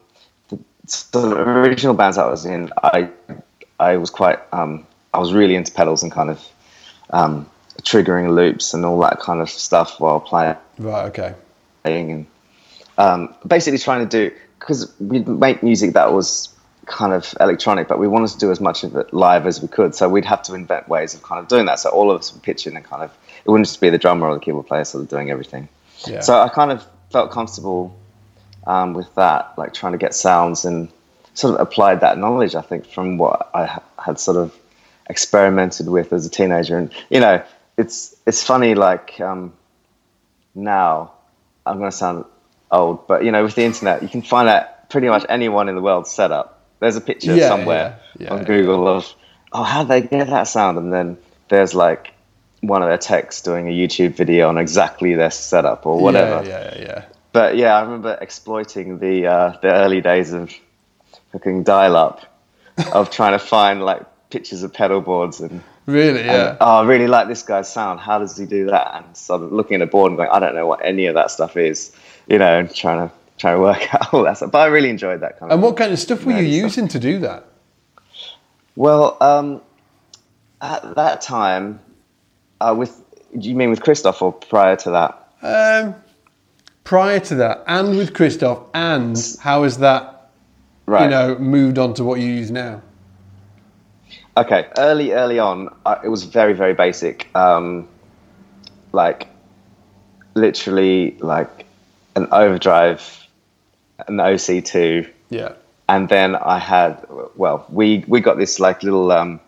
the, 0.49 0.59
so 0.87 1.29
the 1.29 1.35
original 1.37 1.93
bands 1.93 2.17
I 2.17 2.27
was 2.29 2.45
in, 2.45 2.71
I 2.81 3.09
I 3.83 3.97
was 3.97 4.09
quite 4.09 4.39
um, 4.51 4.85
I 5.13 5.19
was 5.19 5.33
really 5.33 5.55
into 5.55 5.71
pedals 5.71 6.03
and 6.03 6.11
kind 6.11 6.29
of 6.29 6.47
um, 7.09 7.49
triggering 7.81 8.33
loops 8.33 8.73
and 8.73 8.85
all 8.85 8.99
that 8.99 9.19
kind 9.19 9.41
of 9.41 9.49
stuff 9.49 9.99
while 9.99 10.19
playing 10.19 10.55
right. 10.79 11.05
Okay. 11.05 11.35
Playing 11.83 12.11
and 12.11 12.25
um, 12.97 13.35
basically 13.45 13.79
trying 13.79 14.07
to 14.07 14.29
do 14.29 14.35
because 14.59 14.93
we'd 14.99 15.27
make 15.27 15.61
music 15.63 15.93
that 15.93 16.13
was 16.13 16.49
kind 16.85 17.13
of 17.13 17.33
electronic, 17.39 17.87
but 17.87 17.99
we 17.99 18.07
wanted 18.07 18.29
to 18.29 18.37
do 18.37 18.51
as 18.51 18.59
much 18.59 18.83
of 18.83 18.95
it 18.95 19.13
live 19.13 19.45
as 19.47 19.61
we 19.61 19.67
could. 19.67 19.95
So 19.95 20.09
we'd 20.09 20.25
have 20.25 20.43
to 20.43 20.53
invent 20.53 20.87
ways 20.87 21.13
of 21.13 21.23
kind 21.23 21.39
of 21.39 21.47
doing 21.47 21.65
that. 21.65 21.79
So 21.79 21.89
all 21.89 22.11
of 22.11 22.19
us 22.19 22.33
would 22.33 22.43
pitch 22.43 22.67
in 22.67 22.75
and 22.75 22.85
kind 22.85 23.03
of 23.03 23.11
it 23.45 23.49
wouldn't 23.49 23.67
just 23.67 23.81
be 23.81 23.89
the 23.89 23.97
drummer 23.97 24.27
or 24.27 24.35
the 24.35 24.39
keyboard 24.39 24.67
player 24.67 24.85
sort 24.85 25.03
of 25.03 25.09
doing 25.09 25.29
everything. 25.29 25.67
Yeah. 26.07 26.21
So 26.21 26.39
I 26.39 26.49
kind 26.49 26.71
of 26.71 26.85
felt 27.11 27.31
comfortable 27.31 27.97
um, 28.65 28.93
with 28.93 29.13
that, 29.15 29.53
like 29.57 29.73
trying 29.73 29.93
to 29.93 29.97
get 29.97 30.13
sounds 30.13 30.65
and 30.65 30.89
sort 31.33 31.55
of 31.55 31.61
applied 31.61 32.01
that 32.01 32.17
knowledge. 32.17 32.55
I 32.55 32.61
think 32.61 32.85
from 32.85 33.17
what 33.17 33.49
I 33.53 33.65
ha- 33.65 33.83
had 33.97 34.19
sort 34.19 34.37
of 34.37 34.53
experimented 35.09 35.87
with 35.87 36.13
as 36.13 36.25
a 36.25 36.29
teenager, 36.29 36.77
and 36.77 36.91
you 37.09 37.19
know, 37.19 37.43
it's 37.77 38.15
it's 38.25 38.43
funny 38.43 38.75
like 38.75 39.19
um, 39.19 39.53
now 40.55 41.13
I'm 41.65 41.77
going 41.79 41.91
to 41.91 41.97
sound 41.97 42.25
old, 42.71 43.07
but 43.07 43.23
you 43.23 43.31
know, 43.31 43.43
with 43.43 43.55
the 43.55 43.63
internet, 43.63 44.03
you 44.03 44.09
can 44.09 44.21
find 44.21 44.49
out 44.49 44.89
pretty 44.89 45.07
much 45.07 45.25
anyone 45.29 45.69
in 45.69 45.75
the 45.75 45.81
world's 45.81 46.11
setup. 46.11 46.61
There's 46.79 46.95
a 46.95 47.01
picture 47.01 47.35
Yeah, 47.35 47.47
somewhere 47.47 47.99
yeah, 48.19 48.27
yeah, 48.27 48.33
on. 48.33 48.43
Google 48.43 48.87
of 48.87 49.13
oh, 49.53 49.63
how 49.63 49.83
did 49.83 49.89
they 49.89 50.17
get 50.17 50.27
that 50.27 50.47
sound? 50.47 50.77
And 50.77 50.91
then 50.91 51.17
there's 51.49 51.73
like 51.73 52.13
one 52.61 52.81
of 52.81 52.89
their 52.89 52.97
techs 52.97 53.41
doing 53.41 53.67
a 53.67 53.71
YouTube 53.71 54.15
video 54.15 54.49
on 54.49 54.57
exactly 54.57 55.15
their 55.15 55.31
setup 55.31 55.85
or 55.85 55.99
whatever. 56.01 56.47
Yeah, 56.47 56.75
yeah, 56.75 56.81
yeah. 56.81 57.05
But 57.31 57.57
yeah, 57.57 57.75
I 57.75 57.81
remember 57.81 58.17
exploiting 58.19 58.99
the 58.99 59.27
uh, 59.27 59.57
the 59.61 59.73
early 59.73 60.01
days 60.01 60.33
of 60.33 60.53
fucking 61.33 61.63
dial 61.63 61.95
up, 61.97 62.21
of 62.93 63.09
trying 63.11 63.33
to 63.33 63.39
find 63.39 63.83
like 63.83 64.01
pictures 64.29 64.63
of 64.63 64.71
pedal 64.73 65.01
boards 65.01 65.41
and, 65.41 65.61
Really? 65.85 66.21
and, 66.21 66.27
Yeah. 66.27 66.57
oh, 66.61 66.77
I 66.79 66.85
really 66.85 67.07
like 67.07 67.27
this 67.27 67.43
guy's 67.43 67.71
sound. 67.71 67.99
How 67.99 68.17
does 68.17 68.37
he 68.37 68.45
do 68.45 68.67
that? 68.67 68.93
And 69.03 69.17
sort 69.17 69.41
of 69.41 69.51
looking 69.51 69.75
at 69.75 69.81
a 69.81 69.85
board 69.87 70.11
and 70.11 70.17
going, 70.17 70.29
I 70.31 70.39
don't 70.39 70.55
know 70.55 70.65
what 70.65 70.79
any 70.85 71.07
of 71.07 71.15
that 71.15 71.29
stuff 71.29 71.57
is, 71.57 71.91
you 72.27 72.37
know, 72.39 72.59
and 72.59 72.73
trying 72.73 73.09
to 73.09 73.13
trying 73.37 73.55
to 73.57 73.61
work 73.61 73.93
out 73.95 74.13
all 74.13 74.23
that 74.23 74.37
stuff. 74.37 74.51
But 74.51 74.59
I 74.61 74.65
really 74.67 74.89
enjoyed 74.89 75.19
that 75.21 75.37
kind 75.39 75.51
of. 75.51 75.55
And 75.55 75.61
what 75.63 75.75
kind 75.75 75.91
of 75.91 75.99
stuff 75.99 76.23
were 76.23 76.31
you 76.31 76.37
stuff. 76.59 76.63
using 76.63 76.87
to 76.89 76.99
do 76.99 77.19
that? 77.19 77.45
Well, 78.75 79.17
um, 79.21 79.61
at 80.61 80.95
that 80.95 81.21
time, 81.21 81.79
uh, 82.61 82.73
with 82.77 82.99
you 83.37 83.55
mean 83.55 83.69
with 83.69 83.81
Christophe 83.81 84.21
or 84.21 84.31
prior 84.31 84.75
to 84.77 84.91
that? 84.91 85.27
Um, 85.41 85.95
prior 86.83 87.19
to 87.19 87.35
that, 87.35 87.63
and 87.67 87.97
with 87.97 88.13
Christophe, 88.13 88.63
and 88.73 89.17
how 89.41 89.63
has 89.63 89.79
that, 89.79 90.12
Right. 90.85 91.03
you 91.05 91.09
know, 91.09 91.37
moved 91.37 91.77
on 91.77 91.93
to 91.95 92.03
what 92.03 92.19
you 92.19 92.27
use 92.27 92.51
now? 92.51 92.81
Okay, 94.35 94.67
early, 94.77 95.11
early 95.13 95.39
on, 95.39 95.73
I, 95.85 95.99
it 96.03 96.09
was 96.09 96.23
very, 96.23 96.53
very 96.53 96.73
basic. 96.73 97.33
Um, 97.35 97.87
like, 98.91 99.27
literally, 100.33 101.15
like 101.19 101.65
an 102.15 102.27
overdrive, 102.31 103.27
an 104.07 104.17
OC2, 104.17 105.07
Yeah. 105.29 105.53
and 105.87 106.09
then 106.09 106.35
I 106.35 106.57
had, 106.57 107.05
well, 107.35 107.65
we 107.69 108.03
we 108.07 108.19
got 108.21 108.37
this 108.37 108.59
like 108.59 108.81
little, 108.83 109.11
um, 109.11 109.39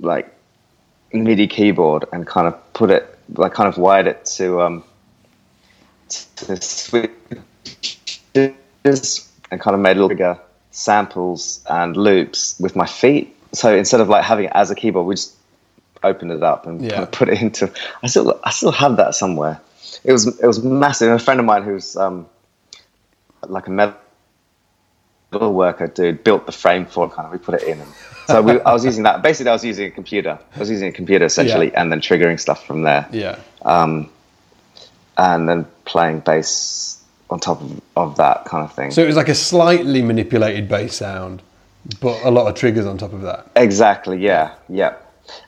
like 0.00 0.32
MIDI 1.12 1.46
keyboard, 1.48 2.04
and 2.12 2.26
kind 2.26 2.46
of 2.46 2.72
put 2.72 2.90
it, 2.90 3.18
like, 3.34 3.52
kind 3.52 3.68
of 3.68 3.76
wired 3.78 4.06
it 4.06 4.24
to 4.36 4.62
um, 4.62 4.84
to 6.08 6.60
switches, 6.62 7.10
and 9.50 9.60
kind 9.60 9.74
of 9.74 9.80
made 9.80 9.94
little 9.94 10.08
bigger 10.08 10.38
samples 10.70 11.64
and 11.68 11.96
loops 11.96 12.56
with 12.60 12.76
my 12.76 12.86
feet. 12.86 13.34
So 13.52 13.74
instead 13.74 14.00
of 14.00 14.08
like 14.08 14.24
having 14.24 14.44
it 14.46 14.52
as 14.54 14.70
a 14.70 14.74
keyboard, 14.74 15.06
we 15.06 15.14
just 15.14 15.34
opened 16.02 16.30
it 16.32 16.42
up 16.42 16.66
and 16.66 16.80
Yeah. 16.80 16.90
kind 16.90 17.02
of 17.02 17.10
put 17.12 17.28
it 17.28 17.40
into. 17.42 17.70
I 18.02 18.06
still 18.06 18.38
I 18.44 18.50
still 18.50 18.72
have 18.72 18.96
that 18.96 19.14
somewhere. 19.14 19.60
It 20.04 20.12
was 20.12 20.26
it 20.38 20.46
was 20.46 20.62
massive. 20.62 21.08
And 21.10 21.20
a 21.20 21.22
friend 21.24 21.40
of 21.40 21.46
mine 21.46 21.62
who's 21.64 21.96
um, 21.96 22.26
like 23.48 23.66
a 23.66 23.70
metal 23.70 23.96
worker 25.52 25.86
dude 25.88 26.22
built 26.24 26.46
the 26.46 26.52
frame 26.52 26.86
for 26.86 27.06
it. 27.06 27.10
Kind 27.12 27.26
of 27.26 27.32
we 27.32 27.38
put 27.38 27.54
it 27.56 27.64
in. 27.64 27.80
And 27.80 27.92
so 28.28 28.40
we, 28.42 28.60
I 28.60 28.72
was 28.72 28.84
using 28.84 29.02
that. 29.02 29.22
Basically, 29.22 29.50
I 29.50 29.52
was 29.54 29.64
using 29.64 29.86
a 29.86 29.90
computer. 29.90 30.38
I 30.54 30.58
was 30.58 30.70
using 30.70 30.88
a 30.88 30.92
computer 30.92 31.24
essentially, 31.24 31.68
Yeah. 31.72 31.82
and 31.82 31.90
then 31.90 32.00
triggering 32.00 32.38
stuff 32.38 32.64
from 32.64 32.82
there 32.82 33.08
Yeah. 33.10 33.36
um, 33.62 34.08
and 35.18 35.48
then 35.48 35.66
playing 35.84 36.20
bass 36.20 36.99
on 37.30 37.40
top 37.40 37.60
of, 37.62 37.80
of 37.96 38.16
that 38.16 38.44
kind 38.44 38.64
of 38.64 38.72
thing. 38.74 38.90
So 38.90 39.02
it 39.02 39.06
was 39.06 39.16
like 39.16 39.28
a 39.28 39.34
slightly 39.34 40.02
manipulated 40.02 40.68
bass 40.68 40.96
sound, 40.96 41.42
but 42.00 42.22
a 42.24 42.30
lot 42.30 42.48
of 42.48 42.54
triggers 42.56 42.86
on 42.86 42.98
top 42.98 43.12
of 43.12 43.22
that. 43.22 43.50
Exactly. 43.56 44.18
Yeah. 44.18 44.54
Yeah. 44.68 44.96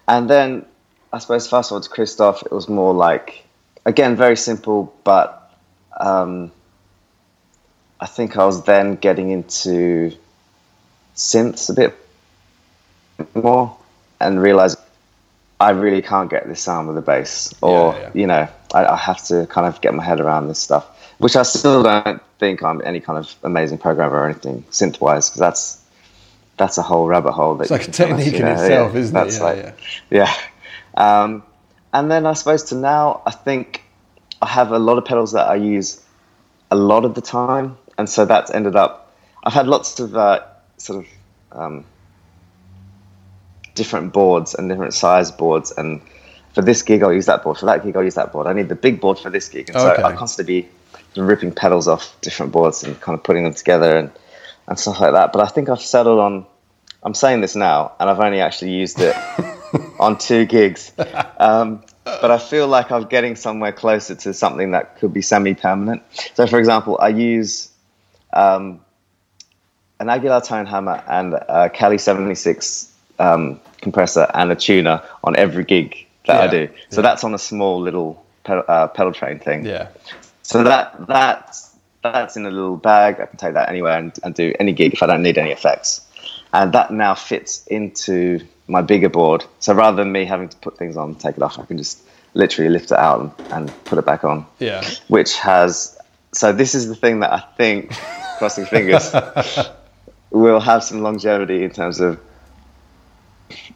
And 0.08 0.30
then 0.30 0.64
I 1.12 1.18
suppose 1.18 1.48
fast 1.48 1.68
forward 1.68 1.84
to 1.84 1.90
Christophe, 1.90 2.42
it 2.42 2.52
was 2.52 2.68
more 2.68 2.94
like 2.94 3.44
again 3.84 4.16
very 4.16 4.36
simple, 4.36 4.94
but 5.04 5.52
um, 6.00 6.52
I 8.00 8.06
think 8.06 8.36
I 8.36 8.44
was 8.44 8.64
then 8.64 8.96
getting 8.96 9.30
into 9.30 10.12
synths 11.16 11.68
a 11.68 11.74
bit 11.74 11.94
more 13.34 13.76
and 14.20 14.40
realized 14.40 14.78
I 15.60 15.70
really 15.70 16.02
can't 16.02 16.30
get 16.30 16.48
this 16.48 16.60
sound 16.60 16.88
with 16.88 16.96
the 16.96 17.02
bass, 17.02 17.54
or 17.60 17.92
Yeah, 17.92 18.00
yeah. 18.00 18.10
you 18.14 18.26
know, 18.26 18.48
I, 18.74 18.84
I 18.86 18.96
have 18.96 19.22
to 19.26 19.46
kind 19.46 19.66
of 19.66 19.80
get 19.80 19.94
my 19.94 20.02
head 20.02 20.20
around 20.20 20.48
this 20.48 20.58
stuff, 20.58 20.86
which 21.22 21.36
I 21.36 21.44
still 21.44 21.84
don't 21.84 22.20
think 22.40 22.62
I'm 22.64 22.82
any 22.84 22.98
kind 22.98 23.16
of 23.18 23.32
amazing 23.44 23.78
programmer 23.78 24.16
or 24.18 24.24
anything 24.24 24.64
synth 24.70 25.00
wise, 25.00 25.28
because 25.28 25.38
that's 25.38 25.80
that's 26.56 26.78
a 26.78 26.82
whole 26.82 27.06
rabbit 27.06 27.32
hole. 27.32 27.54
That 27.54 27.62
It's 27.64 27.70
like 27.70 27.82
a 27.82 27.84
can 27.84 27.92
kind 27.92 28.12
of, 28.12 28.18
technique 28.18 28.40
in 28.40 28.46
know, 28.46 28.52
itself, 28.52 28.92
yeah, 28.92 29.00
isn't 29.00 29.16
it? 29.16 29.32
Yeah, 29.34 29.42
like- 29.42 29.78
yeah. 30.10 30.34
yeah. 30.96 31.22
Um, 31.22 31.42
and 31.92 32.10
then 32.10 32.26
I 32.26 32.32
suppose 32.34 32.64
to 32.64 32.74
now, 32.74 33.22
I 33.24 33.30
think 33.30 33.82
I 34.42 34.48
have 34.48 34.72
a 34.72 34.78
lot 34.78 34.98
of 34.98 35.04
pedals 35.04 35.32
that 35.32 35.48
I 35.48 35.54
use 35.54 36.02
a 36.70 36.76
lot 36.76 37.04
of 37.04 37.14
the 37.14 37.20
time, 37.20 37.76
and 37.98 38.08
so 38.08 38.24
that's 38.24 38.50
ended 38.50 38.74
up. 38.76 39.14
I've 39.44 39.52
had 39.52 39.66
lots 39.68 40.00
of 40.00 40.16
uh, 40.16 40.40
sort 40.78 41.04
of 41.04 41.58
um, 41.58 41.84
different 43.74 44.12
boards 44.12 44.54
and 44.54 44.68
different 44.68 44.94
size 44.94 45.30
boards, 45.30 45.70
and 45.72 46.00
for 46.52 46.62
this 46.62 46.82
gig 46.82 47.02
I'll 47.02 47.12
use 47.12 47.26
that 47.26 47.42
board. 47.44 47.58
For 47.58 47.66
that 47.66 47.84
gig 47.84 47.96
I'll 47.96 48.02
use 48.04 48.16
that 48.16 48.32
board. 48.32 48.46
I 48.48 48.52
need 48.52 48.68
the 48.68 48.74
big 48.74 49.00
board 49.00 49.18
for 49.18 49.30
this 49.30 49.48
gig, 49.48 49.68
and 49.68 49.76
Okay. 49.76 50.02
so 50.02 50.08
I 50.08 50.14
constantly 50.16 50.62
be 50.62 50.68
ripping 51.16 51.52
pedals 51.52 51.88
off 51.88 52.16
different 52.20 52.52
boards 52.52 52.82
and 52.82 53.00
kind 53.00 53.18
of 53.18 53.24
putting 53.24 53.44
them 53.44 53.54
together 53.54 53.96
and 53.96 54.10
and 54.68 54.78
stuff 54.78 55.00
like 55.00 55.12
that. 55.12 55.32
But 55.32 55.42
I 55.42 55.46
think 55.46 55.68
I've 55.68 55.80
settled 55.80 56.18
on. 56.18 56.46
I'm 57.02 57.14
saying 57.14 57.40
this 57.40 57.56
now, 57.56 57.92
and 57.98 58.08
I've 58.08 58.20
only 58.20 58.40
actually 58.40 58.72
used 58.72 59.00
it 59.00 59.16
on 59.98 60.18
two 60.18 60.44
gigs. 60.44 60.92
Um, 61.38 61.82
but 62.04 62.30
I 62.30 62.38
feel 62.38 62.68
like 62.68 62.92
I'm 62.92 63.04
getting 63.04 63.34
somewhere 63.34 63.72
closer 63.72 64.14
to 64.14 64.32
something 64.32 64.70
that 64.70 64.98
could 64.98 65.12
be 65.12 65.22
semi-permanent. 65.22 66.02
So, 66.34 66.46
for 66.46 66.58
example, 66.58 66.98
I 67.00 67.08
use 67.08 67.70
um, 68.32 68.80
an 69.98 70.08
Aguilar 70.08 70.42
tone 70.42 70.66
hammer 70.66 71.02
and 71.08 71.34
a 71.34 71.70
Cali76 71.70 72.88
um, 73.18 73.60
compressor 73.80 74.28
and 74.34 74.50
a 74.52 74.56
tuner 74.56 75.02
on 75.24 75.36
every 75.36 75.64
gig 75.64 76.06
that 76.26 76.40
I 76.40 76.46
do. 76.48 76.68
So 76.90 77.02
that's 77.02 77.24
on 77.24 77.34
a 77.34 77.38
small 77.38 77.80
little 77.80 78.24
pedal, 78.44 78.64
uh, 78.68 78.88
Pedaltrain 78.88 79.42
thing. 79.42 79.64
Yeah. 79.64 79.88
So 80.42 80.64
that 80.64 81.06
that's 81.06 81.74
that's 82.02 82.36
in 82.36 82.46
a 82.46 82.50
little 82.50 82.76
bag. 82.76 83.20
I 83.20 83.26
can 83.26 83.36
take 83.36 83.54
that 83.54 83.68
anywhere 83.68 83.98
and, 83.98 84.12
and 84.22 84.34
do 84.34 84.52
any 84.58 84.72
gig 84.72 84.92
if 84.92 85.02
I 85.02 85.06
don't 85.06 85.22
need 85.22 85.38
any 85.38 85.50
effects. 85.50 86.06
And 86.52 86.72
that 86.72 86.90
now 86.90 87.14
fits 87.14 87.66
into 87.68 88.40
my 88.66 88.82
bigger 88.82 89.08
board. 89.08 89.44
So 89.60 89.74
rather 89.74 89.96
than 89.96 90.12
me 90.12 90.24
having 90.24 90.48
to 90.48 90.56
put 90.58 90.76
things 90.76 90.96
on, 90.96 91.10
and 91.10 91.20
take 91.20 91.36
it 91.36 91.42
off, 91.42 91.58
I 91.58 91.64
can 91.64 91.78
just 91.78 92.02
literally 92.34 92.70
lift 92.70 92.86
it 92.86 92.98
out 92.98 93.20
and, 93.20 93.52
and 93.52 93.84
put 93.84 93.98
it 93.98 94.04
back 94.04 94.24
on. 94.24 94.46
Yeah. 94.58 94.84
Which 95.08 95.36
has 95.38 95.96
so 96.32 96.52
this 96.52 96.74
is 96.74 96.88
the 96.88 96.94
thing 96.94 97.20
that 97.20 97.32
I 97.32 97.40
think, 97.56 97.92
crossing 98.38 98.64
fingers, 98.64 99.14
will 100.30 100.60
have 100.60 100.82
some 100.82 101.02
longevity 101.02 101.62
in 101.62 101.70
terms 101.70 102.00
of 102.00 102.18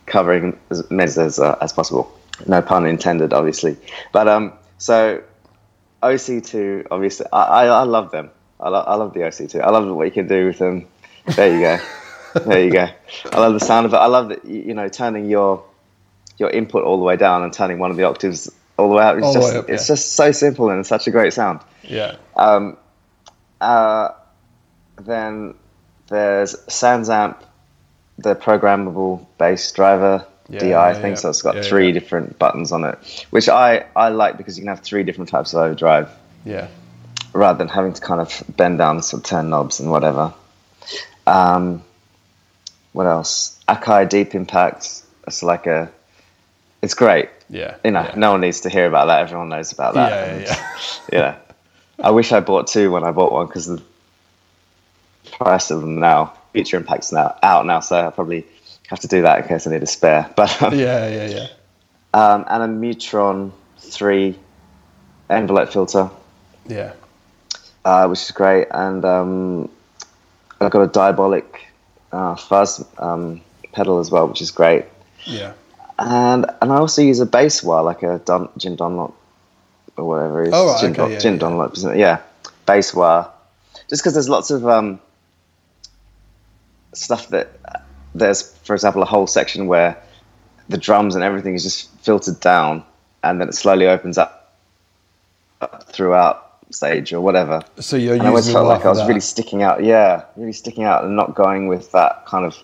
covering 0.07 0.59
as 0.71 0.91
many 0.91 1.11
as, 1.11 1.39
uh, 1.39 1.59
as 1.61 1.73
possible. 1.73 2.13
No 2.47 2.63
pun 2.63 2.87
intended, 2.87 3.33
obviously. 3.33 3.77
But 4.13 4.29
um, 4.29 4.53
so 4.79 5.23
OC2, 6.13 6.89
obviously, 6.91 7.27
I, 7.33 7.43
I, 7.43 7.65
I 7.67 7.83
love 7.83 8.11
them. 8.11 8.31
I, 8.59 8.69
lo- 8.69 8.85
I 8.87 8.95
love 8.95 9.13
the 9.15 9.21
OC2. 9.21 9.61
I 9.61 9.71
love 9.71 9.95
what 9.95 10.05
you 10.05 10.11
can 10.11 10.27
do 10.27 10.47
with 10.47 10.59
them. 10.59 10.87
There 11.35 11.55
you 11.55 11.61
go. 11.61 11.79
there 12.47 12.65
you 12.65 12.71
go. 12.71 12.87
I 13.33 13.41
love 13.41 13.55
the 13.55 13.61
sound 13.61 13.87
of 13.87 13.93
it. 13.93 13.97
I 13.97 14.07
love 14.07 14.29
that 14.31 14.45
you 14.45 14.75
know 14.75 14.89
turning 14.89 15.29
your 15.29 15.65
your 16.39 16.51
input 16.51 16.85
all 16.85 16.99
the 16.99 17.05
way 17.05 17.17
down 17.17 17.43
and 17.43 17.53
turning 17.53 17.79
one 17.79 17.91
of 17.91 17.97
the 17.97 18.05
octaves 18.05 18.51
all 18.79 18.89
the 18.89 18.95
way 18.95 19.05
up. 19.05 19.17
It's 19.17 19.27
All 19.27 19.33
just 19.35 19.55
up, 19.55 19.69
it's 19.69 19.89
yeah. 19.89 19.95
just 19.95 20.13
so 20.15 20.33
simple 20.33 20.71
and 20.71 20.81
it's 20.81 20.89
such 20.89 21.07
a 21.07 21.11
great 21.11 21.33
sound. 21.33 21.61
Yeah. 21.83 22.17
Um, 22.37 22.77
uh, 23.61 24.11
then 25.01 25.55
there's 26.09 26.55
SansAmp, 26.67 27.43
the 28.19 28.35
programmable 28.35 29.27
bass 29.39 29.73
driver 29.73 30.27
Yeah, 30.49 30.61
DI 30.61 30.69
yeah, 30.69 30.95
thing. 30.95 31.11
yeah. 31.13 31.15
So 31.17 31.29
it's 31.31 31.43
got 31.43 31.57
Yeah, 31.57 31.63
three 31.63 31.93
different 31.93 32.39
buttons 32.39 32.73
on 32.73 32.85
it, 32.85 32.99
which 33.31 33.49
I, 33.49 33.87
I 33.97 34.09
like 34.11 34.37
because 34.37 34.57
you 34.57 34.63
can 34.63 34.69
have 34.69 34.81
three 34.81 35.03
different 35.03 35.29
types 35.31 35.53
of 35.55 35.61
overdrive 35.63 36.11
Yeah. 36.45 36.69
rather 37.33 37.59
than 37.59 37.69
having 37.69 37.93
to 37.95 38.01
kind 38.01 38.21
of 38.21 38.43
bend 38.57 38.79
down 38.79 39.03
some 39.03 39.23
turn 39.23 39.51
knobs 39.51 39.81
and 39.81 39.91
whatever. 39.91 40.33
Um, 41.27 41.83
what 42.93 43.07
else? 43.07 43.59
Akai 43.69 44.09
Deep 44.09 44.35
Impact. 44.35 45.03
It's 45.27 45.43
like 45.43 45.67
a, 45.67 45.91
it's 46.83 46.95
great. 46.95 47.29
Yeah. 47.51 47.77
You 47.85 47.91
know, 47.91 48.11
no 48.17 48.31
one 48.33 48.41
needs 48.41 48.61
to 48.61 48.69
hear 48.71 48.87
about 48.87 49.07
that. 49.07 49.21
Everyone 49.23 49.49
knows 49.49 49.73
about 49.73 49.95
that. 49.95 50.11
Yeah, 50.11 50.25
And, 50.33 50.43
yeah, 50.43 50.79
yeah. 51.13 51.37
I 52.01 52.11
wish 52.11 52.31
I 52.33 52.41
bought 52.41 52.69
two 52.69 52.91
when 52.93 53.03
I 53.05 53.11
bought 53.11 53.33
one 53.33 53.47
because 53.47 53.67
the 53.67 53.83
price 55.33 55.71
of 55.71 55.81
them 55.81 55.99
now, 55.99 56.35
Future 56.53 56.77
Impact's 56.77 57.13
now 57.13 57.37
out 57.43 57.67
now, 57.67 57.81
so 57.81 58.07
I 58.07 58.11
probably 58.11 58.47
have 58.89 59.01
to 59.01 59.09
do 59.09 59.23
that 59.23 59.41
in 59.43 59.49
case 59.49 59.67
I 59.67 59.71
need 59.71 59.83
a 59.83 59.87
spare. 59.87 60.31
But 60.37 60.63
um, 60.63 60.75
Yeah, 60.75 61.09
yeah, 61.09 61.29
yeah. 61.29 61.47
um, 62.15 62.45
and 62.49 62.63
a 62.63 62.69
Mu-Tron 62.69 63.53
three 63.79 64.39
envelope 65.31 65.71
filter, 65.73 66.11
Yeah. 66.67 66.93
uh, 67.85 68.07
which 68.09 68.23
is 68.23 68.31
great, 68.31 68.69
and 68.71 69.05
um, 69.05 69.69
I've 70.61 70.71
got 70.71 70.83
a 70.83 70.87
diabolic 70.89 71.67
uh, 72.13 72.37
fuzz 72.37 72.85
um, 72.99 73.41
pedal 73.73 73.99
as 73.99 74.11
well, 74.11 74.29
which 74.29 74.41
is 74.41 74.51
great. 74.51 74.85
Yeah. 75.25 75.53
And 75.99 76.47
and 76.61 76.73
I 76.73 76.77
also 76.77 77.01
use 77.03 77.21
a 77.21 77.27
bass 77.27 77.63
wah, 77.63 77.81
like 77.81 78.03
a 78.03 78.19
Dun- 78.25 78.51
Jim 78.59 78.77
Dunlop 78.77 79.15
or 79.97 80.05
whatever 80.05 80.43
it 80.45 80.49
is. 80.49 80.55
Oh, 80.55 80.67
right, 80.67 80.81
Jim, 80.81 80.93
okay, 80.93 81.13
yeah, 81.15 81.19
Jim 81.19 81.35
yeah. 81.35 81.41
Dunlop, 81.41 81.73
isn't 81.77 81.93
it? 81.95 81.99
Yeah, 81.99 82.21
bass 82.67 82.93
wah. 82.95 83.29
Just 83.89 84.03
because 84.03 84.13
there's 84.13 84.29
lots 84.29 84.51
of 84.51 84.67
um, 84.69 85.01
stuff 86.93 87.29
that 87.29 87.49
there's, 88.19 88.57
for 88.59 88.75
example, 88.75 89.03
a 89.03 89.07
whole 89.07 89.27
section 89.27 89.67
where 89.67 89.97
the 90.69 90.79
drums 90.79 91.15
and 91.15 91.23
everything 91.23 91.55
is 91.55 91.63
just 91.63 91.91
filtered 92.01 92.41
down, 92.41 92.85
and 93.23 93.41
then 93.41 93.49
it 93.49 93.55
slowly 93.55 93.87
opens 93.87 94.19
up 94.19 94.55
throughout 95.89 96.43
stage 96.71 97.13
or 97.13 97.21
whatever. 97.21 97.63
So 97.79 97.97
you're 97.97 98.15
And 98.15 98.23
I 98.23 98.29
always 98.29 98.51
felt 98.51 98.67
like 98.67 98.85
I 98.85 98.89
was 98.89 98.99
that. 98.99 99.09
really 99.09 99.21
sticking 99.21 99.63
out. 99.63 99.85
Yeah, 99.85 100.25
really 100.37 100.53
sticking 100.53 100.85
out 100.85 101.05
and 101.05 101.17
not 101.17 101.35
going 101.35 101.69
with 101.69 101.93
that 101.93 102.27
kind 102.27 102.45
of. 102.45 102.57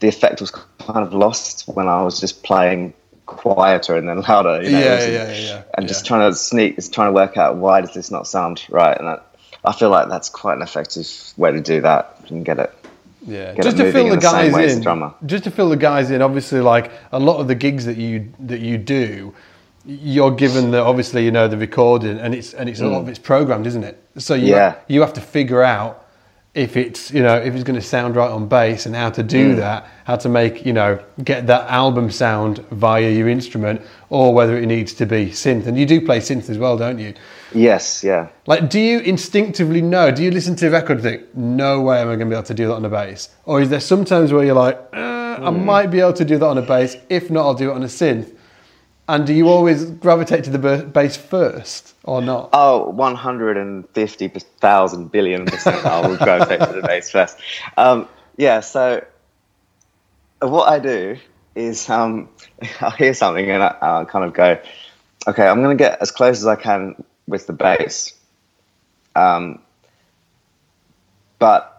The 0.00 0.08
effect 0.08 0.42
was 0.42 0.50
kind 0.50 0.98
of 1.06 1.14
lost 1.14 1.66
when 1.66 1.88
I 1.88 2.02
was 2.02 2.20
just 2.20 2.42
playing 2.42 2.92
quieter 3.24 3.96
and 3.96 4.06
then 4.08 4.20
louder. 4.20 4.62
You 4.62 4.70
know, 4.72 4.78
Yeah, 4.78 4.98
It 5.00 5.12
yeah, 5.12 5.32
yeah, 5.32 5.62
And 5.74 5.84
yeah. 5.84 5.88
just 5.88 6.04
trying 6.06 6.30
to 6.30 6.36
sneak, 6.36 6.76
just 6.76 6.92
trying 6.92 7.08
to 7.08 7.12
work 7.12 7.36
out 7.38 7.56
why 7.56 7.80
does 7.80 7.94
this 7.94 8.10
not 8.10 8.26
sound 8.26 8.62
right, 8.68 8.96
and 8.96 9.08
I, 9.08 9.18
I 9.64 9.72
feel 9.72 9.88
like 9.88 10.08
that's 10.10 10.28
quite 10.28 10.54
an 10.56 10.62
effective 10.62 11.08
way 11.38 11.50
to 11.52 11.60
do 11.60 11.80
that 11.80 12.20
and 12.28 12.44
get 12.44 12.58
it. 12.58 12.72
Yeah, 13.26 13.54
just 13.60 13.76
to 13.78 13.92
fill 13.92 14.08
the 14.08 14.16
the 14.16 14.20
guys 14.20 14.54
in. 14.56 14.82
Just 15.26 15.44
to 15.44 15.50
fill 15.50 15.68
the 15.68 15.76
guys 15.76 16.10
in. 16.10 16.22
Obviously, 16.22 16.60
like 16.60 16.92
a 17.12 17.18
lot 17.18 17.38
of 17.38 17.48
the 17.48 17.54
gigs 17.54 17.84
that 17.84 17.96
you 17.96 18.32
that 18.40 18.60
you 18.60 18.78
do, 18.78 19.34
you're 19.84 20.30
given 20.30 20.70
the 20.70 20.80
obviously 20.82 21.24
you 21.24 21.30
know 21.30 21.48
the 21.48 21.56
recording 21.56 22.18
and 22.18 22.34
it's 22.34 22.54
and 22.54 22.68
it's 22.68 22.80
a 22.80 22.86
lot 22.86 23.00
of 23.00 23.08
it's 23.08 23.18
programmed, 23.18 23.66
isn't 23.66 23.84
it? 23.84 24.02
So 24.18 24.34
you 24.34 24.46
Mm. 24.46 24.56
Yeah. 24.56 24.74
you 24.88 25.00
have 25.00 25.12
to 25.14 25.20
figure 25.20 25.62
out 25.62 26.05
if 26.56 26.76
it's 26.76 27.12
you 27.12 27.22
know 27.22 27.36
if 27.36 27.54
it's 27.54 27.62
going 27.64 27.78
to 27.78 27.86
sound 27.86 28.16
right 28.16 28.30
on 28.30 28.48
bass 28.48 28.86
and 28.86 28.96
how 28.96 29.10
to 29.10 29.22
do 29.22 29.52
Mm. 29.54 29.56
that, 29.58 29.86
how 30.04 30.16
to 30.16 30.28
make 30.28 30.64
you 30.66 30.72
know 30.72 30.98
get 31.22 31.46
that 31.46 31.70
album 31.70 32.10
sound 32.10 32.58
via 32.70 33.10
your 33.10 33.28
instrument, 33.28 33.80
or 34.10 34.32
whether 34.34 34.56
it 34.56 34.66
needs 34.66 34.92
to 34.94 35.06
be 35.06 35.26
synth. 35.26 35.66
And 35.66 35.78
you 35.78 35.86
do 35.86 36.00
play 36.00 36.18
synth 36.18 36.48
as 36.50 36.58
well, 36.58 36.76
don't 36.78 36.98
you? 36.98 37.12
Yes, 37.54 38.02
yeah. 38.02 38.28
Like, 38.46 38.68
do 38.70 38.80
you 38.80 38.98
instinctively 39.00 39.82
know? 39.82 40.10
Do 40.10 40.22
you 40.24 40.30
listen 40.30 40.56
to 40.56 40.64
the 40.64 40.70
record 40.70 40.98
and 40.98 41.02
think, 41.02 41.36
no 41.36 41.80
way 41.82 42.00
am 42.00 42.08
I 42.08 42.16
going 42.16 42.20
to 42.28 42.34
be 42.34 42.34
able 42.34 42.42
to 42.44 42.54
do 42.54 42.66
that 42.68 42.74
on 42.74 42.84
a 42.84 42.88
bass? 42.88 43.28
Or 43.44 43.60
is 43.60 43.68
there 43.68 43.80
sometimes 43.80 44.32
where 44.32 44.44
you're 44.44 44.54
like, 44.54 44.78
uh, 44.92 45.38
I 45.48 45.50
Hmm. 45.50 45.64
might 45.64 45.90
be 45.90 46.00
able 46.00 46.14
to 46.14 46.24
do 46.24 46.38
that 46.38 46.46
on 46.46 46.58
a 46.58 46.62
bass. 46.62 46.96
If 47.08 47.30
not, 47.30 47.42
I'll 47.46 47.54
do 47.54 47.70
it 47.70 47.74
on 47.74 47.82
a 47.82 47.86
synth. 48.00 48.32
And 49.08 49.26
do 49.26 49.32
you 49.32 49.48
always 49.48 49.84
gravitate 49.84 50.44
to 50.44 50.50
the 50.50 50.58
ba- 50.58 50.82
bass 50.82 51.16
first 51.16 51.94
or 52.02 52.20
not? 52.20 52.50
Oh, 52.52 52.90
150,000 52.90 55.12
billion 55.12 55.46
percent 55.46 55.86
I 55.86 56.06
will 56.06 56.16
gravitate 56.16 56.60
to 56.60 56.72
the 56.72 56.82
bass 56.82 57.10
first. 57.10 57.38
Um, 57.76 58.08
yeah, 58.36 58.60
so 58.60 59.04
what 60.40 60.68
I 60.68 60.80
do 60.80 61.16
is 61.54 61.88
um, 61.88 62.28
I'll 62.80 62.90
hear 62.90 63.14
something 63.14 63.48
and 63.48 63.62
I, 63.62 63.76
I'll 63.80 64.06
kind 64.06 64.24
of 64.24 64.32
go, 64.32 64.58
okay, 65.28 65.46
I'm 65.46 65.62
going 65.62 65.76
to 65.76 65.82
get 65.82 65.98
as 66.00 66.10
close 66.10 66.38
as 66.38 66.46
I 66.46 66.56
can 66.56 66.96
with 67.28 67.46
the 67.46 67.52
bass. 67.52 68.12
Um, 69.14 69.60
but 71.38 71.76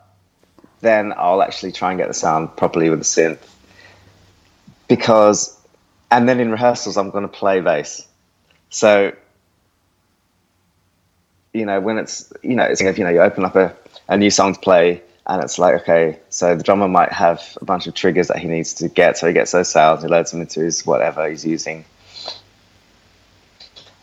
then 0.82 1.14
I'll 1.18 1.42
actually 1.42 1.72
try 1.72 1.92
and 1.92 2.00
get 2.00 2.08
the 2.08 2.14
sound 2.14 2.56
properly 2.56 2.90
with 2.90 3.00
the 3.00 3.06
synth. 3.06 3.40
Because, 4.88 5.57
and 6.12 6.28
then 6.28 6.40
in 6.40 6.52
rehearsals, 6.52 6.98
I'm 6.98 7.10
going 7.10 7.24
to 7.24 7.28
play 7.28 7.60
bass. 7.62 8.08
So 8.70 9.14
you 11.54 11.66
know, 11.66 11.80
when 11.80 11.98
it's, 11.98 12.32
you 12.44 12.56
know, 12.56 12.64
it's, 12.64 12.82
if, 12.82 12.98
you 12.98 13.04
know, 13.04 13.10
you 13.10 13.22
open 13.22 13.44
up 13.44 13.56
a, 13.56 13.76
a 14.08 14.18
new 14.18 14.30
song 14.30 14.54
to 14.54 14.60
play 14.60 15.02
and 15.26 15.44
it's 15.44 15.58
like, 15.60 15.82
okay, 15.82 16.20
so 16.30 16.56
the 16.56 16.64
drummer 16.64 16.88
might 16.88 17.12
have 17.12 17.58
a 17.60 17.66
bunch 17.66 17.88
of 17.88 17.94
triggers 17.94 18.28
that 18.28 18.38
he 18.38 18.48
needs 18.48 18.74
to 18.76 18.88
get. 18.88 19.18
So 19.18 19.28
he 19.28 19.34
gets 19.34 19.52
those 19.52 19.70
sounds, 19.70 20.04
he 20.04 20.08
loads 20.08 20.32
them 20.32 20.42
into 20.42 20.62
his 20.62 20.86
whatever 20.86 21.28
he's 21.28 21.46
using. 21.46 21.84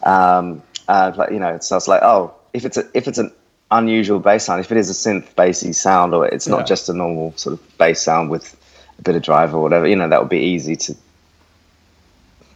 Um, 0.03 0.63
and 0.89 1.17
like, 1.17 1.31
you 1.31 1.39
know, 1.39 1.59
so 1.61 1.77
it's 1.77 1.89
like, 1.89 2.03
oh, 2.03 2.35
if 2.53 2.65
it's 2.65 2.77
a, 2.77 2.85
if 2.93 3.09
it's 3.09 3.19
an 3.19 3.33
unusual 3.71 4.19
bass 4.19 4.45
sound, 4.45 4.61
if 4.61 4.71
it 4.71 4.77
is 4.77 4.91
a 4.91 4.93
synth 4.93 5.35
bassy 5.35 5.73
sound, 5.73 6.13
or 6.13 6.27
it's 6.27 6.47
not 6.47 6.61
Yeah. 6.61 6.65
just 6.65 6.89
a 6.89 6.93
normal 6.93 7.33
sort 7.37 7.55
of 7.55 7.79
bass 7.79 8.03
sound 8.03 8.31
with 8.31 8.55
a 8.99 9.03
bit 9.03 9.17
of 9.17 9.23
drive 9.23 9.55
or 9.55 9.63
whatever, 9.63 9.87
you 9.87 9.97
know, 9.97 10.09
that 10.09 10.21
would 10.21 10.29
be 10.29 10.41
easy 10.41 10.77
to 10.77 10.97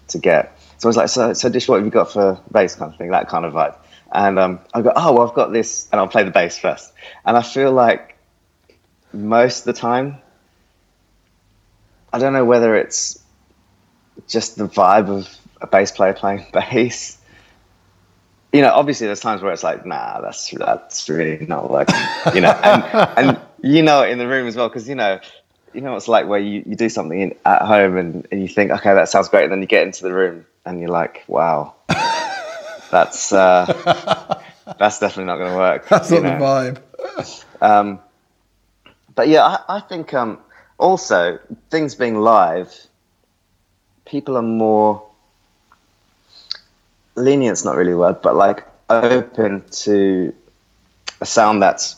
to 0.09 0.19
get. 0.19 0.59
So 0.79 0.87
I 0.87 0.91
was 0.91 0.97
like, 0.97 1.09
so, 1.09 1.33
so 1.33 1.49
Dish, 1.49 1.69
what 1.69 1.77
have 1.77 1.85
you 1.85 1.91
got 1.91 2.13
for 2.13 2.41
bass 2.51 2.75
kind 2.75 2.93
of 2.93 2.99
thing, 2.99 3.11
that 3.11 3.29
kind 3.29 3.45
of 3.45 3.53
vibe. 3.53 3.77
And 4.13 4.39
um, 4.39 4.61
I 4.73 4.83
go, 4.83 4.93
oh, 4.95 5.13
well, 5.13 5.29
I've 5.29 5.35
got 5.35 5.53
this, 5.53 5.89
and 5.93 6.01
I'll 6.01 6.09
play 6.09 6.25
the 6.25 6.31
bass 6.31 6.59
first. 6.59 6.93
And 7.25 7.37
I 7.37 7.43
feel 7.43 7.73
like 7.73 8.17
most 9.13 9.61
of 9.61 9.65
the 9.65 9.73
time, 9.75 10.19
I 12.13 12.19
don't 12.19 12.33
know 12.33 12.45
whether 12.45 12.75
it's 12.75 13.23
just 14.27 14.57
the 14.57 14.69
vibe 14.69 15.09
of 15.09 15.37
a 15.61 15.67
bass 15.67 15.91
player 15.91 16.13
playing 16.13 16.47
bass. 16.53 17.19
You 18.53 18.63
know, 18.63 18.73
obviously 18.73 19.07
there's 19.07 19.21
times 19.21 19.43
where 19.43 19.53
it's 19.53 19.63
like, 19.63 19.85
nah, 19.85 20.21
that's 20.23 20.51
that's 20.51 21.09
really 21.11 21.45
not 21.47 21.71
working. 21.71 21.97
You 22.35 22.41
know, 22.41 22.51
and, 22.51 22.85
and 23.29 23.41
you 23.63 23.83
know 23.83 24.05
in 24.05 24.19
the 24.19 24.27
room 24.27 24.47
as 24.47 24.57
well 24.57 24.69
because 24.69 24.89
you 24.89 24.95
know, 24.95 25.21
you 25.79 25.85
know 25.85 25.93
what 25.93 25.99
it's 25.99 26.09
like 26.09 26.27
where 26.27 26.41
you, 26.41 26.65
you 26.67 26.75
do 26.75 26.89
something 26.89 27.21
in, 27.21 27.37
at 27.45 27.63
home 27.63 27.97
and, 27.97 28.27
and 28.33 28.43
you 28.43 28.49
think, 28.49 28.73
okay, 28.73 28.95
that 28.95 29.09
sounds 29.09 29.29
great, 29.29 29.45
and 29.45 29.53
then 29.53 29.61
you 29.61 29.67
get 29.69 29.85
into 29.87 30.03
the 30.03 30.13
room 30.13 30.45
and 30.65 30.81
you're 30.81 30.91
like, 30.91 31.23
wow, 31.29 31.73
that's 32.91 33.33
uh, 33.33 34.43
that's 34.77 34.99
definitely 34.99 35.27
not 35.27 35.37
going 35.37 35.53
to 35.53 35.57
work. 35.57 35.89
That's 35.89 36.11
not 36.11 36.23
know? 36.25 36.73
the 36.73 36.81
vibe. 37.15 37.45
Um, 37.63 38.01
but 39.15 39.29
yeah, 39.29 39.45
I, 39.45 39.77
I 39.77 39.81
think 39.81 40.13
um, 40.15 40.41
also 40.79 41.39
things 41.71 41.95
being 41.95 42.17
live, 42.17 42.75
people 44.05 44.37
are 44.37 44.43
more 44.43 45.07
lenient's 47.15 47.65
not 47.65 47.77
really 47.77 47.93
a 47.93 47.97
word, 47.97 48.21
but 48.21 48.35
like 48.35 48.67
open 48.91 49.63
to 49.71 50.35
a 51.21 51.27
sound 51.27 51.63
that's 51.63 51.95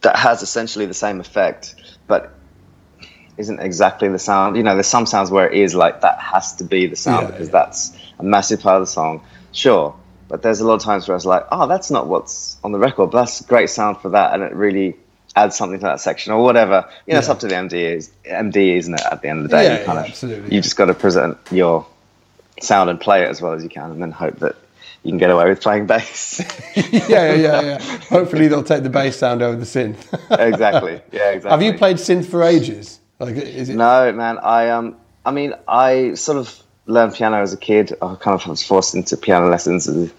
that 0.00 0.16
has 0.16 0.42
essentially 0.42 0.86
the 0.86 0.94
same 0.94 1.20
effect, 1.20 1.74
but 2.06 2.37
isn't 3.38 3.60
exactly 3.60 4.08
the 4.08 4.18
sound. 4.18 4.56
You 4.56 4.62
know, 4.62 4.74
there's 4.74 4.88
some 4.88 5.06
sounds 5.06 5.30
where 5.30 5.48
it 5.48 5.56
is 5.56 5.74
like 5.74 6.00
that 6.02 6.18
has 6.18 6.56
to 6.56 6.64
be 6.64 6.86
the 6.86 6.96
sound 6.96 7.22
Yeah, 7.22 7.30
because 7.30 7.48
yeah. 7.48 7.52
that's 7.52 7.96
a 8.18 8.24
massive 8.24 8.60
part 8.60 8.76
of 8.76 8.82
the 8.82 8.92
song. 8.92 9.22
Sure. 9.52 9.94
But 10.26 10.42
there's 10.42 10.60
a 10.60 10.66
lot 10.66 10.74
of 10.74 10.82
times 10.82 11.08
where 11.08 11.14
I 11.14 11.16
was 11.16 11.24
like, 11.24 11.46
oh, 11.50 11.66
that's 11.66 11.90
not 11.90 12.08
what's 12.08 12.58
on 12.62 12.72
the 12.72 12.78
record, 12.78 13.12
but 13.12 13.20
that's 13.20 13.40
a 13.40 13.44
great 13.44 13.70
sound 13.70 13.98
for 13.98 14.10
that. 14.10 14.34
And 14.34 14.42
it 14.42 14.52
really 14.52 14.96
adds 15.36 15.56
something 15.56 15.78
to 15.78 15.86
that 15.86 16.00
section 16.00 16.32
or 16.32 16.42
whatever. 16.42 16.86
You 17.06 17.14
know, 17.14 17.20
it's 17.20 17.28
up 17.28 17.38
to 17.40 17.46
the 17.48 17.54
MD, 17.54 17.74
is, 17.74 18.10
MD, 18.26 18.76
isn't 18.76 18.94
it, 18.94 19.00
at 19.10 19.22
the 19.22 19.28
end 19.28 19.38
of 19.44 19.50
the 19.50 19.56
day? 19.56 19.64
Yeah, 19.64 19.80
you 19.80 19.86
kind 19.86 19.96
yeah, 19.98 20.04
of, 20.04 20.10
absolutely. 20.10 20.54
You've 20.54 20.64
just 20.64 20.76
got 20.76 20.86
to 20.86 20.94
present 20.94 21.38
your 21.50 21.86
sound 22.60 22.90
and 22.90 23.00
play 23.00 23.22
it 23.22 23.28
as 23.28 23.40
well 23.40 23.52
as 23.52 23.62
you 23.62 23.70
can 23.70 23.92
and 23.92 24.02
then 24.02 24.10
hope 24.10 24.40
that 24.40 24.56
you 25.04 25.12
can 25.12 25.18
get 25.18 25.30
away 25.30 25.48
with 25.48 25.62
playing 25.62 25.86
bass. 25.86 26.40
yeah, 26.76 27.06
yeah, 27.08 27.34
yeah, 27.34 27.60
yeah. 27.62 27.78
Hopefully 28.08 28.48
they'll 28.48 28.64
take 28.64 28.82
the 28.82 28.90
bass 28.90 29.16
sound 29.16 29.42
over 29.42 29.56
the 29.56 29.64
synth. 29.64 30.12
exactly. 30.30 31.00
Yeah, 31.12 31.30
exactly. 31.30 31.50
Have 31.50 31.62
you 31.62 31.74
played 31.78 31.96
synth 31.96 32.26
for 32.26 32.42
ages? 32.42 32.97
Like, 33.18 33.36
is 33.36 33.68
it? 33.68 33.76
No, 33.76 34.12
man. 34.12 34.38
I 34.38 34.70
um, 34.70 34.96
I 35.24 35.30
mean, 35.30 35.54
I 35.66 36.14
sort 36.14 36.38
of 36.38 36.62
learned 36.86 37.14
piano 37.14 37.40
as 37.42 37.52
a 37.52 37.56
kid. 37.56 37.92
I 38.00 38.14
kind 38.14 38.40
of 38.40 38.46
was 38.46 38.62
forced 38.62 38.94
into 38.94 39.16
piano 39.16 39.48
lessons 39.48 39.88
as 39.88 40.12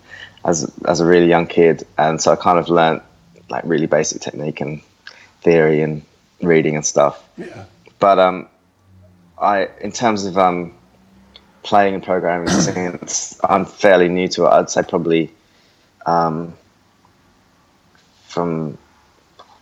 as, 0.45 0.71
as 0.85 0.99
a 0.99 1.05
really 1.05 1.27
young 1.27 1.47
kid, 1.47 1.85
and 1.97 2.21
so 2.21 2.31
I 2.31 2.35
kind 2.35 2.59
of 2.59 2.69
learned 2.69 3.01
like 3.49 3.63
really 3.65 3.87
basic 3.87 4.21
technique 4.21 4.61
and 4.61 4.81
theory 5.41 5.81
and 5.81 6.03
reading 6.41 6.75
and 6.75 6.85
stuff. 6.85 7.23
Yeah. 7.37 7.65
But 7.99 8.19
um, 8.19 8.47
I 9.39 9.69
in 9.81 9.91
terms 9.91 10.25
of 10.25 10.37
um, 10.37 10.73
playing 11.63 11.95
and 11.95 12.03
programming 12.03 12.47
synths, 12.47 13.39
I'm 13.43 13.65
fairly 13.65 14.09
new 14.09 14.27
to 14.29 14.45
it. 14.45 14.49
I'd 14.49 14.69
say 14.69 14.83
probably 14.83 15.31
um, 16.05 16.53
from 18.27 18.77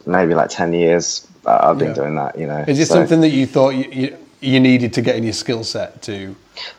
maybe 0.07 0.33
like 0.33 0.49
ten 0.49 0.73
years. 0.73 1.27
uh, 1.45 1.59
I've 1.69 1.77
been 1.77 1.89
Yeah. 1.89 1.93
doing 1.93 2.15
that. 2.15 2.37
You 2.37 2.47
know, 2.47 2.65
Is 2.67 2.79
it 2.79 2.87
So- 2.87 2.95
something 2.95 3.21
that 3.21 3.29
you 3.29 3.45
thought 3.45 3.69
you, 3.69 3.85
you, 3.91 4.17
you 4.41 4.59
needed 4.59 4.91
to 4.93 5.01
get 5.01 5.15
in 5.15 5.23
your 5.23 5.33
skill 5.33 5.63
set 5.63 6.01
to? 6.03 6.35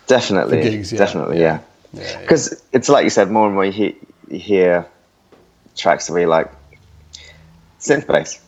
Definitely, 0.06 0.60
gigs, 0.62 0.92
yeah. 0.92 0.98
definitely, 0.98 1.40
yeah. 1.40 1.60
Yeah, 1.92 2.02
yeah. 2.02 2.20
Because 2.20 2.62
it's 2.72 2.88
like 2.90 3.04
you 3.04 3.10
said, 3.10 3.30
more 3.30 3.46
and 3.46 3.54
more 3.54 3.64
you 3.64 3.72
hear, 3.72 3.92
you 4.28 4.38
hear 4.38 4.86
tracks 5.76 6.10
where 6.10 6.20
you're 6.20 6.28
like 6.28 6.50
synth 7.80 8.06
bass, 8.06 8.40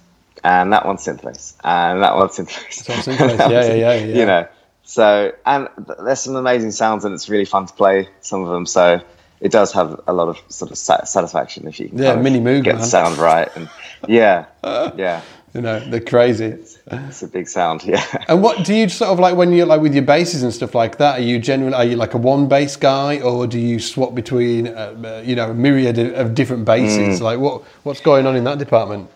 and 0.44 0.72
that 0.72 0.84
one's 0.86 1.04
synth 1.04 1.22
bass, 1.22 1.54
and 1.64 2.02
that 2.02 2.16
one's 2.16 2.32
synth 2.36 2.48
bass. 2.48 2.82
Synth 2.82 3.18
bass, 3.18 3.38
yeah, 3.38 3.48
yeah, 3.48 3.74
yeah, 3.74 3.94
yeah. 3.94 4.18
You 4.18 4.26
know, 4.26 4.48
so 4.84 5.32
and 5.46 5.68
th- 5.86 5.98
there's 6.04 6.20
some 6.20 6.36
amazing 6.36 6.72
sounds, 6.72 7.04
and 7.04 7.14
it's 7.14 7.28
really 7.30 7.44
fun 7.46 7.66
to 7.66 7.72
play 7.72 8.08
some 8.20 8.42
of 8.42 8.48
them. 8.50 8.66
So 8.66 9.00
it 9.40 9.50
does 9.52 9.72
have 9.72 10.00
a 10.06 10.12
lot 10.12 10.28
of 10.28 10.38
sort 10.48 10.70
of 10.70 10.78
satisfaction 10.78 11.66
if 11.66 11.80
you 11.80 11.88
can 11.88 11.98
Yeah, 11.98 12.16
Minimoog, 12.16 12.64
get 12.64 12.74
man. 12.74 12.82
the 12.82 12.86
sound 12.86 13.18
right, 13.18 13.48
and 13.56 13.68
yeah, 14.06 14.46
yeah, 14.64 15.22
You 15.54 15.62
know, 15.62 15.80
they're 15.80 16.00
crazy. 16.00 16.56
it's 16.92 17.22
a 17.22 17.26
big 17.26 17.48
sound, 17.48 17.82
yeah. 17.82 18.04
And 18.28 18.40
what 18.40 18.64
do 18.64 18.72
you 18.72 18.88
sort 18.88 19.10
of 19.10 19.18
like 19.18 19.34
when 19.34 19.50
you're 19.52 19.66
like 19.66 19.80
with 19.80 19.94
your 19.94 20.04
basses 20.04 20.44
and 20.44 20.54
stuff 20.54 20.76
like 20.76 20.98
that? 20.98 21.18
Are 21.18 21.22
you 21.22 21.40
generally 21.40 21.74
are 21.74 21.84
you 21.84 21.96
like 21.96 22.14
a 22.14 22.18
one 22.18 22.46
bass 22.46 22.76
guy, 22.76 23.20
or 23.20 23.48
do 23.48 23.58
you 23.58 23.80
swap 23.80 24.14
between 24.14 24.68
uh, 24.68 24.94
uh, 25.04 25.22
you 25.24 25.34
know 25.34 25.50
a 25.50 25.54
myriad 25.54 25.98
of, 25.98 26.34
different 26.36 26.64
basses? 26.64 27.18
Mm. 27.18 27.22
Like 27.22 27.40
what 27.40 27.62
what's 27.82 28.00
going 28.00 28.26
on 28.26 28.36
in 28.36 28.44
that 28.44 28.58
department? 28.58 29.10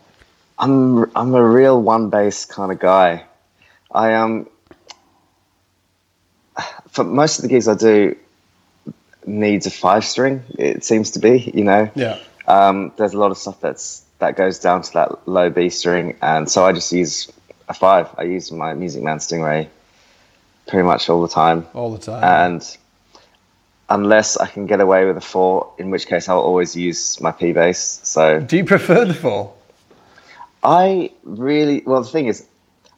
I'm 0.59 1.05
I'm 1.15 1.35
a 1.35 1.43
real 1.49 1.81
one 1.81 2.11
bass 2.11 2.45
kind 2.47 2.73
of 2.73 2.81
guy. 2.81 3.25
I 3.93 4.15
um 4.15 4.49
for 6.91 7.05
most 7.05 7.39
of 7.39 7.43
the 7.43 7.49
gigs 7.49 7.69
I 7.69 7.75
do 7.75 8.17
needs 9.27 9.67
a 9.67 9.71
five 9.71 10.05
string. 10.05 10.43
It 10.59 10.85
seems 10.85 11.11
to 11.13 11.19
be, 11.19 11.51
you 11.55 11.65
know. 11.65 11.91
Yeah, 11.95 12.19
Um, 12.47 12.93
there's 12.97 13.15
a 13.15 13.19
lot 13.19 13.31
of 13.31 13.39
stuff 13.39 13.61
that's 13.61 14.03
that 14.19 14.37
goes 14.37 14.59
down 14.59 14.83
to 14.83 14.93
that 14.95 15.29
low 15.29 15.51
B 15.51 15.69
string, 15.71 16.17
and 16.23 16.49
so 16.51 16.65
I 16.65 16.73
just 16.73 16.93
use 16.93 17.31
a 17.69 17.75
five. 17.75 18.09
I 18.17 18.23
use 18.23 18.51
my 18.53 18.75
Music 18.75 19.03
Man 19.03 19.19
Stingray 19.19 19.69
pretty 20.69 20.85
much 20.87 21.09
all 21.11 21.21
the 21.23 21.29
time, 21.29 21.67
all 21.75 21.93
the 21.93 21.99
time. 21.99 22.23
and 22.25 22.77
unless 23.91 24.37
I 24.39 24.47
can 24.47 24.67
get 24.67 24.81
away 24.81 25.05
with 25.05 25.17
a 25.17 25.21
four, 25.21 25.73
in 25.79 25.91
which 25.91 26.07
case 26.07 26.29
I'll 26.29 26.41
always 26.41 26.75
use 26.75 27.21
my 27.21 27.33
P 27.33 27.53
bass. 27.53 28.01
So 28.03 28.41
do 28.41 28.57
you 28.57 28.65
prefer 28.65 29.05
the 29.05 29.15
four? 29.15 29.53
I 30.63 31.11
really 31.25 31.83
well. 31.85 32.03
The 32.03 32.09
thing 32.09 32.27
is, 32.27 32.47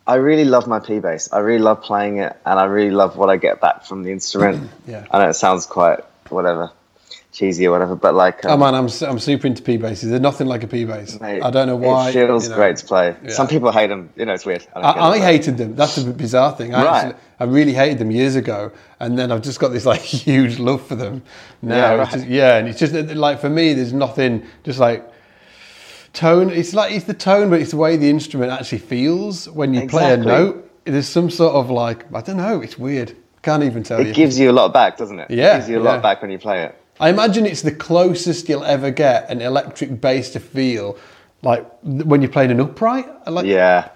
I 0.07 0.15
really 0.17 0.45
love 0.45 0.69
my 0.69 0.79
P 0.79 1.01
bass. 1.01 1.33
I 1.33 1.39
really 1.39 1.59
love 1.63 1.83
playing 1.83 2.19
it, 2.19 2.37
and 2.47 2.59
I 2.61 2.65
really 2.65 2.93
love 2.93 3.17
what 3.17 3.29
I 3.31 3.37
get 3.37 3.61
back 3.61 3.85
from 3.85 4.03
the 4.05 4.11
instrument. 4.13 4.71
Yeah. 4.87 5.05
I 5.11 5.19
know 5.19 5.29
it 5.31 5.35
sounds 5.35 5.67
quite 5.67 6.01
whatever, 6.35 6.71
cheesy 7.33 7.67
or 7.67 7.71
whatever, 7.73 7.95
but 7.97 8.15
like, 8.15 8.45
Oh 8.45 8.55
um, 8.55 8.61
man, 8.61 8.75
I'm 8.75 8.89
I'm 9.09 9.19
super 9.19 9.47
into 9.47 9.63
P 9.63 9.77
basses. 9.77 10.09
There's 10.11 10.21
nothing 10.21 10.47
like 10.47 10.63
a 10.63 10.67
P 10.67 10.85
bass. 10.85 11.21
mate, 11.21 11.43
I 11.43 11.51
don't 11.51 11.67
know 11.67 11.77
why. 11.77 12.09
It 12.11 12.13
feels 12.15 12.45
you 12.45 12.51
know. 12.51 12.57
great 12.57 12.77
to 12.79 12.87
play. 12.87 13.15
Yeah. 13.23 13.31
Some 13.31 13.47
people 13.49 13.71
hate 13.73 13.89
them. 13.89 14.11
You 14.17 14.25
know, 14.27 14.35
it's 14.35 14.47
weird. 14.47 14.67
I, 14.75 14.81
I 14.81 14.95
but- 15.19 15.21
hated 15.21 15.57
them. 15.59 15.77
That's 15.77 15.97
a 15.99 16.05
bizarre 16.11 16.53
thing. 16.57 16.75
I, 16.75 16.85
Right. 16.85 17.05
actually, 17.07 17.21
I 17.39 17.45
really 17.45 17.73
hated 17.75 17.99
them 17.99 18.11
years 18.11 18.35
ago, 18.37 18.73
and 19.01 19.19
then 19.19 19.31
I've 19.31 19.43
just 19.43 19.61
got 19.61 19.69
this 19.69 19.85
like 19.85 20.01
huge 20.27 20.59
love 20.59 20.87
for 20.87 20.95
them 20.95 21.23
now. 21.63 21.77
Yeah, 21.77 22.03
It's 22.03 22.13
right. 22.13 22.19
just- 22.21 22.31
yeah, 22.31 22.57
and 22.59 22.69
it's 22.69 22.79
just 22.79 22.95
like 22.95 23.41
for 23.41 23.51
me, 23.51 23.75
there's 23.75 23.93
nothing 23.93 24.45
just 24.65 24.79
like 24.79 25.05
tone. 26.13 26.51
It's 26.51 26.75
like 26.75 26.93
it's 26.93 27.05
the 27.05 27.15
tone, 27.15 27.51
but 27.51 27.61
it's 27.61 27.71
the 27.73 27.77
way 27.77 27.97
the 27.97 28.09
instrument 28.11 28.51
actually 28.53 28.79
feels 28.79 29.49
when 29.51 29.75
you 29.75 29.87
play 29.89 30.11
a 30.11 30.15
Exactly. 30.15 30.33
note. 30.33 30.63
There's 30.85 31.09
some 31.09 31.31
sort 31.31 31.55
of 31.55 31.69
like 31.71 32.07
I 32.15 32.21
don't 32.21 32.37
know. 32.37 32.61
It's 32.63 32.79
weird. 32.79 33.15
Can't 33.47 33.63
even 33.63 33.85
tell 33.85 34.03
you. 34.03 34.09
It 34.11 34.17
gives 34.17 34.41
you 34.41 34.51
a 34.51 34.57
lot 34.61 34.73
back, 34.73 34.97
doesn't 34.97 35.21
it? 35.21 35.31
Yeah, 35.31 35.55
It 35.55 35.59
gives 35.59 35.69
you 35.69 35.79
a 35.79 35.83
yeah. 35.85 35.91
lot 35.91 36.03
back 36.03 36.21
when 36.21 36.33
you 36.33 36.39
play 36.39 36.65
it. 36.65 36.75
I 36.99 37.11
imagine 37.11 37.47
it's 37.47 37.63
the 37.63 37.71
closest 37.71 38.49
you'll 38.49 38.65
ever 38.65 38.91
get 38.91 39.31
an 39.31 39.41
electric 39.41 40.01
bass 40.01 40.31
to 40.31 40.41
feel 40.41 40.99
like 41.43 41.65
when 41.85 42.23
you're 42.23 42.31
playing 42.33 42.51
an 42.51 42.61
upright. 42.61 43.07
Like 43.31 43.47
Yeah, 43.47 43.91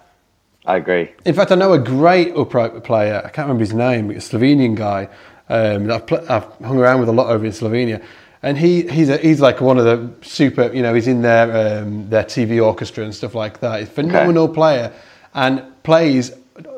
I 0.67 0.77
agree. 0.77 1.11
In 1.25 1.35
fact, 1.35 1.51
I 1.51 1.57
know 1.57 1.73
a 1.73 1.81
great 1.81 2.33
upright 2.37 2.85
player. 2.85 3.17
I 3.25 3.29
can't 3.31 3.49
remember 3.49 3.63
his 3.63 3.75
name. 3.75 4.09
A 4.13 4.15
Slovenian 4.15 4.77
guy 4.77 5.09
um, 5.49 5.89
that 5.89 5.97
I've, 5.97 6.07
pl- 6.07 6.31
I've 6.31 6.45
hung 6.65 6.79
around 6.79 7.01
with 7.01 7.09
a 7.09 7.13
lot 7.21 7.27
over 7.27 7.45
in 7.45 7.51
Slovenia, 7.51 8.01
and 8.45 8.57
he 8.57 8.87
he's 8.87 9.09
a, 9.09 9.17
he's 9.17 9.41
like 9.41 9.61
one 9.61 9.79
of 9.79 9.85
the 9.85 10.09
super. 10.25 10.73
You 10.73 10.83
know, 10.83 10.95
he's 10.95 11.09
in 11.09 11.23
their 11.23 11.83
um, 11.83 12.09
their 12.09 12.23
TV 12.23 12.65
orchestra 12.65 13.03
and 13.03 13.13
stuff 13.13 13.35
like 13.35 13.59
that. 13.59 13.81
He's 13.81 13.89
a 13.89 13.91
phenomenal 13.91 14.49
player 14.49 14.93
and 15.35 15.65
plays 15.83 16.31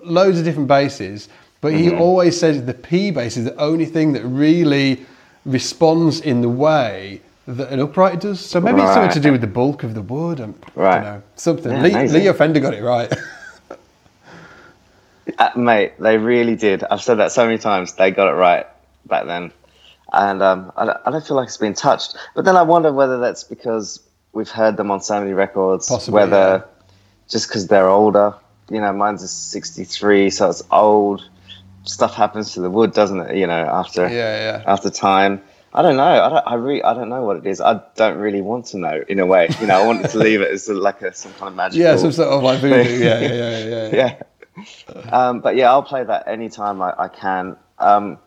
loads 0.04 0.38
of 0.38 0.46
different 0.46 0.68
basses. 0.68 1.28
But 1.62 1.72
he 1.74 1.94
always 1.94 2.38
says 2.38 2.64
the 2.66 2.74
P 2.74 3.10
bass 3.12 3.36
is 3.38 3.44
the 3.46 3.56
only 3.56 3.86
thing 3.86 4.12
that 4.12 4.24
really 4.24 5.06
responds 5.46 6.20
in 6.20 6.42
the 6.42 6.48
way 6.48 7.22
that 7.46 7.70
an 7.70 7.78
upright 7.80 8.20
does. 8.20 8.40
So 8.40 8.60
maybe 8.60 8.82
it's 8.82 8.92
something 8.92 9.12
to 9.12 9.20
do 9.20 9.32
with 9.32 9.40
the 9.40 9.46
bulk 9.46 9.82
of 9.84 9.94
the 9.94 10.02
wood. 10.02 10.40
and 10.40 10.54
I 10.76 10.80
Right. 10.80 10.94
don't 10.94 11.04
know. 11.04 11.22
Something. 11.36 11.72
Yeah, 11.72 11.82
Lee. 11.82 12.08
Leo 12.08 12.32
Fender 12.34 12.60
got 12.60 12.74
it 12.74 12.82
right. 12.82 13.10
Uh, 15.38 15.50
mate, 15.56 15.92
they 16.00 16.18
really 16.18 16.56
did. 16.56 16.82
I've 16.90 17.00
said 17.00 17.14
that 17.14 17.30
so 17.30 17.44
many 17.46 17.56
times. 17.56 17.92
They 17.94 18.10
got 18.10 18.28
it 18.28 18.34
right 18.34 18.66
back 19.06 19.26
then. 19.26 19.52
and 20.12 20.42
um, 20.42 20.72
I, 20.76 20.84
don't, 20.84 20.98
I 21.06 21.10
don't 21.12 21.24
feel 21.26 21.36
like 21.36 21.46
it's 21.46 21.56
been 21.56 21.74
touched. 21.74 22.16
But 22.34 22.44
then 22.44 22.56
I 22.56 22.62
wonder 22.62 22.92
whether 22.92 23.18
that's 23.18 23.44
because 23.44 24.00
we've 24.32 24.50
heard 24.50 24.76
them 24.76 24.90
on 24.90 25.00
so 25.00 25.20
many 25.20 25.32
records, 25.32 25.88
Possibly, 25.88 26.18
whether 26.20 26.36
yeah. 26.36 26.84
just 27.28 27.48
because 27.48 27.68
they're 27.68 27.88
older. 27.88 28.34
You 28.68 28.80
know, 28.80 28.92
mine's 28.92 29.22
a 29.22 29.28
'63, 29.28 30.28
so 30.30 30.50
it's 30.50 30.62
old. 30.72 31.28
Stuff 31.84 32.14
happens 32.14 32.54
to 32.54 32.60
the 32.60 32.70
wood, 32.70 32.92
doesn't 32.92 33.20
it? 33.20 33.36
You 33.36 33.46
know, 33.46 33.52
after 33.64 34.02
Yeah, 34.02 34.60
yeah. 34.60 34.64
after 34.66 34.90
time. 34.90 35.42
I 35.74 35.80
don't 35.80 35.96
know. 35.96 36.02
I 36.04 36.28
don't. 36.28 36.46
I 36.46 36.54
really. 36.54 36.82
I 36.82 36.92
don't 36.92 37.08
know 37.08 37.22
what 37.22 37.38
it 37.38 37.46
is. 37.46 37.60
I 37.60 37.80
don't 37.96 38.18
really 38.18 38.42
want 38.42 38.66
to 38.66 38.78
know. 38.78 39.02
In 39.08 39.18
a 39.18 39.26
way, 39.26 39.48
you 39.58 39.66
know, 39.66 39.82
I 39.82 39.86
wanted 39.86 40.10
to 40.10 40.18
leave 40.18 40.42
it 40.42 40.50
as 40.50 40.68
like 40.68 41.00
a 41.00 41.14
some 41.14 41.32
kind 41.32 41.48
of 41.48 41.54
magical. 41.54 41.82
Yeah, 41.82 41.96
some 41.96 42.12
sort 42.12 42.28
of 42.28 42.42
like 42.42 42.60
voodoo. 42.60 42.98
Yeah, 42.98 43.20
yeah, 43.20 43.58
yeah. 43.64 43.88
yeah. 43.92 44.22
yeah. 44.94 45.10
Um, 45.10 45.40
but 45.40 45.56
yeah, 45.56 45.70
I'll 45.70 45.82
play 45.82 46.04
that 46.04 46.28
anytime 46.28 46.82
I, 46.82 46.94
I 46.98 47.08
can. 47.08 47.56
Um, 47.78 48.18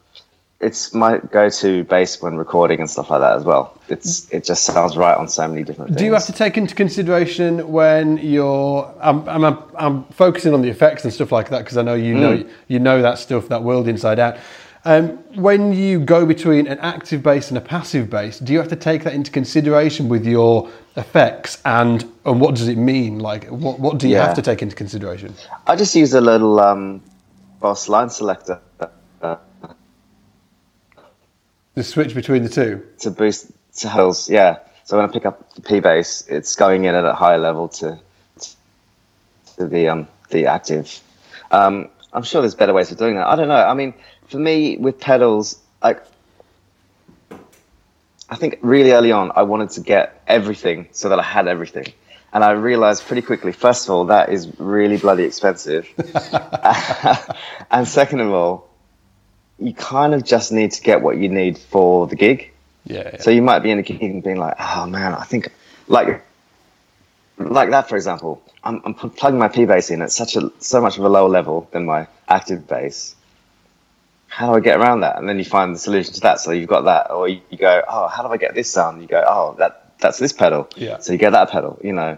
it's 0.62 0.94
my 0.94 1.18
go-to 1.18 1.84
bass 1.84 2.22
when 2.22 2.38
recording 2.38 2.80
and 2.80 2.90
stuff 2.90 3.10
like 3.10 3.20
that 3.22 3.36
as 3.36 3.44
well. 3.44 3.80
It's 3.90 4.32
it 4.32 4.46
just 4.46 4.64
sounds 4.64 4.96
right 4.98 5.16
on 5.18 5.28
so 5.28 5.48
many 5.48 5.64
different 5.64 5.90
things. 5.90 6.00
Do 6.00 6.06
you 6.06 6.14
have 6.14 6.26
to 6.26 6.34
take 6.34 6.58
into 6.58 6.74
consideration 6.76 7.72
when 7.72 8.18
you're? 8.18 8.94
I'm, 9.02 9.28
I'm, 9.28 9.58
I'm 9.78 10.04
focusing 10.06 10.54
on 10.54 10.62
the 10.62 10.70
effects 10.70 11.04
and 11.04 11.14
stuff 11.14 11.32
like 11.32 11.50
that 11.50 11.60
because 11.60 11.78
I 11.78 11.82
know 11.82 11.94
you 11.94 12.16
know 12.16 12.44
you 12.68 12.80
know 12.80 13.02
that 13.02 13.20
stuff, 13.20 13.50
that 13.50 13.64
world 13.64 13.88
inside 13.88 14.18
out. 14.20 14.38
Um, 14.88 15.18
when 15.34 15.74
you 15.74 16.00
go 16.00 16.28
between 16.28 16.68
an 16.68 16.78
active 16.78 17.24
bass 17.24 17.50
and 17.50 17.58
a 17.58 17.62
passive 17.62 18.08
bass, 18.08 18.38
do 18.38 18.54
you 18.54 18.60
have 18.60 18.68
to 18.68 18.76
take 18.76 19.04
that 19.04 19.14
into 19.14 19.32
consideration 19.32 20.10
with 20.10 20.26
your 20.28 20.70
effects 20.96 21.60
and 21.66 22.04
and 22.24 22.40
what 22.40 22.56
does 22.56 22.68
it 22.68 22.78
mean? 22.78 23.20
Like, 23.20 23.46
what 23.48 23.80
what 23.80 23.98
do 23.98 24.08
you 24.08 24.16
Yeah. 24.16 24.26
have 24.28 24.36
to 24.36 24.42
take 24.42 24.62
into 24.62 24.76
consideration? 24.76 25.34
I 25.68 25.76
just 25.76 25.96
use 25.96 26.14
a 26.14 26.22
little 26.22 26.60
um, 26.60 27.02
Boss 27.60 27.90
line 27.90 28.10
selector 28.10 28.60
uh, 29.22 29.38
The 31.76 31.84
switch 31.84 32.16
between 32.16 32.44
the 32.44 32.50
two. 32.50 32.86
to 33.00 33.12
boost 33.12 33.52
sales. 33.72 34.30
Yeah. 34.30 34.60
So 34.86 34.98
when 34.98 35.10
I 35.10 35.12
pick 35.12 35.26
up 35.26 35.54
the 35.56 35.62
P 35.62 35.82
bass, 35.82 36.26
it's 36.28 36.56
going 36.56 36.86
in 36.86 36.96
at 36.96 37.04
a 37.06 37.14
higher 37.14 37.38
level 37.38 37.68
to 37.70 38.00
to 39.58 39.66
the 39.68 39.90
um 39.90 40.08
the 40.30 40.48
active. 40.48 41.02
Um, 41.52 41.90
I'm 42.14 42.24
sure 42.24 42.42
there's 42.42 42.56
better 42.56 42.74
ways 42.74 42.92
of 42.92 42.98
doing 42.98 43.16
that. 43.16 43.28
I 43.28 43.36
don't 43.36 43.50
know. 43.50 43.56
I 43.56 43.74
mean, 43.74 43.94
for 44.28 44.38
me 44.38 44.78
with 44.78 45.00
pedals, 45.00 45.60
like 45.84 46.02
I 48.30 48.36
think 48.36 48.58
really 48.62 48.92
early 48.92 49.12
on, 49.12 49.32
I 49.36 49.44
wanted 49.44 49.70
to 49.72 49.82
get 49.82 50.24
everything 50.28 50.88
so 50.92 51.10
that 51.10 51.20
I 51.20 51.24
had 51.24 51.48
everything. 51.48 51.88
And 52.34 52.44
I 52.44 52.52
realized 52.52 53.06
pretty 53.06 53.22
quickly, 53.22 53.52
first 53.52 53.86
of 53.86 53.92
all, 53.92 54.06
that 54.06 54.30
is 54.30 54.60
really 54.60 54.98
bloody 54.98 55.24
expensive. 55.24 55.88
and 57.72 57.88
second 57.88 58.20
of 58.22 58.32
all, 58.32 58.65
you 59.60 59.74
kind 59.74 60.14
of 60.14 60.24
just 60.24 60.52
need 60.52 60.72
to 60.72 60.82
get 60.82 61.02
what 61.02 61.18
you 61.18 61.30
need 61.30 61.58
for 61.58 62.08
the 62.08 62.16
gig. 62.16 62.52
Yeah. 62.86 63.10
yeah. 63.14 63.22
So 63.22 63.32
you 63.32 63.42
might 63.42 63.60
be 63.60 63.72
in 63.72 63.80
a 63.80 63.84
gig 63.84 64.02
and 64.02 64.24
being 64.24 64.38
like, 64.38 64.56
oh 64.60 64.86
man, 64.86 65.14
I 65.14 65.24
think 65.24 65.52
like 65.88 66.24
like 67.38 67.70
that 67.72 67.90
for 67.90 67.96
example. 67.96 68.42
I'm, 68.64 68.82
I'm 68.84 68.96
plugging 68.96 69.38
my 69.38 69.48
P 69.48 69.66
bass 69.66 69.92
in 69.92 70.02
at 70.02 70.12
such 70.12 70.36
a 70.36 70.52
so 70.60 70.82
much 70.82 70.98
of 70.98 71.04
a 71.04 71.10
lower 71.10 71.30
level 71.30 71.68
than 71.72 71.86
my 71.86 72.08
active 72.28 72.68
bass. 72.68 73.16
How 74.28 74.48
do 74.50 74.58
I 74.58 74.60
get 74.60 74.80
around 74.80 75.02
that? 75.02 75.18
And 75.18 75.30
then 75.30 75.38
you 75.38 75.46
find 75.46 75.74
the 75.74 75.80
solution 75.80 76.14
to 76.16 76.20
that. 76.22 76.40
So 76.42 76.52
you've 76.52 76.68
got 76.68 76.82
that, 76.82 77.10
or 77.12 77.28
you, 77.28 77.40
you 77.50 77.58
go, 77.58 77.82
oh, 77.88 78.08
how 78.08 78.24
do 78.24 78.34
I 78.34 78.38
get 78.38 78.54
this 78.54 78.70
sound? 78.70 79.02
You 79.02 79.08
go, 79.08 79.24
oh, 79.26 79.56
that 79.60 79.98
that's 80.00 80.18
this 80.18 80.34
pedal. 80.34 80.68
Yeah. 80.76 80.98
So 80.98 81.14
you 81.14 81.20
get 81.20 81.30
that 81.32 81.52
pedal. 81.52 81.80
You 81.84 81.94
know, 81.94 82.18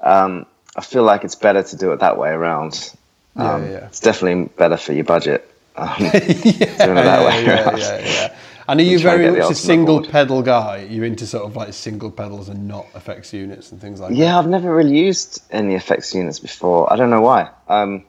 um, 0.00 0.46
I 0.74 0.80
feel 0.80 1.04
like 1.04 1.24
it's 1.24 1.34
better 1.36 1.62
to 1.62 1.76
do 1.76 1.92
it 1.92 2.00
that 2.00 2.18
way 2.18 2.30
around. 2.30 2.92
Yeah, 3.36 3.52
Um, 3.54 3.64
yeah. 3.70 3.86
It's 3.86 4.00
definitely 4.00 4.48
better 4.56 4.76
for 4.76 4.92
your 4.94 5.04
budget. 5.04 5.48
Um, 5.76 5.88
yeah, 6.00 6.10
yeah, 6.14 6.70
yeah, 6.86 7.76
yeah, 7.76 7.98
yeah. 7.98 8.36
And 8.68 8.80
are 8.80 8.82
you 8.82 8.98
very 8.98 9.30
much 9.30 9.50
a 9.50 9.54
single 9.54 10.00
board. 10.00 10.10
pedal 10.10 10.42
guy? 10.42 10.86
You're 10.90 11.04
into 11.04 11.26
sort 11.26 11.44
of 11.44 11.54
like 11.54 11.72
single 11.72 12.10
pedals 12.10 12.48
and 12.48 12.66
not 12.66 12.86
effects 12.94 13.32
units 13.32 13.70
and 13.70 13.80
things 13.80 14.00
like 14.00 14.10
that? 14.10 14.16
Yeah, 14.16 14.38
I've 14.38 14.48
never 14.48 14.74
really 14.74 14.98
used 14.98 15.42
any 15.50 15.74
effects 15.74 16.14
units 16.14 16.40
before. 16.40 16.92
I 16.92 16.96
don't 16.96 17.10
know 17.10 17.20
why. 17.20 17.50
Um, 17.68 18.04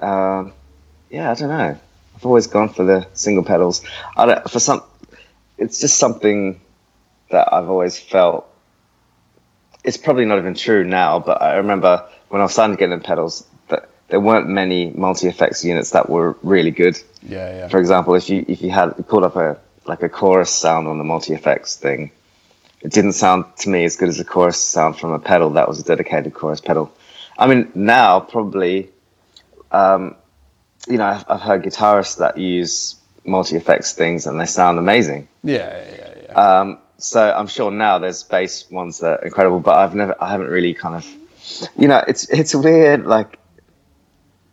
um, 0.00 0.52
yeah, 1.10 1.30
I 1.30 1.34
don't 1.34 1.48
know. 1.48 1.78
I've 2.16 2.26
always 2.26 2.48
gone 2.48 2.70
for 2.70 2.84
the 2.84 3.06
single 3.14 3.44
pedals. 3.44 3.82
I 4.16 4.26
don't, 4.26 4.50
for 4.50 4.58
some, 4.58 4.82
it's 5.58 5.80
just 5.80 5.98
something 5.98 6.60
that 7.30 7.52
I've 7.52 7.68
always 7.68 7.98
felt. 7.98 8.48
It's 9.84 9.96
probably 9.96 10.24
not 10.24 10.38
even 10.38 10.54
true 10.54 10.82
now, 10.82 11.20
but 11.20 11.40
I 11.40 11.56
remember 11.56 12.08
when 12.30 12.40
I 12.40 12.44
was 12.44 12.52
starting 12.52 12.76
to 12.76 12.80
get 12.80 12.90
into 12.90 13.06
pedals 13.06 13.46
there 14.08 14.20
weren't 14.20 14.48
many 14.48 14.90
multi 14.90 15.28
effects 15.28 15.64
units 15.64 15.90
that 15.90 16.08
were 16.08 16.36
really 16.42 16.70
good. 16.70 16.98
Yeah, 17.22 17.58
yeah. 17.58 17.68
For 17.68 17.78
example, 17.78 18.14
if 18.14 18.28
you 18.28 18.44
if 18.48 18.62
you 18.62 18.70
had 18.70 18.90
pulled 19.08 19.24
up 19.24 19.36
a 19.36 19.58
like 19.86 20.02
a 20.02 20.08
chorus 20.08 20.50
sound 20.50 20.88
on 20.88 20.98
the 20.98 21.04
multi 21.04 21.34
effects 21.34 21.76
thing, 21.76 22.10
it 22.80 22.92
didn't 22.92 23.12
sound 23.12 23.44
to 23.58 23.68
me 23.68 23.84
as 23.84 23.96
good 23.96 24.08
as 24.08 24.20
a 24.20 24.24
chorus 24.24 24.60
sound 24.60 24.98
from 24.98 25.12
a 25.12 25.18
pedal 25.18 25.50
that 25.50 25.68
was 25.68 25.80
a 25.80 25.84
dedicated 25.84 26.34
chorus 26.34 26.60
pedal. 26.60 26.92
I 27.38 27.46
mean, 27.46 27.72
now 27.74 28.20
probably, 28.20 28.90
um, 29.72 30.14
you 30.86 30.98
know, 30.98 31.06
I've, 31.06 31.24
I've 31.28 31.40
heard 31.40 31.64
guitarists 31.64 32.18
that 32.18 32.38
use 32.38 32.96
multi 33.24 33.56
effects 33.56 33.92
things 33.92 34.26
and 34.26 34.38
they 34.38 34.46
sound 34.46 34.78
amazing. 34.78 35.28
Yeah, 35.42 35.84
yeah, 35.90 36.14
yeah. 36.22 36.32
Um, 36.32 36.78
so 36.98 37.32
I'm 37.32 37.48
sure 37.48 37.70
now 37.70 37.98
there's 37.98 38.22
bass 38.22 38.70
ones 38.70 39.00
that 39.00 39.20
are 39.20 39.24
incredible, 39.24 39.60
but 39.60 39.76
I've 39.76 39.94
never, 39.94 40.14
I 40.22 40.30
haven't 40.30 40.48
really 40.48 40.74
kind 40.74 40.94
of, 40.94 41.06
you 41.76 41.88
know, 41.88 42.02
it's 42.06 42.28
it's 42.30 42.54
weird. 42.54 43.06
Like 43.06 43.38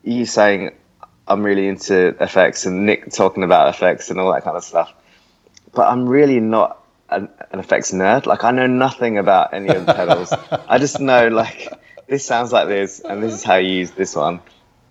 you 0.03 0.25
saying, 0.25 0.71
I'm 1.27 1.43
really 1.43 1.67
into 1.67 2.15
effects, 2.23 2.65
and 2.65 2.85
Nick 2.85 3.11
talking 3.11 3.43
about 3.43 3.73
effects 3.73 4.09
and 4.09 4.19
all 4.19 4.31
that 4.33 4.43
kind 4.43 4.57
of 4.57 4.63
stuff. 4.63 4.93
But 5.73 5.87
I'm 5.87 6.07
really 6.07 6.39
not 6.39 6.83
an, 7.09 7.29
an 7.51 7.59
effects 7.59 7.91
nerd. 7.91 8.25
Like 8.25 8.43
I 8.43 8.51
know 8.51 8.67
nothing 8.67 9.17
about 9.17 9.53
any 9.53 9.69
of 9.69 9.85
the 9.85 9.93
pedals. 9.99 10.33
I 10.67 10.77
just 10.77 10.99
know 10.99 11.27
like 11.29 11.69
this 12.07 12.25
sounds 12.25 12.51
like 12.51 12.67
this, 12.67 12.99
and 12.99 13.21
this 13.23 13.33
is 13.33 13.43
how 13.43 13.55
you 13.55 13.71
use 13.79 13.91
this 13.91 14.15
one. 14.15 14.41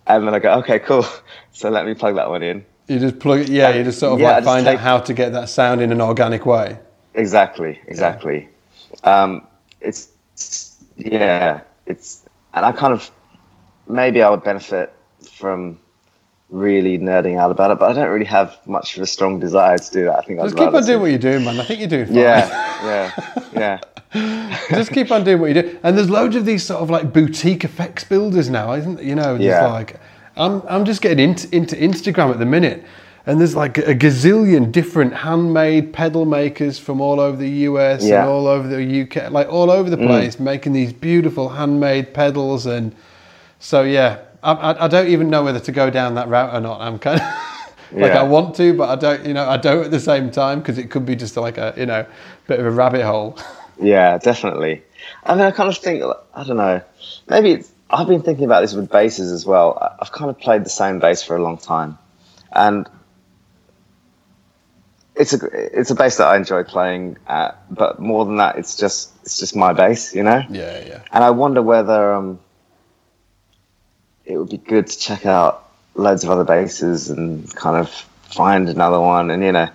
And 0.07 0.27
then 0.27 0.35
I 0.35 0.39
go, 0.39 0.53
okay, 0.61 0.79
cool. 0.79 1.05
So 1.53 1.69
let 1.69 1.85
me 1.85 1.95
plug 1.95 2.15
that 2.15 2.31
one 2.31 2.43
in. 2.45 2.65
You 2.87 2.99
just 3.01 3.19
plug 3.19 3.41
it, 3.41 3.49
yeah, 3.49 3.71
you 3.75 3.83
just 3.85 3.99
sort 3.99 4.15
of 4.15 4.21
Yeah, 4.21 4.37
like 4.37 4.45
find 4.45 4.65
take- 4.65 4.77
out 4.79 4.81
how 4.81 4.99
to 5.01 5.13
get 5.13 5.33
that 5.33 5.49
sound 5.49 5.83
in 5.83 5.91
an 5.93 6.01
organic 6.01 6.47
way. 6.47 6.79
Exactly, 7.15 7.81
exactly. 7.87 8.49
Um, 9.05 9.47
it's 9.81 10.09
yeah, 10.97 11.61
it's 11.87 12.25
and 12.55 12.65
I 12.65 12.73
kind 12.73 12.93
of 12.95 13.11
maybe 13.89 14.23
I 14.23 14.31
would 14.31 14.43
benefit 14.45 14.93
from 15.41 15.79
really 16.51 16.99
nerding 16.99 17.39
out 17.39 17.51
about 17.51 17.71
it, 17.71 17.79
but 17.79 17.91
I 17.91 17.95
don't 17.95 18.11
really 18.11 18.25
have 18.27 18.57
much 18.67 18.97
of 18.97 19.03
a 19.03 19.07
strong 19.07 19.39
desire 19.39 19.79
to 19.79 19.91
do 19.93 20.05
that. 20.07 20.19
I 20.19 20.23
think 20.23 20.41
Just 20.41 20.57
keep 20.57 20.73
on 20.75 20.85
doing 20.85 21.01
what 21.01 21.11
you're 21.11 21.19
doing, 21.19 21.45
man. 21.45 21.61
I 21.61 21.65
think 21.65 21.81
you're 21.81 21.89
doing 21.89 22.07
fine. 22.07 22.17
Yeah, 22.17 23.11
yeah, 23.55 23.81
yeah. 24.13 24.59
just 24.71 24.93
keep 24.93 25.11
on 25.13 25.23
doing 25.25 25.41
what 25.41 25.55
you 25.55 25.63
do. 25.63 25.79
And 25.85 25.97
there's 25.97 26.11
loads 26.11 26.35
of 26.35 26.45
these 26.45 26.65
sort 26.65 26.83
of 26.83 26.91
like 26.91 27.13
boutique 27.13 27.65
effects 27.65 28.03
builders 28.05 28.51
now, 28.51 28.73
isn't 28.75 28.97
there? 28.97 29.05
You 29.05 29.15
know, 29.15 29.37
Yeah. 29.37 29.67
like 29.69 30.01
I'm 30.37 30.63
I'm 30.69 30.85
just 30.85 31.01
getting 31.03 31.31
into, 31.31 31.55
into 31.55 31.77
Instagram 31.77 32.31
at 32.31 32.39
the 32.39 32.47
minute. 32.47 32.85
And 33.27 33.39
there's 33.39 33.55
like 33.55 33.77
a 33.79 33.95
gazillion 33.95 34.73
different 34.73 35.13
handmade 35.15 35.93
pedal 35.93 36.25
makers 36.25 36.79
from 36.79 37.01
all 37.01 37.21
over 37.21 37.37
the 37.37 37.51
US 37.69 38.03
Yeah. 38.03 38.23
and 38.23 38.31
all 38.31 38.47
over 38.49 38.67
the 38.67 39.03
UK, 39.03 39.31
like 39.31 39.49
all 39.49 39.71
over 39.71 39.89
the 39.91 39.99
Mm. 39.99 40.07
place, 40.07 40.41
making 40.41 40.73
these 40.73 40.93
beautiful 40.93 41.51
handmade 41.51 42.13
pedals. 42.15 42.67
And 42.67 42.93
so, 43.61 43.83
yeah, 43.83 44.17
I, 44.43 44.53
I, 44.53 44.85
I 44.85 44.89
don't 44.89 45.09
even 45.09 45.31
know 45.31 45.45
whether 45.45 45.61
to 45.61 45.73
go 45.73 45.91
down 45.91 46.15
that 46.15 46.29
route 46.29 46.55
or 46.55 46.61
not. 46.61 46.81
I'm 46.81 46.99
kind 46.99 47.21
of 47.21 47.27
like 47.93 48.13
Yeah. 48.13 48.21
I 48.21 48.23
want 48.23 48.55
to, 48.57 48.75
but 48.75 48.89
I 48.89 48.97
don't, 48.97 49.27
you 49.27 49.35
know, 49.35 49.49
I 49.49 49.57
don't 49.57 49.85
at 49.85 49.91
the 49.91 50.01
same 50.01 50.31
time 50.31 50.61
because 50.61 50.79
it 50.79 50.91
could 50.91 51.05
be 51.05 51.17
just 51.17 51.37
like 51.37 51.59
a, 51.59 51.75
you 51.77 51.87
know, 51.87 52.07
bit 52.47 52.61
of 52.61 52.67
a 52.67 52.71
rabbit 52.71 53.03
hole. 53.05 53.39
Yeah, 53.83 54.19
definitely. 54.19 54.83
I 55.25 55.35
mean, 55.35 55.45
I 55.47 55.53
kind 55.53 55.71
of 55.71 55.79
think, 55.79 56.05
I 56.35 56.45
don't 56.45 56.59
know, 56.59 56.83
maybe 57.31 57.53
it's, 57.53 57.73
I've 57.89 58.07
been 58.07 58.21
thinking 58.21 58.45
about 58.45 58.61
this 58.61 58.75
with 58.75 58.91
basses 58.91 59.33
as 59.33 59.47
well. 59.47 59.97
I've 59.99 60.13
kind 60.13 60.29
of 60.31 60.39
played 60.39 60.67
the 60.67 60.71
same 60.71 60.99
bass 60.99 61.23
for 61.23 61.35
a 61.35 61.43
long 61.43 61.57
time. 61.57 61.97
And 62.53 62.87
it's 65.17 65.33
a, 65.33 65.39
it's 65.79 65.91
a 65.91 65.95
bass 65.95 66.19
that 66.19 66.27
I 66.27 66.37
enjoy 66.37 66.63
playing 66.65 67.17
at, 67.27 67.57
but 67.75 68.01
more 68.01 68.27
than 68.27 68.37
that, 68.37 68.59
it's 68.59 68.77
just, 68.77 69.13
it's 69.23 69.39
just 69.39 69.57
my 69.57 69.73
bass, 69.73 70.15
you 70.15 70.23
know? 70.23 70.43
Yeah, 70.51 70.85
yeah. 70.87 71.03
And 71.13 71.25
I 71.25 71.31
wonder 71.31 71.63
whether 71.63 72.13
um, 72.13 72.39
it 74.31 74.37
would 74.39 74.49
be 74.51 74.59
good 74.59 74.87
to 74.87 74.99
check 74.99 75.27
out 75.27 75.69
loads 75.95 76.25
of 76.25 76.31
other 76.31 76.45
bases 76.45 77.11
and 77.11 77.53
kind 77.57 77.77
of 77.77 77.91
find 77.91 78.69
another 78.69 79.01
one. 79.01 79.31
And, 79.31 79.43
you 79.43 79.53
know, 79.53 79.69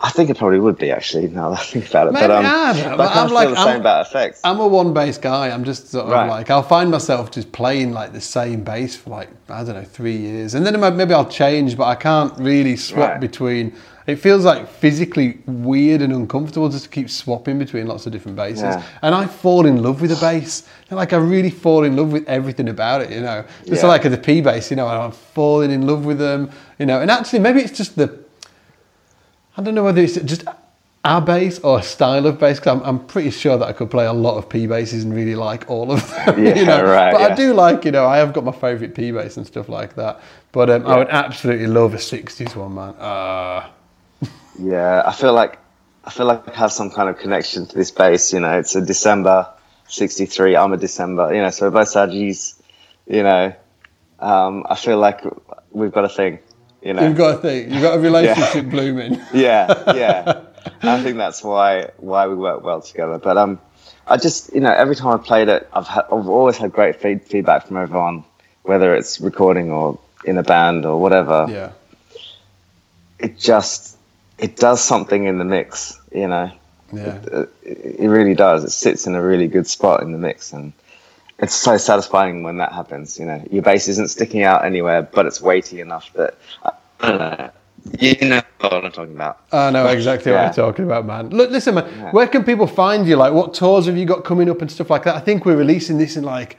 I 0.00 0.10
think 0.10 0.30
it 0.30 0.38
probably 0.38 0.58
would 0.58 0.78
be 0.78 0.90
actually, 0.90 1.28
now 1.28 1.50
that 1.50 1.60
I 1.60 1.62
think 1.64 1.88
about 1.90 2.08
it. 2.08 2.12
Maybe, 2.14 2.26
but 2.26 2.30
um, 2.32 2.44
I 2.46 2.72
don't 2.72 2.82
know, 2.82 2.90
but 2.90 2.96
but 2.96 3.02
I 3.10 3.14
kind 3.14 3.18
I'm 3.20 3.26
of 3.26 3.32
like- 3.32 3.48
the 3.50 3.54
I'm- 3.56 3.66
same 3.68 3.80
about 3.80 4.06
effects. 4.06 4.40
I'm 4.42 4.58
a 4.58 4.66
one 4.66 4.92
base 4.94 5.18
guy. 5.18 5.50
I'm 5.50 5.64
just 5.64 5.88
sort 5.90 6.06
of 6.06 6.10
Right. 6.12 6.28
like 6.28 6.50
I'll 6.50 6.62
find 6.64 6.90
myself 6.90 7.30
just 7.30 7.52
playing 7.52 7.92
like 7.92 8.12
the 8.12 8.20
same 8.20 8.64
base 8.64 8.96
for 8.96 9.10
like 9.10 9.28
I 9.48 9.62
don't 9.62 9.74
know 9.76 9.84
three 9.84 10.16
years, 10.16 10.54
and 10.54 10.66
then 10.66 10.80
maybe 10.96 11.14
I'll 11.14 11.24
change, 11.28 11.76
but 11.76 11.84
I 11.84 11.94
can't 11.94 12.36
really 12.38 12.76
swap 12.76 13.10
Right. 13.10 13.20
between. 13.20 13.74
It 14.06 14.16
feels 14.16 14.44
like 14.44 14.68
physically 14.68 15.38
weird 15.46 16.02
and 16.02 16.12
uncomfortable 16.12 16.68
just 16.68 16.84
to 16.84 16.90
keep 16.90 17.08
swapping 17.08 17.58
between 17.58 17.86
lots 17.86 18.04
of 18.06 18.12
different 18.12 18.36
bases. 18.36 18.62
Yeah. 18.64 18.82
And 19.02 19.14
I 19.14 19.26
fall 19.26 19.64
in 19.66 19.82
love 19.82 20.00
with 20.00 20.10
a 20.12 20.16
bass. 20.20 20.68
Like 20.90 21.12
I 21.12 21.18
really 21.18 21.50
fall 21.50 21.84
in 21.84 21.96
love 21.96 22.10
with 22.12 22.28
everything 22.28 22.68
about 22.68 23.00
it, 23.02 23.10
you 23.10 23.20
know. 23.20 23.44
Just 23.66 23.82
Yeah. 23.82 23.88
like 23.88 24.02
the 24.02 24.16
P 24.18 24.40
bass, 24.40 24.70
you 24.70 24.76
know, 24.76 24.86
I'm 24.88 25.12
falling 25.12 25.70
in 25.70 25.86
love 25.86 26.04
with 26.04 26.18
them, 26.18 26.50
you 26.78 26.86
know. 26.86 27.00
And 27.00 27.10
actually, 27.10 27.38
maybe 27.38 27.60
it's 27.60 27.76
just 27.76 27.96
the 27.96 28.18
I 29.56 29.62
don't 29.62 29.74
know 29.74 29.84
whether 29.84 30.00
it's 30.00 30.14
just 30.14 30.44
our 31.04 31.20
bass 31.20 31.58
or 31.60 31.80
a 31.80 31.82
style 31.82 32.26
of 32.26 32.38
bass 32.38 32.58
because 32.60 32.80
I'm, 32.80 32.82
I'm 32.84 33.06
pretty 33.06 33.30
sure 33.30 33.58
that 33.58 33.66
I 33.66 33.72
could 33.72 33.90
play 33.90 34.06
a 34.06 34.12
lot 34.12 34.36
of 34.38 34.48
P 34.48 34.66
basses 34.66 35.04
and 35.04 35.14
really 35.14 35.34
like 35.34 35.68
all 35.68 35.90
of 35.92 36.08
them. 36.10 36.44
Yeah, 36.44 36.54
you 36.54 36.64
know? 36.64 36.82
right, 36.84 37.12
But 37.12 37.32
I 37.32 37.34
do 37.34 37.52
like, 37.52 37.84
you 37.84 37.90
know, 37.90 38.06
I 38.06 38.16
have 38.18 38.32
got 38.32 38.44
my 38.44 38.52
favourite 38.52 38.94
P 38.94 39.10
bass 39.10 39.36
and 39.36 39.46
stuff 39.46 39.68
like 39.68 39.94
that. 39.96 40.20
But 40.52 40.70
um, 40.70 40.86
I 40.86 40.96
would 40.98 41.08
absolutely 41.08 41.66
love 41.66 41.92
a 41.94 41.98
60s 41.98 42.54
one, 42.56 42.74
man. 42.74 42.94
Uh, 42.94 43.68
Yeah, 44.62 45.02
I 45.04 45.12
feel 45.12 45.32
like 45.32 45.58
I 46.04 46.10
feel 46.10 46.26
like 46.26 46.48
I 46.48 46.54
have 46.54 46.72
some 46.72 46.90
kind 46.90 47.08
of 47.08 47.18
connection 47.18 47.66
to 47.66 47.76
this 47.76 47.90
bass. 47.90 48.32
You 48.32 48.40
know, 48.40 48.58
it's 48.58 48.74
a 48.74 48.80
December 48.80 49.48
'63. 49.88 50.56
I'm 50.56 50.72
a 50.72 50.76
December. 50.76 51.34
You 51.34 51.42
know, 51.42 51.50
so 51.50 51.70
both 51.70 51.88
Sajis. 51.88 52.60
You 53.06 53.24
know, 53.24 53.52
um, 54.20 54.64
I 54.68 54.76
feel 54.76 54.98
like 54.98 55.20
we've 55.72 55.92
got 55.92 56.04
a 56.04 56.08
thing. 56.08 56.38
You 56.80 56.94
know, 56.94 57.06
you've 57.06 57.16
got 57.16 57.36
a 57.36 57.38
thing, 57.38 57.72
you've 57.72 57.82
got 57.82 57.96
a 57.96 58.00
relationship 58.10 58.70
blooming. 58.70 59.20
yeah, 59.34 59.92
yeah. 59.94 60.40
I 60.82 61.02
think 61.02 61.16
that's 61.16 61.42
why 61.42 61.90
why 61.96 62.28
we 62.28 62.34
work 62.34 62.62
well 62.62 62.80
together. 62.80 63.18
But 63.18 63.36
um, 63.38 63.60
I 64.06 64.16
just 64.16 64.52
you 64.54 64.60
know 64.60 64.72
every 64.72 64.94
time 64.96 65.18
I 65.18 65.22
played 65.22 65.48
it, 65.48 65.68
I've 65.72 65.88
had, 65.88 66.04
I've 66.04 66.28
always 66.28 66.56
had 66.56 66.72
great 66.72 67.00
feed, 67.00 67.24
feedback 67.24 67.66
from 67.66 67.76
everyone, 67.76 68.24
whether 68.62 68.94
it's 68.94 69.20
recording 69.20 69.70
or 69.70 69.98
in 70.24 70.38
a 70.38 70.42
band 70.42 70.86
or 70.86 71.00
whatever. 71.00 71.46
Yeah. 71.48 71.72
It 73.18 73.38
just 73.38 73.96
it 74.42 74.56
does 74.56 74.82
something 74.82 75.24
in 75.24 75.38
the 75.38 75.44
mix. 75.44 75.98
You 76.12 76.28
know. 76.28 76.50
Yeah. 76.92 77.16
it, 77.16 77.32
uh, 77.32 77.46
it 77.62 78.08
really 78.08 78.34
does. 78.34 78.64
It 78.64 78.70
sits 78.70 79.06
in 79.06 79.14
a 79.14 79.22
really 79.22 79.48
good 79.48 79.66
spot 79.66 80.02
in 80.02 80.12
the 80.12 80.18
mix, 80.18 80.52
and 80.52 80.74
it's 81.38 81.54
so 81.54 81.78
satisfying 81.78 82.42
when 82.42 82.58
that 82.58 82.72
happens. 82.72 83.18
You 83.18 83.24
know, 83.26 83.42
your 83.50 83.62
bass 83.62 83.88
isn't 83.88 84.08
sticking 84.10 84.42
out 84.42 84.64
anywhere, 84.64 85.02
but 85.02 85.24
it's 85.24 85.40
weighty 85.40 85.80
enough 85.80 86.12
that 86.12 86.36
uh, 86.64 86.70
I 87.00 87.08
don't 87.10 87.18
know. 87.18 87.50
You 87.98 88.14
know 88.28 88.42
what 88.60 88.84
I'm 88.84 88.92
talking 88.92 89.14
about. 89.14 89.40
I 89.50 89.70
know 89.70 89.86
exactly 89.88 90.30
Yeah. 90.30 90.46
what 90.46 90.56
you're 90.56 90.66
talking 90.66 90.84
about, 90.84 91.04
man. 91.04 91.30
Look, 91.30 91.50
listen, 91.50 91.74
man. 91.74 92.12
Where 92.12 92.28
can 92.28 92.44
people 92.44 92.68
find 92.68 93.08
you? 93.08 93.16
Like, 93.16 93.32
what 93.32 93.54
tours 93.54 93.86
have 93.86 93.96
you 93.96 94.04
got 94.04 94.22
coming 94.22 94.48
up 94.48 94.60
and 94.62 94.70
stuff 94.70 94.88
like 94.88 95.02
that? 95.04 95.16
I 95.16 95.20
think 95.20 95.44
we're 95.44 95.56
releasing 95.56 95.98
this 95.98 96.16
in 96.16 96.22
like, 96.22 96.58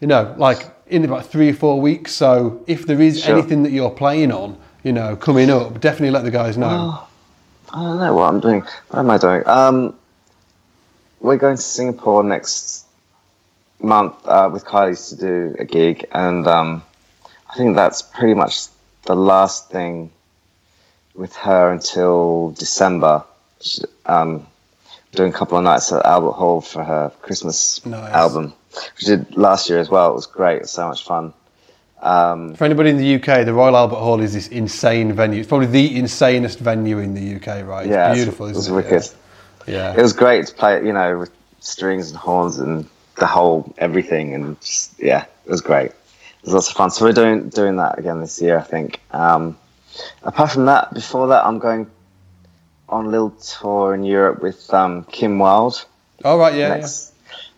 you 0.00 0.06
know, 0.06 0.34
like 0.36 0.66
in 0.88 1.06
about 1.06 1.24
three 1.24 1.48
or 1.48 1.54
four 1.54 1.80
weeks. 1.80 2.12
So 2.12 2.62
if 2.66 2.86
there 2.86 3.00
is 3.00 3.22
Sure. 3.22 3.38
anything 3.38 3.62
that 3.62 3.72
you're 3.72 3.88
playing 3.90 4.30
on, 4.30 4.58
you 4.82 4.92
know, 4.92 5.16
coming 5.16 5.48
up, 5.50 5.80
definitely 5.80 6.10
let 6.10 6.24
the 6.24 6.30
guys 6.30 6.58
know. 6.58 6.68
Oh, 7.00 7.07
I 7.72 7.82
don't 7.82 7.98
know 7.98 8.14
what 8.14 8.28
I'm 8.28 8.40
doing. 8.40 8.62
What 8.88 8.98
am 9.00 9.10
I 9.10 9.18
doing? 9.18 9.42
Um, 9.46 9.94
we're 11.20 11.36
going 11.36 11.56
to 11.56 11.62
Singapore 11.62 12.22
next 12.22 12.86
month 13.80 14.14
uh, 14.26 14.48
with 14.52 14.64
Kylie's 14.64 15.10
to 15.10 15.16
do 15.16 15.56
a 15.58 15.64
gig, 15.64 16.06
and 16.12 16.46
um, 16.46 16.82
I 17.50 17.56
think 17.56 17.76
that's 17.76 18.02
pretty 18.02 18.34
much 18.34 18.66
the 19.04 19.14
last 19.14 19.70
thing 19.70 20.10
with 21.14 21.34
her 21.36 21.72
until 21.72 22.50
December. 22.52 23.24
She- 23.60 23.82
Um, 24.06 24.46
doing 25.12 25.30
a 25.30 25.36
couple 25.36 25.56
of 25.58 25.64
nights 25.64 25.90
at 25.92 26.04
Albert 26.04 26.32
Hall 26.32 26.60
for 26.60 26.84
her 26.84 27.10
Christmas 27.22 27.84
Nice. 27.84 28.12
album. 28.12 28.52
She 28.96 29.06
did 29.06 29.36
last 29.36 29.68
year 29.70 29.78
as 29.80 29.88
well. 29.90 30.10
It 30.10 30.14
was 30.14 30.26
great. 30.26 30.56
It 30.56 30.62
was 30.62 30.70
so 30.70 30.86
much 30.88 31.02
fun. 31.04 31.32
Um, 32.00 32.54
For 32.54 32.64
anybody 32.64 32.90
in 32.90 32.96
the 32.96 33.14
UK, 33.16 33.44
the 33.44 33.52
Royal 33.52 33.76
Albert 33.76 33.96
Hall 33.96 34.20
is 34.20 34.32
this 34.32 34.48
insane 34.48 35.12
venue. 35.12 35.40
It's 35.40 35.48
probably 35.48 35.66
the 35.66 35.98
insanest 35.98 36.58
venue 36.58 36.98
in 36.98 37.14
the 37.14 37.36
UK, 37.36 37.66
right? 37.66 37.86
It's 37.86 37.90
yeah, 37.90 38.14
beautiful, 38.14 38.46
it 38.46 38.50
was 38.50 38.66
isn't 38.66 38.72
it? 38.72 38.76
wicked. 38.76 39.10
Yeah. 39.66 39.94
it 39.94 40.00
was 40.00 40.12
great 40.12 40.46
to 40.46 40.54
play, 40.54 40.84
you 40.84 40.92
know, 40.92 41.18
with 41.18 41.30
strings 41.60 42.10
and 42.10 42.18
horns 42.18 42.58
and 42.58 42.88
the 43.16 43.26
whole 43.26 43.74
everything, 43.78 44.34
and 44.34 44.60
just, 44.60 44.98
yeah, 44.98 45.24
it 45.44 45.50
was 45.50 45.60
great. 45.60 45.90
It 45.90 46.44
was 46.44 46.54
lots 46.54 46.70
of 46.70 46.76
fun. 46.76 46.90
So 46.90 47.04
we're 47.04 47.12
doing 47.12 47.48
doing 47.48 47.76
that 47.76 47.98
again 47.98 48.20
this 48.20 48.40
year, 48.40 48.58
I 48.58 48.62
think. 48.62 49.00
Um, 49.10 49.58
apart 50.22 50.52
from 50.52 50.66
that, 50.66 50.94
before 50.94 51.28
that, 51.28 51.44
I'm 51.44 51.58
going 51.58 51.90
on 52.88 53.06
a 53.06 53.08
little 53.08 53.30
tour 53.30 53.94
in 53.94 54.04
Europe 54.04 54.40
with 54.40 54.72
um, 54.72 55.04
Kim 55.04 55.38
Wilde 55.38 55.84
All 56.24 56.38
right, 56.38 56.54
yeah, 56.54 56.68
next, 56.68 57.12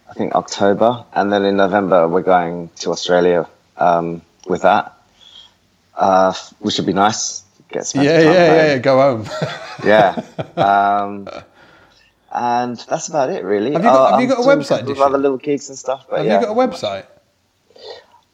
I 0.09 0.15
think 0.15 0.35
October, 0.35 1.05
and 1.13 1.33
then 1.33 1.45
in 1.45 1.57
November 1.57 2.09
we're 2.09 2.23
going 2.23 2.71
to 2.77 2.91
Australia 2.91 3.47
um, 3.77 4.23
with 4.51 4.63
that, 4.63 4.93
uh, 5.97 6.35
which 6.59 6.77
would 6.77 6.87
be 6.87 6.93
nice. 6.93 7.45
Get 7.71 7.95
yeah. 7.95 8.03
Yeah, 8.03 8.21
yeah, 8.21 8.67
yeah. 8.67 8.79
Go 8.79 9.01
home. 9.01 9.29
yeah. 9.85 10.23
Um, 10.57 11.29
and 12.33 12.77
that's 12.89 13.09
about 13.09 13.31
it, 13.31 13.43
really. 13.45 13.73
Have 13.73 13.83
you 13.83 13.89
got- 13.89 14.07
Uh, 14.07 14.11
have 14.13 14.21
you 14.21 14.29
got 14.29 14.39
a 14.39 14.43
website, 14.43 14.83
Dishy? 14.85 15.01
other 15.01 15.19
little 15.19 15.37
gigs 15.39 15.69
and 15.69 15.77
stuff. 15.79 16.07
But 16.09 16.19
Have 16.19 16.27
yeah. 16.27 16.41
you 16.41 16.47
got 16.47 16.53
a 16.53 16.69
website? 16.69 17.07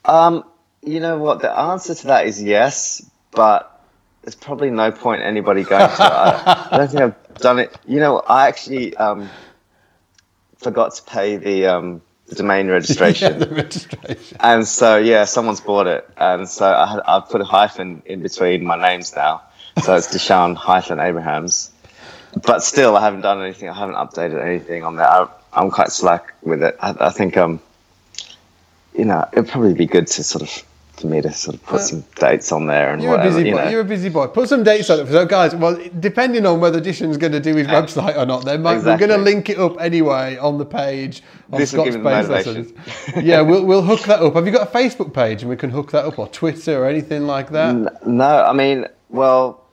Um, 0.05 0.45
you 0.83 1.01
know 1.01 1.19
what? 1.19 1.41
The 1.41 1.51
answer 1.51 1.95
to 1.95 2.07
that 2.09 2.27
is 2.27 2.43
yes, 2.43 3.01
but 3.33 3.81
there's 4.23 4.35
probably 4.35 4.71
no 4.71 4.91
point 4.93 5.23
anybody 5.23 5.62
going 5.64 5.81
to 5.89 5.95
it. 5.95 6.01
I, 6.01 6.69
I 6.73 6.77
don't 6.79 6.89
think 6.91 7.03
I've 7.03 7.35
done 7.39 7.59
it. 7.59 7.75
You 7.87 8.01
know, 8.01 8.19
I 8.21 8.49
actually 8.49 8.95
um, 8.97 9.29
forgot 10.59 10.95
to 10.97 11.03
pay 11.05 11.37
the, 11.37 11.67
um, 11.67 12.03
the 12.29 12.35
domain 12.35 12.66
yeah, 12.66 12.72
registration. 12.72 13.39
the 13.39 13.49
registration. 13.49 14.37
And 14.41 14.66
so, 14.66 14.97
yeah, 14.97 15.24
someone's 15.24 15.61
bought 15.61 15.87
it. 15.87 16.09
And 16.16 16.49
so 16.49 16.66
I, 16.66 17.16
I've 17.16 17.29
put 17.29 17.41
a 17.41 17.45
hyphen 17.45 18.03
in 18.07 18.22
between 18.22 18.64
my 18.64 18.77
names 18.77 19.14
now. 19.14 19.43
So 19.83 19.95
it's 19.95 20.09
Dishan 20.09 20.57
hyphen 20.57 21.01
Abrahams. 21.01 21.70
But 22.43 22.62
still, 22.62 22.97
I 22.97 23.01
haven't 23.01 23.22
done 23.22 23.43
anything. 23.43 23.68
I 23.68 23.74
haven't 23.74 23.95
updated 23.95 24.45
anything 24.45 24.85
on 24.85 24.97
that. 24.97 25.09
I, 25.09 25.29
I'm 25.53 25.70
quite 25.70 25.91
slack 25.91 26.35
with 26.43 26.62
it. 26.62 26.77
I, 26.81 26.95
I 27.01 27.11
think, 27.11 27.37
um, 27.37 27.61
you 28.95 29.05
know, 29.05 29.27
it'd 29.33 29.49
probably 29.49 29.74
be 29.74 29.87
good 29.87 30.07
to 30.09 30.24
sort 30.24 30.43
of, 30.43 30.64
for 30.97 31.07
me 31.09 31.20
to 31.20 31.32
sort 31.32 31.55
of 31.57 31.62
put 31.64 31.80
some 31.82 32.03
dates 32.14 32.51
on 32.53 32.66
there 32.66 32.92
and 32.92 33.03
You're 33.03 33.16
a 33.16 33.22
busy 33.22 33.44
you 33.49 33.55
boy. 33.55 33.64
know. 33.64 33.70
You're 33.70 33.80
a 33.80 33.84
busy 33.84 34.09
boy. 34.09 34.26
Put 34.28 34.49
some 34.49 34.62
dates 34.62 34.88
on 34.88 35.01
it. 35.01 35.07
So, 35.09 35.26
guys, 35.26 35.55
well, 35.55 35.78
depending 36.01 36.47
on 36.47 36.59
whether 36.61 36.80
Dishan's 36.80 37.16
going 37.18 37.32
to 37.32 37.40
do 37.40 37.55
his 37.55 37.66
website 37.66 38.16
or 38.16 38.24
not, 38.24 38.44
then 38.44 38.62
might, 38.62 38.76
Exactly. 38.76 38.92
we're 39.07 39.09
going 39.14 39.20
to 39.20 39.30
link 39.30 39.51
it 39.51 39.59
up 39.59 39.80
anyway 39.80 40.36
on 40.38 40.57
the 40.59 40.64
page 40.64 41.22
on 41.53 41.61
This 41.61 41.72
will 41.72 41.84
Scott's 41.84 41.86
give 41.88 41.94
him 41.97 42.03
the 42.05 42.11
Bass 42.11 42.28
motivation. 42.28 42.74
Lessons. 42.86 43.24
yeah, 43.26 43.40
we'll, 43.42 43.64
we'll 43.64 43.82
hook 43.82 44.01
that 44.03 44.20
up. 44.20 44.34
Have 44.34 44.47
you 44.47 44.53
got 44.53 44.68
a 44.68 44.70
Facebook 44.70 45.12
page 45.12 45.42
and 45.42 45.51
we 45.51 45.57
can 45.57 45.70
hook 45.70 45.90
that 45.92 46.05
up 46.07 46.18
or 46.18 46.28
Twitter 46.28 46.82
or 46.82 46.86
anything 46.88 47.26
like 47.26 47.51
that? 47.51 48.07
No, 48.07 48.42
I 48.44 48.53
mean, 48.55 48.86
well, 49.11 49.64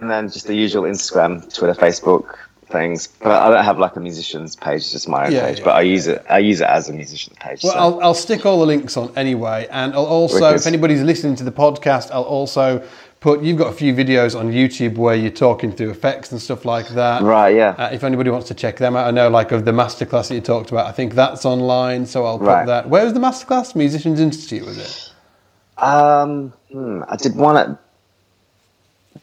and 0.00 0.10
then 0.10 0.28
just 0.28 0.46
the 0.46 0.54
usual 0.54 0.82
Instagram, 0.84 1.42
Twitter, 1.54 1.74
Facebook 1.74 2.36
things. 2.70 3.06
But 3.06 3.32
I 3.32 3.50
don't 3.50 3.64
have 3.64 3.78
like 3.78 3.96
a 3.96 4.00
musician's 4.00 4.56
page; 4.56 4.76
it's 4.82 4.92
just 4.92 5.08
my 5.08 5.26
own 5.26 5.32
Yeah, 5.32 5.46
page. 5.46 5.58
yeah, 5.58 5.64
but 5.64 5.74
I 5.76 5.82
use 5.82 6.06
it. 6.06 6.24
I 6.28 6.38
use 6.38 6.60
it 6.60 6.66
as 6.68 6.88
a 6.88 6.92
musician's 6.92 7.36
page. 7.38 7.62
Well, 7.62 7.72
so. 7.72 7.78
I'll, 7.78 8.00
I'll 8.02 8.14
stick 8.14 8.44
all 8.46 8.60
the 8.60 8.66
links 8.66 8.96
on 8.96 9.12
anyway. 9.16 9.66
And 9.70 9.94
I'll 9.94 10.04
also, 10.06 10.40
Wicked. 10.40 10.60
if 10.60 10.66
anybody's 10.66 11.02
listening 11.02 11.34
to 11.36 11.44
the 11.44 11.52
podcast, 11.52 12.10
I'll 12.12 12.22
also 12.22 12.82
put, 13.20 13.42
you've 13.42 13.58
got 13.58 13.68
a 13.72 13.72
few 13.76 13.92
videos 13.94 14.38
on 14.38 14.52
YouTube 14.52 14.96
where 14.96 15.16
you're 15.16 15.30
talking 15.32 15.72
through 15.72 15.90
effects 15.90 16.30
and 16.30 16.40
stuff 16.40 16.64
like 16.64 16.88
that. 16.90 17.22
Right, 17.22 17.54
yeah. 17.56 17.70
Uh, 17.76 17.88
if 17.92 18.04
anybody 18.04 18.30
wants 18.30 18.46
to 18.48 18.54
check 18.54 18.76
them 18.76 18.94
out, 18.94 19.08
I 19.08 19.10
know 19.10 19.28
like 19.28 19.50
of 19.50 19.64
the 19.64 19.72
masterclass 19.72 20.28
that 20.28 20.34
you 20.36 20.40
talked 20.40 20.70
about, 20.70 20.86
I 20.86 20.92
think 20.92 21.14
that's 21.14 21.44
online. 21.44 22.06
So 22.06 22.24
I'll 22.24 22.38
put 22.38 22.46
Right. 22.46 22.66
that. 22.66 22.88
Where 22.88 23.02
was 23.04 23.14
the 23.14 23.20
masterclass? 23.20 23.74
Musicians 23.74 24.20
Institute, 24.20 24.64
was 24.64 24.78
it? 24.78 25.12
Um, 25.82 26.52
hmm, 26.70 27.02
I 27.08 27.16
did 27.16 27.34
one 27.34 27.56
at 27.56 27.78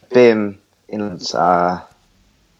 BIMM 0.09 0.57
in 0.89 1.19
uh, 1.33 1.81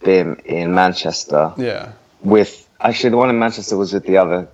BIMM 0.05 0.39
in 0.45 0.73
Manchester 0.73 1.51
Yeah. 1.57 1.91
with 2.21 2.67
actually 2.79 3.09
the 3.09 3.17
one 3.17 3.29
in 3.29 3.37
Manchester 3.39 3.75
was 3.75 3.91
with 3.93 4.05
the 4.05 4.17
other 4.17 4.47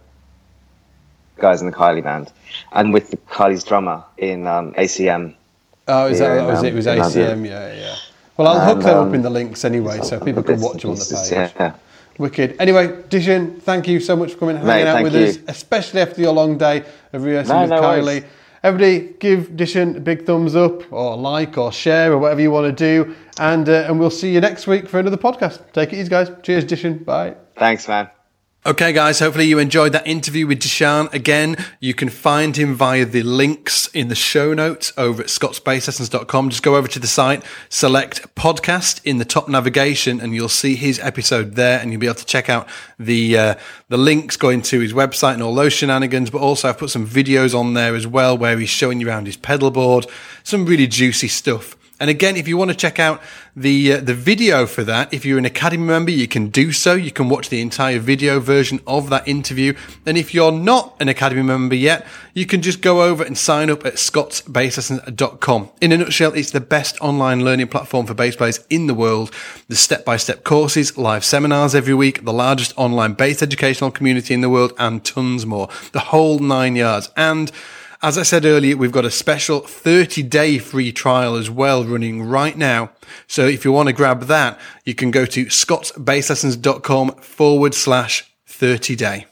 guys 1.38 1.62
in 1.62 1.68
the 1.68 1.74
Kylie 1.74 2.04
band 2.04 2.32
and 2.72 2.93
with 2.93 3.12
the 3.12 3.18
Kylie's 3.18 3.64
drummer 3.64 4.04
in 4.18 4.47
um, 4.47 4.74
ACM. 4.74 5.34
Oh, 5.88 6.08
is 6.08 6.20
Yeah, 6.20 6.36
that, 6.36 6.47
was 6.47 6.60
um, 6.60 6.66
it? 6.66 6.74
Was 6.74 6.86
ACM, 6.86 7.45
yeah, 7.47 7.74
yeah. 7.74 7.95
Well, 8.38 8.47
I'll 8.47 8.60
hook 8.66 8.78
them 8.80 8.84
that 8.88 8.95
up 8.97 9.08
um, 9.08 9.14
in 9.16 9.22
the 9.24 9.30
links 9.30 9.66
anyway, 9.66 9.99
so 10.02 10.20
people 10.20 10.41
can 10.43 10.62
watch 10.62 10.74
and 10.76 10.84
you 10.86 10.89
on 10.91 10.95
the 10.95 11.06
page. 11.45 11.52
Yeah. 11.60 11.74
Wicked. 12.18 12.56
Anyway, 12.60 12.88
Dishan, 13.10 13.62
thank 13.62 13.88
you 13.88 13.99
so 13.99 14.16
much 14.16 14.34
for 14.34 14.39
coming 14.39 14.58
and 14.58 14.66
Mate, 14.66 14.86
hanging 14.86 14.88
out 14.88 15.04
with 15.04 15.16
you. 15.16 15.26
us, 15.26 15.38
especially 15.47 16.02
after 16.02 16.22
your 16.22 16.34
long 16.34 16.58
day 16.58 16.84
of 17.14 17.24
rehearsing 17.24 17.54
No, 17.56 17.62
with 17.62 17.70
no 17.72 17.82
Kylie. 17.82 18.06
worries. 18.06 18.24
Everybody, 18.64 19.14
give 19.20 19.49
Dishan 19.49 19.97
a 19.97 19.99
big 19.99 20.26
thumbs 20.26 20.55
up, 20.55 20.91
or 20.93 21.18
like, 21.18 21.57
or 21.57 21.72
share, 21.72 22.14
or 22.14 22.20
whatever 22.20 22.41
you 22.41 22.51
want 22.51 22.78
to 22.78 23.05
do, 23.05 23.16
and 23.39 23.68
uh, 23.68 23.86
and 23.88 23.99
we'll 23.99 24.12
see 24.12 24.32
you 24.32 24.39
next 24.39 24.68
week 24.68 24.88
for 24.88 24.99
another 24.99 25.18
podcast. 25.18 25.72
Take 25.74 25.93
it 25.93 25.97
easy, 25.97 26.09
guys. 26.09 26.32
Cheers, 26.43 26.66
Dishan. 26.66 27.03
Bye. 27.03 27.36
Thanks, 27.57 27.88
man. 27.88 28.09
Okay, 28.64 28.93
guys, 28.93 29.18
hopefully 29.18 29.45
you 29.45 29.57
enjoyed 29.57 29.91
that 29.93 30.05
interview 30.05 30.45
with 30.45 30.59
Dishan. 30.59 31.12
Again, 31.16 31.55
you 31.80 31.95
can 31.95 32.09
find 32.09 32.55
him 32.55 32.76
via 32.76 33.05
the 33.05 33.24
links 33.24 33.88
in 33.88 34.07
the 34.07 34.14
show 34.14 34.53
notes 34.53 34.93
over 34.97 35.24
at 35.24 35.30
scottsbasslessons.com. 35.30 36.51
Just 36.51 36.62
go 36.62 36.76
over 36.76 36.88
to 36.89 36.99
the 36.99 37.07
site, 37.07 37.43
select 37.70 38.36
podcast 38.36 39.03
in 39.03 39.18
the 39.18 39.26
top 39.26 39.49
navigation, 39.49 40.22
and 40.22 40.36
you'll 40.36 40.47
see 40.47 40.76
his 40.76 40.99
episode 40.99 41.55
there, 41.55 41.80
and 41.80 41.91
you'll 41.91 42.01
be 42.01 42.05
able 42.05 42.14
to 42.18 42.26
check 42.26 42.49
out 42.49 42.68
the 42.99 43.36
uh, 43.36 43.55
the 43.89 43.97
links 43.97 44.38
going 44.38 44.62
to 44.62 44.80
his 44.80 44.93
website 44.93 45.34
and 45.34 45.41
all 45.41 45.55
those 45.55 45.74
shenanigans. 45.74 46.30
But 46.30 46.41
also, 46.41 46.70
I've 46.70 46.78
put 46.78 46.91
some 46.91 47.07
videos 47.07 47.59
on 47.59 47.74
there 47.74 47.95
as 47.95 48.05
well 48.05 48.38
where 48.38 48.59
he's 48.59 48.70
showing 48.70 49.01
you 49.01 49.07
around 49.07 49.26
his 49.26 49.38
pedal 49.38 49.72
board, 49.72 50.05
some 50.43 50.68
really 50.68 50.86
juicy 50.86 51.30
stuff. 51.30 51.76
And 52.02 52.10
again, 52.10 52.36
if 52.36 52.47
you 52.47 52.58
want 52.58 52.72
to 52.72 52.76
check 52.76 52.97
out 52.99 53.22
the 53.56 53.93
uh, 53.93 53.99
the 53.99 54.16
video 54.16 54.66
for 54.66 54.84
that, 54.84 55.14
if 55.14 55.24
you're 55.24 55.38
an 55.38 55.45
Academy 55.45 55.84
member, 55.84 56.10
you 56.10 56.28
can 56.28 56.47
do 56.47 56.72
so. 56.72 56.95
You 56.95 57.12
can 57.12 57.30
watch 57.30 57.49
the 57.49 57.62
entire 57.62 57.99
video 57.99 58.39
version 58.39 58.80
of 58.88 59.12
that 59.12 59.28
interview. 59.28 59.76
And 60.08 60.18
if 60.18 60.34
you're 60.34 60.52
not 60.52 60.95
an 60.99 61.10
Academy 61.10 61.43
member 61.43 61.76
yet, 61.76 62.08
you 62.34 62.47
can 62.47 62.64
just 62.64 62.82
go 62.82 63.04
over 63.04 63.24
and 63.24 63.38
sign 63.38 63.70
up 63.70 63.86
at 63.86 63.93
scottsbasslessons.com. 63.93 65.70
In 65.80 65.91
a 65.91 65.97
nutshell, 65.97 66.34
it's 66.34 66.49
the 66.49 66.60
best 66.60 66.99
online 67.02 67.45
learning 67.45 67.68
platform 67.68 68.08
for 68.08 68.16
bass 68.16 68.36
players 68.36 68.60
in 68.72 68.88
the 68.88 68.95
world. 68.95 69.32
The 69.68 69.76
step-by-step 69.76 70.43
courses, 70.43 70.97
live 70.97 71.24
seminars 71.24 71.76
every 71.76 71.93
week, 71.93 72.26
the 72.26 72.34
largest 72.34 72.74
online 72.78 73.14
bass 73.14 73.43
educational 73.43 73.91
community 73.91 74.34
in 74.34 74.41
the 74.41 74.49
world, 74.49 74.74
and 74.80 75.06
tons 75.06 75.45
more. 75.45 75.70
The 75.91 75.99
whole 75.99 76.39
nine 76.39 76.76
yards. 76.76 77.12
And 77.16 77.52
as 78.02 78.18
I 78.18 78.24
said 78.24 78.45
earlier, 78.45 78.76
we've 78.76 78.91
got 78.91 79.06
a 79.06 79.12
special 79.12 79.60
30 79.60 80.24
day 80.24 80.58
free 80.58 80.91
trial 80.91 81.36
as 81.36 81.49
well 81.49 81.84
running 81.84 82.24
right 82.24 82.58
now. 82.58 82.91
So 83.28 83.45
if 83.45 83.64
you 83.64 83.72
want 83.72 83.88
to 83.88 83.93
grab 83.93 84.24
that, 84.24 84.60
you 84.86 84.95
can 84.95 85.12
go 85.12 85.26
to 85.26 85.45
scottsbasslessons.com 85.45 87.12
forward 87.18 87.76
slash 87.76 88.32
30 88.47 88.95
day. 88.95 89.26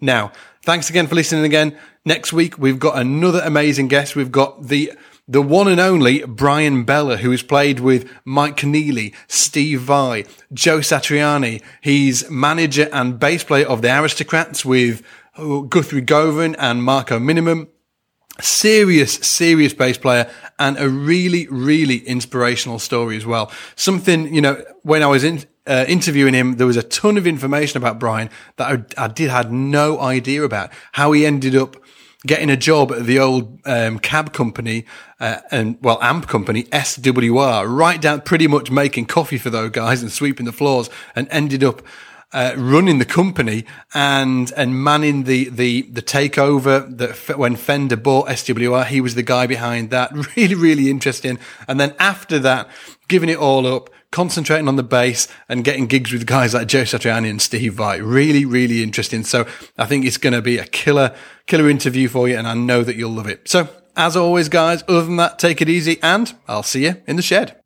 Now, 0.00 0.32
thanks 0.62 0.88
again 0.88 1.06
for 1.06 1.14
listening 1.14 1.44
again. 1.44 1.76
Next 2.06 2.32
week, 2.32 2.58
we've 2.58 2.78
got 2.78 2.98
another 2.98 3.42
amazing 3.44 3.88
guest. 3.88 4.16
We've 4.16 4.32
got 4.32 4.68
the 4.68 4.92
the 5.26 5.40
one 5.40 5.68
and 5.68 5.80
only 5.80 6.22
Bryan 6.24 6.84
Beller, 6.84 7.16
who 7.16 7.30
has 7.30 7.42
played 7.42 7.80
with 7.80 8.10
Mike 8.26 8.58
Keneally, 8.58 9.14
Steve 9.26 9.80
Vai, 9.80 10.26
Joe 10.52 10.80
Satriani. 10.80 11.62
He's 11.80 12.28
manager 12.30 12.90
and 12.92 13.18
bass 13.18 13.42
player 13.42 13.66
of 13.66 13.80
the 13.80 13.88
Aristocrats 13.88 14.66
with 14.66 15.02
oh, 15.38 15.62
Guthrie 15.62 16.02
Govan 16.02 16.54
and 16.56 16.82
Marco 16.82 17.18
Minnemann 17.18 17.68
serious, 18.40 19.14
serious 19.14 19.72
bass 19.72 19.98
player 19.98 20.30
and 20.58 20.76
a 20.78 20.88
really, 20.88 21.46
really 21.48 21.98
inspirational 21.98 22.78
story 22.78 23.16
as 23.16 23.26
well. 23.26 23.50
Something, 23.76 24.34
you 24.34 24.40
know, 24.40 24.62
when 24.82 25.02
I 25.02 25.06
was 25.06 25.24
in, 25.24 25.44
uh, 25.66 25.84
interviewing 25.88 26.34
him, 26.34 26.56
there 26.56 26.66
was 26.66 26.76
a 26.76 26.82
ton 26.82 27.16
of 27.16 27.26
information 27.26 27.78
about 27.78 27.98
Bryan 27.98 28.30
that 28.56 28.86
I, 28.98 29.04
I, 29.04 29.08
did 29.08 29.30
had 29.30 29.52
no 29.52 30.00
idea 30.00 30.42
about. 30.42 30.70
How 30.92 31.12
he 31.12 31.24
ended 31.24 31.56
up 31.56 31.76
getting 32.26 32.50
a 32.50 32.56
job 32.56 32.90
at 32.92 33.04
the 33.04 33.18
old 33.18 33.60
um, 33.64 33.98
cab 33.98 34.32
company 34.32 34.84
uh, 35.20 35.40
and 35.50 35.78
well 35.82 35.98
amp 36.02 36.26
company 36.26 36.64
SWR, 36.64 37.66
right 37.68 38.00
down 38.00 38.22
pretty 38.22 38.46
much 38.46 38.70
making 38.70 39.06
coffee 39.06 39.38
for 39.38 39.50
those 39.50 39.70
guys 39.70 40.02
and 40.02 40.10
sweeping 40.10 40.46
the 40.46 40.52
floors, 40.52 40.90
and 41.14 41.28
ended 41.30 41.64
up 41.64 41.82
uh, 42.34 42.52
running 42.56 42.98
the 42.98 43.04
company 43.04 43.64
and 43.94 44.52
and 44.56 44.82
manning 44.82 45.22
the 45.22 45.48
the 45.48 45.82
the 45.82 46.02
takeover 46.02 46.84
that 46.98 47.38
when 47.38 47.56
Fender 47.56 47.96
bought 47.96 48.28
SWR, 48.28 48.84
he 48.86 49.00
was 49.00 49.14
the 49.14 49.22
guy 49.22 49.46
behind 49.46 49.90
that. 49.90 50.12
Really, 50.36 50.54
really 50.54 50.90
interesting. 50.90 51.38
And 51.68 51.78
then 51.78 51.94
after 51.98 52.40
that, 52.40 52.68
giving 53.08 53.28
it 53.28 53.38
all 53.38 53.66
up, 53.66 53.88
concentrating 54.10 54.66
on 54.66 54.76
the 54.76 54.82
bass 54.82 55.28
and 55.48 55.62
getting 55.62 55.86
gigs 55.86 56.12
with 56.12 56.26
guys 56.26 56.54
like 56.54 56.66
Joe 56.66 56.82
Satriani 56.82 57.30
and 57.30 57.40
Steve 57.40 57.74
Vai. 57.74 57.98
Really, 57.98 58.44
really 58.44 58.82
interesting. 58.82 59.22
So 59.22 59.46
I 59.78 59.86
think 59.86 60.04
it's 60.06 60.16
going 60.16 60.32
to 60.32 60.42
be 60.42 60.58
a 60.58 60.64
killer, 60.64 61.14
killer 61.46 61.68
interview 61.68 62.08
for 62.08 62.26
you, 62.26 62.36
and 62.36 62.48
I 62.48 62.54
know 62.54 62.82
that 62.82 62.96
you'll 62.96 63.12
love 63.12 63.28
it. 63.28 63.48
So 63.48 63.68
as 63.96 64.16
always, 64.16 64.48
guys, 64.48 64.82
other 64.88 65.02
than 65.02 65.16
that, 65.16 65.38
take 65.38 65.60
it 65.60 65.68
easy, 65.68 65.98
and 66.02 66.34
I'll 66.48 66.62
see 66.62 66.86
you 66.86 66.96
in 67.06 67.16
the 67.16 67.22
shed. 67.22 67.60